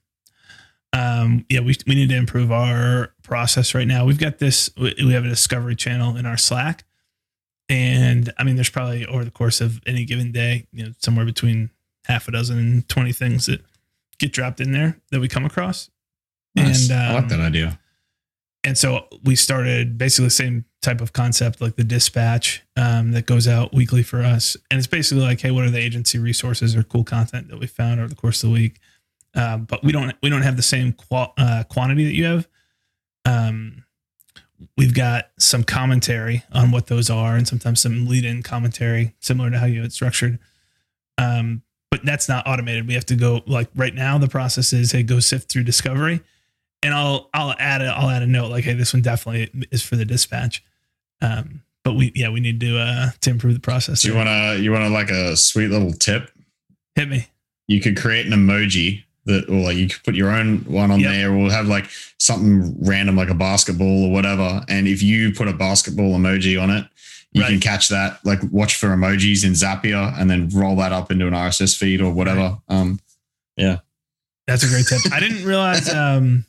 Um, 0.93 1.45
yeah, 1.49 1.59
we, 1.59 1.75
we 1.87 1.95
need 1.95 2.09
to 2.09 2.15
improve 2.15 2.53
our 2.53 3.13
process 3.21 3.75
right 3.75 3.87
now. 3.87 4.05
We've 4.05 4.19
got 4.19 4.39
this, 4.39 4.69
we 4.77 4.93
we 4.97 5.11
have 5.11 5.25
a 5.25 5.29
discovery 5.29 5.75
channel 5.75 6.15
in 6.15 6.25
our 6.25 6.37
Slack. 6.37 6.85
And 7.67 8.31
I 8.37 8.43
mean, 8.45 8.55
there's 8.55 8.69
probably 8.69 9.05
over 9.05 9.25
the 9.25 9.31
course 9.31 9.59
of 9.59 9.81
any 9.85 10.05
given 10.05 10.31
day, 10.31 10.67
you 10.71 10.85
know, 10.85 10.91
somewhere 10.99 11.25
between 11.25 11.69
half 12.05 12.27
a 12.27 12.31
dozen 12.31 12.57
and 12.57 12.89
20 12.89 13.11
things 13.13 13.45
that 13.45 13.61
get 14.19 14.31
dropped 14.31 14.59
in 14.59 14.71
there 14.71 14.99
that 15.11 15.19
we 15.19 15.27
come 15.27 15.45
across. 15.45 15.89
Nice. 16.55 16.89
And, 16.89 16.99
I 16.99 17.13
like 17.13 17.23
um, 17.23 17.29
that 17.29 17.39
idea. 17.39 17.79
And 18.63 18.77
so 18.77 19.07
we 19.23 19.35
started 19.35 19.97
basically 19.97 20.25
the 20.25 20.31
same 20.31 20.65
type 20.81 21.01
of 21.01 21.13
concept, 21.13 21.61
like 21.61 21.75
the 21.75 21.83
dispatch 21.83 22.61
um, 22.75 23.11
that 23.11 23.25
goes 23.25 23.47
out 23.47 23.73
weekly 23.73 24.03
for 24.03 24.21
us. 24.21 24.55
And 24.69 24.77
it's 24.77 24.87
basically 24.87 25.23
like, 25.23 25.41
hey, 25.41 25.51
what 25.51 25.63
are 25.63 25.69
the 25.69 25.79
agency 25.79 26.19
resources 26.19 26.75
or 26.75 26.83
cool 26.83 27.03
content 27.03 27.49
that 27.49 27.59
we 27.59 27.67
found 27.67 27.99
over 27.99 28.09
the 28.09 28.15
course 28.15 28.43
of 28.43 28.49
the 28.49 28.53
week? 28.53 28.79
Um, 29.33 29.63
but 29.63 29.83
we 29.83 29.91
don't 29.91 30.13
we 30.21 30.29
don't 30.29 30.41
have 30.41 30.57
the 30.57 30.61
same 30.61 30.91
qual- 30.91 31.33
uh, 31.37 31.63
quantity 31.69 32.03
that 32.03 32.13
you 32.13 32.25
have. 32.25 32.47
Um, 33.25 33.85
we've 34.77 34.93
got 34.93 35.29
some 35.39 35.63
commentary 35.63 36.43
on 36.51 36.71
what 36.71 36.87
those 36.87 37.09
are, 37.09 37.35
and 37.35 37.47
sometimes 37.47 37.81
some 37.81 38.07
lead-in 38.07 38.43
commentary, 38.43 39.15
similar 39.19 39.49
to 39.49 39.57
how 39.57 39.65
you 39.65 39.81
had 39.81 39.93
structured. 39.93 40.37
Um, 41.17 41.63
but 41.91 42.03
that's 42.05 42.27
not 42.27 42.47
automated. 42.47 42.87
We 42.87 42.95
have 42.95 43.05
to 43.07 43.15
go 43.15 43.41
like 43.45 43.67
right 43.75 43.93
now. 43.93 44.17
The 44.17 44.27
process 44.27 44.73
is 44.73 44.91
hey, 44.91 45.03
go 45.03 45.19
sift 45.19 45.51
through 45.51 45.63
discovery, 45.65 46.21
and 46.81 46.93
I'll 46.93 47.29
I'll 47.33 47.53
add 47.59 47.81
a 47.81 47.87
I'll 47.87 48.09
add 48.09 48.23
a 48.23 48.27
note 48.27 48.49
like 48.49 48.63
hey, 48.63 48.73
this 48.73 48.93
one 48.93 49.01
definitely 49.03 49.67
is 49.71 49.83
for 49.83 49.95
the 49.97 50.05
dispatch. 50.05 50.63
Um, 51.21 51.61
but 51.83 51.93
we 51.93 52.11
yeah 52.15 52.29
we 52.29 52.39
need 52.39 52.59
to 52.61 52.79
uh 52.79 53.09
to 53.21 53.29
improve 53.29 53.53
the 53.53 53.59
process. 53.59 54.01
Do 54.01 54.07
you 54.07 54.15
want 54.15 54.27
to 54.27 54.59
you 54.61 54.71
want 54.71 54.85
to 54.85 54.89
like 54.89 55.11
a 55.11 55.35
sweet 55.37 55.67
little 55.67 55.93
tip? 55.93 56.31
hit 56.95 57.07
me? 57.09 57.27
You 57.67 57.79
could 57.79 57.95
create 57.97 58.25
an 58.25 58.33
emoji 58.33 59.03
that, 59.25 59.47
or 59.47 59.61
like 59.61 59.77
you 59.77 59.87
could 59.87 60.03
put 60.03 60.15
your 60.15 60.29
own 60.29 60.57
one 60.59 60.91
on 60.91 60.99
Yep. 60.99 61.11
there, 61.11 61.33
or 61.33 61.49
have 61.51 61.67
like 61.67 61.89
something 62.19 62.75
random 62.85 63.15
like 63.15 63.29
a 63.29 63.33
basketball 63.33 64.05
or 64.05 64.11
whatever. 64.11 64.63
And 64.67 64.87
if 64.87 65.01
you 65.03 65.31
put 65.31 65.47
a 65.47 65.53
basketball 65.53 66.17
emoji 66.17 66.61
on 66.61 66.69
it, 66.69 66.85
you 67.33 67.43
can 67.43 67.59
catch 67.59 67.87
that. 67.89 68.19
Like 68.25 68.39
watch 68.51 68.75
for 68.75 68.87
emojis 68.89 69.45
in 69.45 69.53
Zapier, 69.53 70.13
and 70.19 70.29
then 70.29 70.49
roll 70.53 70.75
that 70.77 70.91
up 70.91 71.11
into 71.11 71.27
an 71.27 71.33
RSS 71.33 71.77
feed 71.77 72.01
or 72.01 72.11
whatever. 72.11 72.57
Um, 72.67 72.99
yeah. 73.57 73.77
That's 74.47 74.63
a 74.63 74.67
great 74.67 74.85
tip. 74.87 74.99
I 75.13 75.19
didn't 75.19 75.45
realize 75.45 75.87
um, 75.93 76.45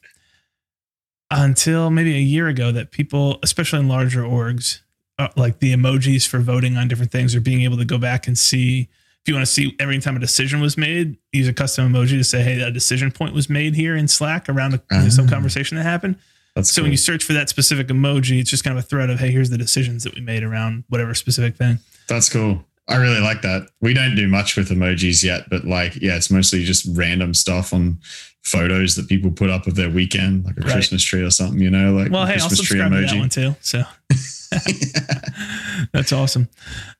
until 1.30 1.90
maybe 1.90 2.14
a 2.14 2.20
year 2.20 2.48
ago 2.48 2.72
that 2.72 2.90
people, 2.90 3.38
especially 3.42 3.80
in 3.80 3.88
larger 3.88 4.22
orgs, 4.22 4.80
uh, 5.18 5.28
like 5.36 5.60
the 5.60 5.72
emojis 5.74 6.26
for 6.26 6.38
voting 6.38 6.76
on 6.76 6.88
different 6.88 7.12
things 7.12 7.34
or 7.34 7.40
being 7.40 7.62
able 7.62 7.76
to 7.78 7.84
go 7.84 7.98
back 7.98 8.26
and 8.26 8.38
see. 8.38 8.88
If 9.24 9.28
you 9.28 9.34
want 9.34 9.46
to 9.46 9.52
see 9.52 9.76
every 9.78 10.00
time 10.00 10.16
a 10.16 10.18
decision 10.18 10.60
was 10.60 10.76
made, 10.76 11.16
use 11.32 11.46
a 11.46 11.52
custom 11.52 11.92
emoji 11.92 12.18
to 12.18 12.24
say, 12.24 12.42
"Hey, 12.42 12.56
that 12.58 12.72
decision 12.74 13.12
point 13.12 13.34
was 13.34 13.48
made 13.48 13.76
here 13.76 13.94
in 13.94 14.08
Slack 14.08 14.48
around 14.48 14.74
a, 14.74 14.82
Ah. 14.90 15.06
some 15.10 15.28
conversation 15.28 15.76
that 15.76 15.84
happened." 15.84 16.16
That's 16.54 16.70
So 16.72 16.80
cool. 16.80 16.84
when 16.84 16.92
you 16.92 16.98
search 16.98 17.24
for 17.24 17.32
that 17.34 17.48
specific 17.48 17.88
emoji, 17.88 18.40
it's 18.40 18.50
just 18.50 18.64
kind 18.64 18.76
of 18.78 18.84
a 18.84 18.86
thread 18.86 19.10
of, 19.10 19.18
"Hey, 19.20 19.30
here's 19.30 19.50
the 19.50 19.58
decisions 19.58 20.04
that 20.04 20.14
we 20.14 20.20
made 20.20 20.42
around 20.42 20.84
whatever 20.88 21.14
specific 21.14 21.56
thing." 21.56 21.78
that's 22.08 22.28
cool. 22.28 22.64
I 22.88 22.96
really 22.96 23.20
like 23.20 23.42
that. 23.42 23.68
We 23.80 23.94
don't 23.94 24.16
do 24.16 24.26
much 24.28 24.56
with 24.56 24.68
emojis 24.68 25.22
yet, 25.22 25.48
but 25.48 25.64
like, 25.64 25.96
yeah, 25.96 26.16
it's 26.16 26.30
mostly 26.30 26.64
just 26.64 26.84
random 26.94 27.32
stuff 27.32 27.72
on 27.72 27.98
photos 28.42 28.96
that 28.96 29.08
people 29.08 29.30
put 29.30 29.48
up 29.50 29.66
of 29.68 29.76
their 29.76 29.88
weekend, 29.88 30.44
like 30.44 30.56
a 30.58 30.62
Right. 30.62 30.72
Christmas 30.72 31.02
tree 31.02 31.22
or 31.22 31.30
something, 31.30 31.60
you 31.60 31.70
know, 31.70 31.92
like 31.92 32.10
Well, 32.10 32.26
hey, 32.26 32.32
I'll 32.34 32.48
Christmas 32.48 32.58
tree 32.66 32.80
subscribe 32.80 32.92
to 32.92 33.06
that 33.06 33.16
one 33.18 33.28
too. 33.28 33.54
So. 33.60 33.84
That's 35.92 36.12
awesome. 36.12 36.48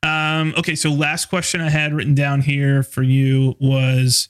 Um, 0.03 0.55
okay, 0.57 0.75
so 0.75 0.91
last 0.91 1.27
question 1.27 1.61
I 1.61 1.69
had 1.71 1.93
written 1.93 2.15
down 2.15 2.43
here 2.43 2.83
for 2.83 3.03
you 3.03 3.57
was 3.61 4.29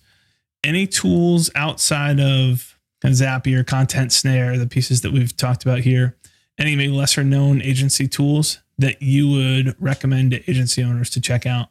any 0.64 0.86
tools 0.86 1.50
outside 1.54 2.20
of 2.20 2.71
kind 3.02 3.12
of 3.12 3.18
Zapier, 3.18 3.66
Content 3.66 4.12
Snare, 4.12 4.56
the 4.56 4.66
pieces 4.66 5.00
that 5.00 5.12
we've 5.12 5.36
talked 5.36 5.64
about 5.64 5.80
here, 5.80 6.16
any 6.58 6.76
maybe 6.76 6.92
lesser 6.92 7.24
known 7.24 7.60
agency 7.60 8.06
tools 8.06 8.60
that 8.78 9.02
you 9.02 9.28
would 9.28 9.76
recommend 9.80 10.30
to 10.30 10.50
agency 10.50 10.82
owners 10.82 11.10
to 11.10 11.20
check 11.20 11.44
out? 11.44 11.68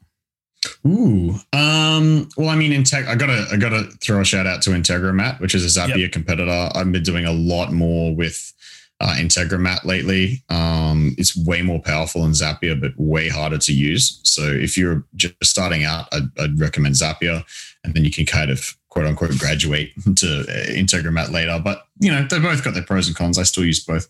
Ooh. 0.85 1.35
Um, 1.53 2.29
well, 2.37 2.49
I 2.49 2.55
mean, 2.55 2.71
Integ- 2.71 3.07
I 3.07 3.15
gotta 3.15 3.47
I 3.51 3.57
gotta 3.57 3.85
throw 4.01 4.19
a 4.19 4.25
shout 4.25 4.45
out 4.45 4.61
to 4.63 4.71
Integromat, 4.71 5.39
which 5.39 5.55
is 5.55 5.65
a 5.65 5.79
Zapier 5.79 6.11
competitor. 6.11 6.69
I've 6.75 6.91
been 6.91 7.01
doing 7.01 7.25
a 7.25 7.31
lot 7.31 7.71
more 7.71 8.15
with 8.15 8.53
uh, 8.99 9.15
Integromat 9.17 9.83
lately. 9.85 10.43
Um, 10.49 11.15
it's 11.17 11.35
way 11.35 11.63
more 11.63 11.81
powerful 11.81 12.21
than 12.21 12.33
Zapier, 12.33 12.79
but 12.79 12.91
way 12.97 13.27
harder 13.29 13.57
to 13.57 13.73
use. 13.73 14.19
So 14.23 14.43
if 14.43 14.77
you're 14.77 15.03
just 15.15 15.33
starting 15.41 15.83
out, 15.83 16.07
I'd, 16.11 16.29
I'd 16.39 16.59
recommend 16.59 16.93
Zapier, 16.95 17.43
and 17.83 17.95
then 17.95 18.05
you 18.05 18.11
can 18.11 18.27
kind 18.27 18.51
of 18.51 18.77
quote 18.91 19.07
unquote 19.07 19.35
graduate 19.39 19.91
to 20.17 20.41
uh, 20.41 20.69
Integromat 20.71 21.31
later. 21.31 21.59
But 21.63 21.87
you 21.99 22.11
know, 22.11 22.23
they 22.29 22.37
both 22.37 22.63
got 22.63 22.75
their 22.75 22.83
pros 22.83 23.07
and 23.07 23.15
cons. 23.15 23.39
I 23.39 23.43
still 23.43 23.65
use 23.65 23.83
both. 23.83 24.07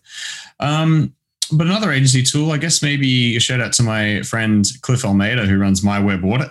Um, 0.60 1.14
but 1.50 1.66
another 1.66 1.90
agency 1.92 2.22
tool, 2.22 2.50
I 2.52 2.58
guess 2.58 2.82
maybe 2.82 3.36
a 3.36 3.40
shout 3.40 3.60
out 3.60 3.72
to 3.74 3.82
my 3.82 4.20
friend 4.22 4.66
Cliff 4.82 5.04
Almeida, 5.04 5.46
who 5.46 5.58
runs 5.58 5.82
My 5.82 5.98
Web 5.98 6.22
Audit. 6.24 6.50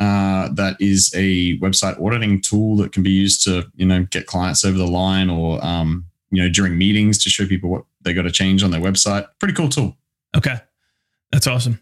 Uh, 0.00 0.48
that 0.54 0.76
is 0.80 1.12
a 1.16 1.58
website 1.58 2.00
auditing 2.00 2.40
tool 2.40 2.76
that 2.76 2.92
can 2.92 3.02
be 3.02 3.10
used 3.10 3.42
to, 3.44 3.64
you 3.74 3.84
know, 3.86 4.04
get 4.10 4.26
clients 4.26 4.64
over 4.64 4.78
the 4.78 4.86
line 4.86 5.28
or, 5.28 5.64
um, 5.64 6.04
you 6.30 6.40
know, 6.40 6.48
during 6.48 6.78
meetings 6.78 7.18
to 7.18 7.28
show 7.28 7.46
people 7.46 7.68
what 7.70 7.84
they 8.02 8.12
got 8.12 8.22
to 8.22 8.30
change 8.30 8.62
on 8.62 8.70
their 8.70 8.80
website. 8.80 9.26
Pretty 9.40 9.54
cool 9.54 9.68
tool. 9.68 9.96
Okay. 10.36 10.56
That's 11.32 11.46
awesome. 11.48 11.80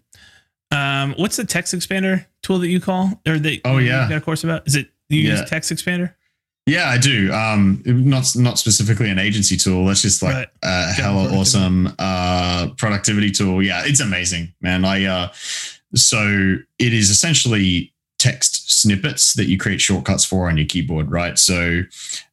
Um, 0.71 1.15
what's 1.19 1.37
the 1.37 1.43
TextExpander 1.45 2.25
tool 2.43 2.59
that 2.61 2.69
you 2.69 2.81
call 2.81 3.21
or 3.27 3.39
that 3.39 3.61
Oh, 3.65 3.79
you 3.79 3.89
yeah. 3.89 4.09
got 4.09 4.17
a 4.19 4.21
course 4.21 4.45
about? 4.45 4.67
Is 4.67 4.77
it 4.77 4.89
you 5.09 5.21
Yeah. 5.23 5.41
use 5.41 5.49
text 5.51 5.73
expander? 5.73 6.15
Yeah, 6.67 6.89
I 6.89 6.99
do. 6.99 7.33
Um, 7.33 7.81
not 7.87 8.35
not 8.35 8.59
specifically 8.59 9.09
an 9.09 9.21
agency 9.21 9.57
tool. 9.57 9.87
That's 9.87 10.03
just 10.03 10.21
like 10.21 10.35
Right. 10.35 10.49
a 10.65 10.93
hella 10.93 11.33
awesome 11.33 11.95
uh, 11.99 12.69
productivity 12.77 13.31
tool. 13.31 13.63
Yeah, 13.63 13.83
it's 13.85 14.01
amazing, 14.01 14.53
man. 14.61 14.85
I 14.85 15.05
uh, 15.05 15.33
so 15.95 16.57
it 16.81 16.93
is 16.93 17.11
essentially 17.11 17.93
text 18.19 18.81
snippets 18.81 19.35
that 19.35 19.47
you 19.49 19.59
create 19.59 19.81
shortcuts 19.81 20.25
for 20.25 20.49
on 20.49 20.57
your 20.57 20.67
keyboard, 20.67 21.11
right? 21.11 21.39
So, 21.39 21.83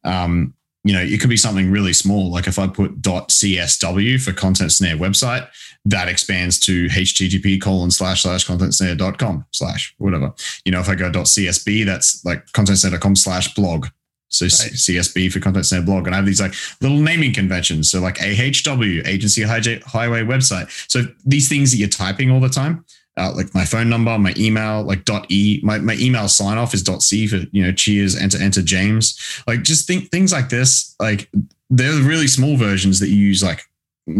um, 0.03 0.55
you 0.83 0.93
know, 0.93 1.01
it 1.01 1.19
could 1.21 1.29
be 1.29 1.37
something 1.37 1.71
really 1.71 1.93
small. 1.93 2.31
Like 2.31 2.47
if 2.47 2.59
I 2.59 2.67
put 2.67 3.01
.csw 3.01 4.21
for 4.21 4.33
content 4.33 4.71
snare 4.71 4.97
website, 4.97 5.47
that 5.85 6.07
expands 6.07 6.59
to 6.61 6.87
http 6.87 7.61
colon 7.61 7.91
slash 7.91 8.23
slash 8.23 8.45
contentsnare.com 8.47 9.45
slash 9.51 9.95
whatever. 9.97 10.33
You 10.65 10.71
know, 10.71 10.79
if 10.79 10.89
I 10.89 10.95
go 10.95 11.09
.csb, 11.09 11.85
that's 11.85 12.23
like 12.25 12.45
contentsnare.com 12.47 13.15
slash 13.15 13.53
blog. 13.53 13.87
So 14.33 14.45
Right. 14.45 14.51
CSB 14.51 15.31
for 15.31 15.39
Content 15.39 15.65
Snare 15.65 15.83
blog. 15.83 16.07
And 16.07 16.15
I 16.15 16.17
have 16.17 16.25
these 16.25 16.41
like 16.41 16.55
little 16.81 16.97
naming 16.97 17.33
conventions. 17.33 17.91
So 17.91 18.01
like 18.01 18.17
AHW, 18.17 19.07
Agency 19.07 19.43
Highway 19.43 20.23
website. 20.23 20.71
So 20.89 21.03
these 21.23 21.47
things 21.47 21.69
that 21.71 21.77
you're 21.77 21.87
typing 21.87 22.31
all 22.31 22.39
the 22.39 22.49
time, 22.49 22.83
uh, 23.17 23.31
like 23.35 23.53
my 23.53 23.65
phone 23.65 23.89
number, 23.89 24.17
my 24.17 24.33
email, 24.37 24.83
like 24.83 25.05
dot 25.05 25.25
E, 25.29 25.59
my, 25.63 25.77
my 25.77 25.95
email 25.99 26.27
sign 26.27 26.57
off 26.57 26.73
is 26.73 26.81
dot 26.81 27.03
C 27.03 27.27
for, 27.27 27.41
you 27.51 27.63
know, 27.63 27.71
cheers, 27.71 28.15
enter, 28.15 28.41
enter 28.41 28.61
James. 28.61 29.19
Like 29.47 29.61
just 29.63 29.85
think 29.87 30.09
things 30.09 30.31
like 30.31 30.49
this, 30.49 30.95
like 30.99 31.29
they're 31.69 32.01
really 32.01 32.27
small 32.27 32.57
versions 32.57 32.99
that 32.99 33.09
you 33.09 33.17
use 33.17 33.43
like 33.43 33.63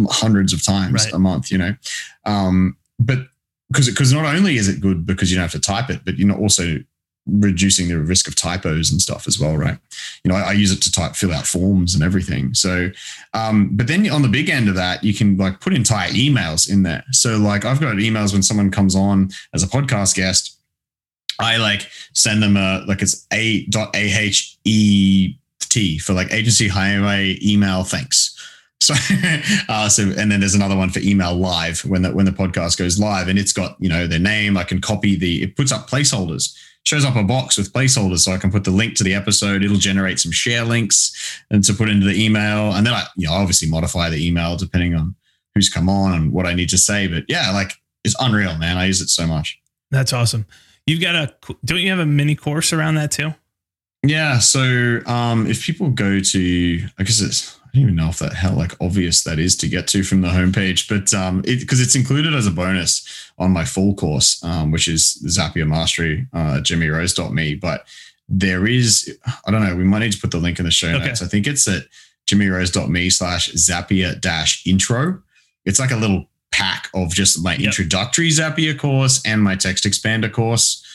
hundreds 0.10 0.54
of 0.54 0.64
times 0.64 1.06
Right. 1.06 1.14
a 1.14 1.20
month, 1.20 1.52
you 1.52 1.58
know? 1.58 1.76
Um, 2.26 2.78
but 3.00 3.20
because, 3.70 3.90
because 3.90 4.14
not 4.14 4.26
only 4.26 4.58
is 4.58 4.70
it 4.70 4.80
good 4.80 5.06
because 5.06 5.32
you 5.32 5.38
don't 5.38 5.44
have 5.44 5.52
to 5.54 5.60
type 5.60 5.90
it, 5.90 6.02
but 6.06 6.18
you're 6.18 6.28
not 6.28 6.40
also 6.40 6.78
reducing 7.26 7.88
the 7.88 8.00
risk 8.00 8.28
of 8.28 8.36
typos 8.36 8.92
and 8.92 9.02
stuff 9.02 9.28
as 9.28 9.40
well, 9.40 9.56
right? 9.56 9.78
You 10.24 10.30
know, 10.30 10.36
I, 10.36 10.50
I 10.50 10.52
use 10.54 10.72
it 10.72 10.82
to 10.84 10.92
type, 10.92 11.16
fill 11.16 11.34
out 11.34 11.48
forms 11.48 11.96
and 11.96 12.04
everything. 12.04 12.54
So, 12.54 12.92
um, 13.34 13.70
but 13.72 13.88
then 13.88 14.10
on 14.10 14.22
the 14.22 14.28
big 14.28 14.50
end 14.50 14.68
of 14.68 14.76
that, 14.76 15.04
you 15.04 15.14
can 15.14 15.38
like 15.38 15.62
put 15.62 15.74
entire 15.74 16.10
emails 16.10 16.70
in 16.70 16.84
there. 16.84 17.04
So, 17.12 17.38
like, 17.38 17.66
I've 17.66 17.80
got 17.80 17.96
emails 17.96 18.34
when 18.34 18.44
someone 18.44 18.72
comes 18.72 18.96
on 18.96 19.30
as 19.54 19.64
a 19.64 19.68
podcast 19.68 20.16
guest. 20.16 20.58
I 21.40 21.58
like 21.58 21.90
send 22.14 22.44
them 22.44 22.58
a 22.58 22.84
like 22.88 23.02
it's 23.02 23.26
a 23.34 23.66
dot 23.66 23.96
a 23.96 24.14
h 24.14 24.58
e 24.66 25.34
t 25.60 25.98
for 25.98 26.14
like 26.14 26.32
agency 26.32 26.68
highway 26.68 27.38
email 27.44 27.84
thanks. 27.84 28.32
So, 28.84 28.96
uh, 29.70 29.88
so 29.88 30.04
and 30.18 30.30
then 30.30 30.42
there's 30.42 30.56
another 30.56 30.76
one 30.76 30.90
for 30.90 31.00
email 31.00 31.34
live 31.34 31.86
when 31.86 32.02
the 32.02 32.12
when 32.12 32.26
the 32.26 32.34
podcast 32.34 32.78
goes 32.78 33.00
live, 33.00 33.30
and 33.30 33.40
it's 33.40 33.54
got 33.54 33.78
you 33.80 33.88
know 33.88 34.08
their 34.08 34.20
name. 34.20 34.58
I 34.58 34.66
can 34.66 34.82
copy 34.82 35.16
the 35.16 35.42
it 35.42 35.56
puts 35.56 35.72
up 35.72 35.90
placeholders 35.90 36.54
shows 36.84 37.06
up 37.06 37.16
a 37.16 37.24
box 37.24 37.58
with 37.58 37.72
placeholders 37.72 38.20
so 38.20 38.32
I 38.32 38.38
can 38.38 38.52
put 38.52 38.64
the 38.64 38.72
link 38.72 38.96
to 38.96 39.04
the 39.04 39.14
episode. 39.14 39.64
It'll 39.64 39.78
generate 39.78 40.20
some 40.20 40.32
share 40.32 40.64
links 40.64 41.42
and 41.50 41.64
to 41.64 41.74
put 41.74 41.90
into 41.90 42.06
the 42.06 42.24
email. 42.24 42.74
And 42.74 42.86
then 42.86 42.94
I, 42.94 43.06
you 43.16 43.28
know, 43.28 43.34
obviously 43.34 43.70
modify 43.70 44.10
the 44.10 44.26
email 44.26 44.58
depending 44.58 44.94
on 44.94 45.16
who's 45.56 45.70
come 45.70 45.90
on 45.90 46.14
and 46.14 46.32
what 46.32 46.46
I 46.46 46.54
need 46.54 46.70
to 46.70 46.78
say. 46.78 47.08
But 47.08 47.24
yeah, 47.28 47.52
like 47.52 47.74
it's 48.04 48.16
unreal, 48.20 48.58
man. 48.58 48.78
I 48.78 48.86
use 48.86 49.02
it 49.02 49.10
so 49.10 49.26
much. 49.26 49.60
That's 49.92 50.12
awesome. 50.12 50.46
You've 50.86 51.02
got 51.02 51.16
a 51.16 51.34
don't 51.64 51.80
you 51.80 51.90
have 51.90 52.00
a 52.00 52.06
mini 52.06 52.36
course 52.36 52.74
around 52.74 52.96
that 52.96 53.12
too? 53.12 53.34
Yeah. 54.06 54.40
So 54.40 55.00
um, 55.06 55.48
if 55.48 55.66
people 55.66 55.90
go 55.90 56.20
to, 56.20 56.88
I 57.00 57.04
guess 57.04 57.22
it's, 57.22 57.58
I 57.74 57.80
don't 57.80 57.84
even 57.86 57.96
know 57.96 58.10
if 58.10 58.20
that 58.20 58.34
how 58.34 58.54
like 58.54 58.74
obvious 58.80 59.24
that 59.24 59.40
is 59.40 59.56
to 59.58 59.68
get 59.68 59.88
to 59.88 60.04
from 60.04 60.22
the 60.22 60.28
homepage, 60.28 60.88
but 60.88 61.12
um, 61.14 61.40
it 61.46 61.60
because 61.60 61.82
it's 61.82 61.96
included 61.96 62.36
as 62.36 62.46
a 62.46 62.52
bonus 62.52 63.32
on 63.40 63.50
my 63.52 63.66
full 63.66 63.96
course, 63.96 64.44
um, 64.44 64.70
which 64.72 64.88
is 64.88 65.20
Zapier 65.26 65.68
Mastery, 65.68 66.28
uh, 66.34 66.60
jimmyrose.me. 66.62 67.56
But 67.56 67.86
there 68.30 68.68
is, 68.68 69.18
I 69.46 69.50
don't 69.50 69.66
know, 69.66 69.76
we 69.76 69.84
might 69.86 70.00
need 70.00 70.12
to 70.14 70.20
put 70.20 70.30
the 70.32 70.38
link 70.38 70.60
in 70.60 70.66
the 70.66 70.72
show 70.72 70.90
Okay. 70.90 71.08
notes. 71.08 71.24
I 71.24 71.28
think 71.28 71.48
it's 71.48 71.68
at 71.68 71.86
jimmyrose.me 72.28 73.10
slash 73.10 73.52
Zapier 73.54 74.20
dash 74.22 74.66
intro. 74.68 75.22
It's 75.66 75.80
like 75.80 75.92
a 75.92 75.96
little 75.98 76.30
pack 76.52 76.90
of 76.94 77.10
just 77.14 77.42
my 77.44 77.54
Yep. 77.56 77.66
introductory 77.66 78.30
Zapier 78.30 78.78
course 78.78 79.20
and 79.26 79.42
my 79.42 79.56
TextExpander 79.56 80.32
course. 80.32 80.86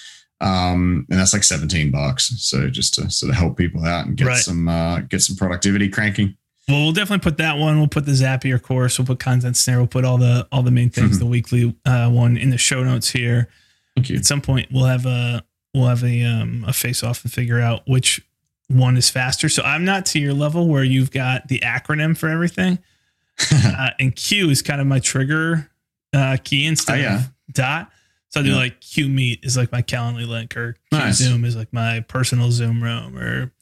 Um, 0.41 1.07
and 1.11 1.19
that's 1.19 1.33
like 1.33 1.43
17 1.43 1.91
bucks. 1.91 2.33
So 2.39 2.69
just 2.71 2.95
to 2.95 3.11
sort 3.11 3.31
of 3.31 3.37
help 3.37 3.57
people 3.59 3.85
out 3.85 4.07
and 4.07 4.17
get 4.17 4.29
Right. 4.29 4.37
some, 4.39 4.69
uh, 4.69 5.01
get 5.01 5.23
some 5.23 5.35
productivity 5.35 5.89
cranking. 5.89 6.37
Well, 6.69 6.83
we'll 6.85 6.93
definitely 6.93 7.23
put 7.25 7.39
that 7.39 7.57
one. 7.57 7.79
We'll 7.79 7.89
put 7.89 8.05
the 8.05 8.13
Zapier 8.13 8.61
course. 8.61 8.99
We'll 8.99 9.07
put 9.07 9.19
content 9.19 9.57
snare. 9.57 9.79
We'll 9.79 9.87
put 9.87 10.05
all 10.05 10.19
the 10.19 10.47
all 10.53 10.63
the 10.63 10.71
main 10.71 10.91
things. 10.91 11.17
Mhm. 11.17 11.21
The 11.21 11.27
weekly 11.27 11.75
uh, 11.87 12.11
one 12.11 12.37
in 12.37 12.51
the 12.51 12.59
show 12.59 12.85
notes 12.85 13.11
here. 13.11 13.49
Thank 13.97 14.11
you. 14.11 14.17
At 14.17 14.27
some 14.27 14.41
point, 14.43 14.69
we'll 14.71 14.85
have 14.85 15.07
a 15.07 15.43
we'll 15.75 15.87
have 15.87 16.05
a 16.05 16.23
um, 16.25 16.65
a 16.69 16.73
face 16.73 17.03
off 17.03 17.25
and 17.25 17.33
figure 17.33 17.59
out 17.61 17.83
which 17.87 18.21
one 18.69 18.97
is 18.99 19.09
faster. 19.09 19.49
So 19.49 19.63
I'm 19.63 19.85
not 19.87 20.05
to 20.07 20.19
your 20.19 20.35
level 20.35 20.69
where 20.69 20.85
you've 20.85 21.11
got 21.11 21.49
the 21.49 21.61
acronym 21.61 22.17
for 22.17 22.29
everything, 22.29 22.79
uh, 23.53 23.91
and 23.99 24.15
Q 24.15 24.51
is 24.51 24.61
kind 24.61 24.81
of 24.81 24.87
my 24.87 24.99
trigger 24.99 25.71
uh, 26.13 26.37
key 26.45 26.67
instead 26.67 26.99
Oh, 26.99 27.03
yeah. 27.03 27.17
of 27.17 27.31
dot. 27.55 27.91
So 28.29 28.41
I 28.41 28.43
do 28.43 28.51
Yeah. 28.51 28.57
like 28.57 28.81
Q 28.83 29.09
Meet 29.09 29.41
is 29.43 29.57
like 29.57 29.73
my 29.73 29.81
Calendly 29.81 30.29
link, 30.29 30.55
or 30.55 30.75
Q 30.91 30.99
Nice. 30.99 31.17
Zoom 31.17 31.47
is 31.47 31.57
like 31.57 31.73
my 31.73 32.01
personal 32.01 32.51
Zoom 32.51 32.83
room, 32.83 33.17
or 33.19 33.53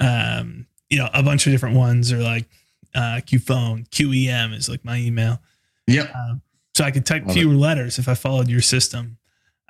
um, 0.00 0.66
you 0.92 0.98
know, 0.98 1.08
a 1.14 1.22
bunch 1.22 1.46
of 1.46 1.52
different 1.52 1.74
ones, 1.74 2.12
or 2.12 2.18
like 2.18 2.44
uh, 2.94 3.22
Q 3.24 3.38
Phone, 3.38 3.84
QEM 3.90 4.54
is 4.54 4.68
like 4.68 4.84
my 4.84 4.98
email. 4.98 5.40
yep. 5.86 6.14
Um, 6.14 6.42
so 6.74 6.84
I 6.84 6.90
could 6.90 7.06
type 7.06 7.24
Love 7.24 7.34
fewer 7.34 7.54
letters 7.54 7.98
if 7.98 8.08
I 8.08 8.14
followed 8.14 8.48
your 8.48 8.60
system. 8.60 9.16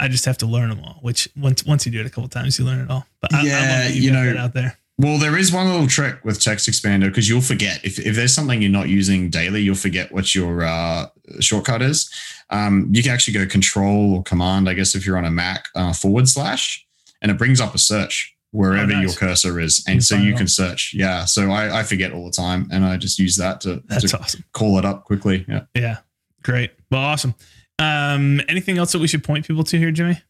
I 0.01 0.09
just 0.09 0.25
have 0.25 0.37
to 0.39 0.47
learn 0.47 0.69
them 0.69 0.81
all. 0.81 0.99
Which 1.01 1.29
once 1.37 1.65
once 1.65 1.87
you 1.87 1.93
do 1.93 2.01
it 2.01 2.07
a 2.07 2.11
couple 2.11 2.29
times, 2.29 2.59
you 2.59 2.65
learn 2.65 2.81
it 2.81 2.91
all. 2.91 3.07
But 3.21 3.35
I, 3.35 3.39
I 3.39 3.43
Yeah, 3.45 3.61
that 3.61 3.95
you, 3.95 4.03
you 4.03 4.11
know- 4.11 4.37
out 4.37 4.53
there. 4.53 4.77
Well, 4.99 5.19
there 5.19 5.39
is 5.39 5.51
one 5.51 5.69
little 5.69 5.87
trick 5.87 6.23
with 6.25 6.39
TextExpander 6.39 7.07
because 7.09 7.29
you'll 7.29 7.41
forget 7.41 7.81
if, 7.83 7.99
if 7.99 8.15
there's 8.15 8.33
something 8.33 8.61
you're 8.61 8.71
not 8.71 8.89
using 8.89 9.31
daily, 9.31 9.63
you'll 9.63 9.75
forget 9.75 10.13
what 10.13 10.35
your 10.35 10.65
uh, 10.65 11.07
shortcut 11.41 11.83
is. 11.83 12.13
Um, 12.51 12.89
you 12.93 13.03
can 13.03 13.11
actually 13.11 13.35
go 13.35 13.47
control 13.47 14.15
or 14.15 14.23
command, 14.23 14.69
I 14.69 14.75
guess, 14.75 14.95
if 14.95 15.07
you're 15.07 15.17
on 15.17 15.25
a 15.25 15.31
Mac 15.31 15.69
uh, 15.75 15.93
forward 15.93 16.29
slash, 16.29 16.87
and 17.21 17.33
it 17.33 17.39
brings 17.39 17.61
up 17.61 17.75
a 17.75 17.79
search 17.79 18.32
wherever 18.53 18.93
Oh, 18.93 18.97
nice. 18.97 19.03
your 19.03 19.13
cursor 19.15 19.59
is. 19.61 19.85
And 19.89 20.03
so 20.05 20.15
you 20.17 20.35
can 20.35 20.47
search. 20.47 20.95
Yeah. 20.95 21.25
So 21.25 21.51
I, 21.51 21.81
I 21.81 21.83
forget 21.83 22.13
all 22.13 22.25
the 22.25 22.31
time 22.31 22.69
and 22.71 22.85
I 22.85 22.97
just 22.97 23.19
use 23.19 23.37
that 23.37 23.61
to, 23.63 23.83
That's 23.87 24.11
to 24.13 24.19
awesome. 24.21 24.45
call 24.53 24.79
it 24.79 24.85
up 24.85 25.05
quickly. 25.05 25.45
Yeah. 25.49 25.63
Yeah, 25.75 25.97
great. 26.43 26.71
Well, 26.91 27.01
awesome. 27.03 27.35
Um, 27.79 28.41
anything 28.49 28.79
else 28.79 28.93
that 28.93 29.01
we 29.01 29.09
should 29.09 29.25
point 29.25 29.47
people 29.47 29.65
to 29.65 29.79
here, 29.79 29.91
Jimmy? 29.91 30.21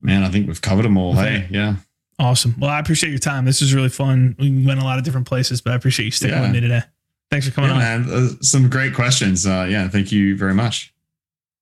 Man, 0.00 0.22
I 0.22 0.30
think 0.30 0.46
we've 0.48 0.62
covered 0.62 0.84
them 0.84 0.96
all. 0.96 1.12
Okay. 1.18 1.40
Hey, 1.40 1.48
yeah. 1.50 1.76
Awesome. 2.18 2.54
Well, 2.58 2.70
I 2.70 2.78
appreciate 2.78 3.10
your 3.10 3.18
time. 3.18 3.44
This 3.44 3.60
was 3.60 3.74
really 3.74 3.88
fun. 3.88 4.36
We 4.38 4.64
went 4.64 4.80
a 4.80 4.84
lot 4.84 4.98
of 4.98 5.04
different 5.04 5.26
places, 5.26 5.60
but 5.60 5.72
I 5.72 5.76
appreciate 5.76 6.04
you 6.06 6.10
sticking 6.12 6.36
Yeah. 6.36 6.42
with 6.42 6.52
me 6.52 6.60
today. 6.60 6.82
Thanks 7.30 7.46
for 7.48 7.52
coming 7.52 7.70
Yeah, 7.70 7.94
on. 7.94 8.06
man. 8.06 8.14
Uh, 8.14 8.28
some 8.42 8.68
great 8.68 8.94
questions. 8.94 9.46
Uh, 9.46 9.66
yeah. 9.68 9.88
Thank 9.88 10.12
you 10.12 10.36
very 10.36 10.54
much. 10.54 10.91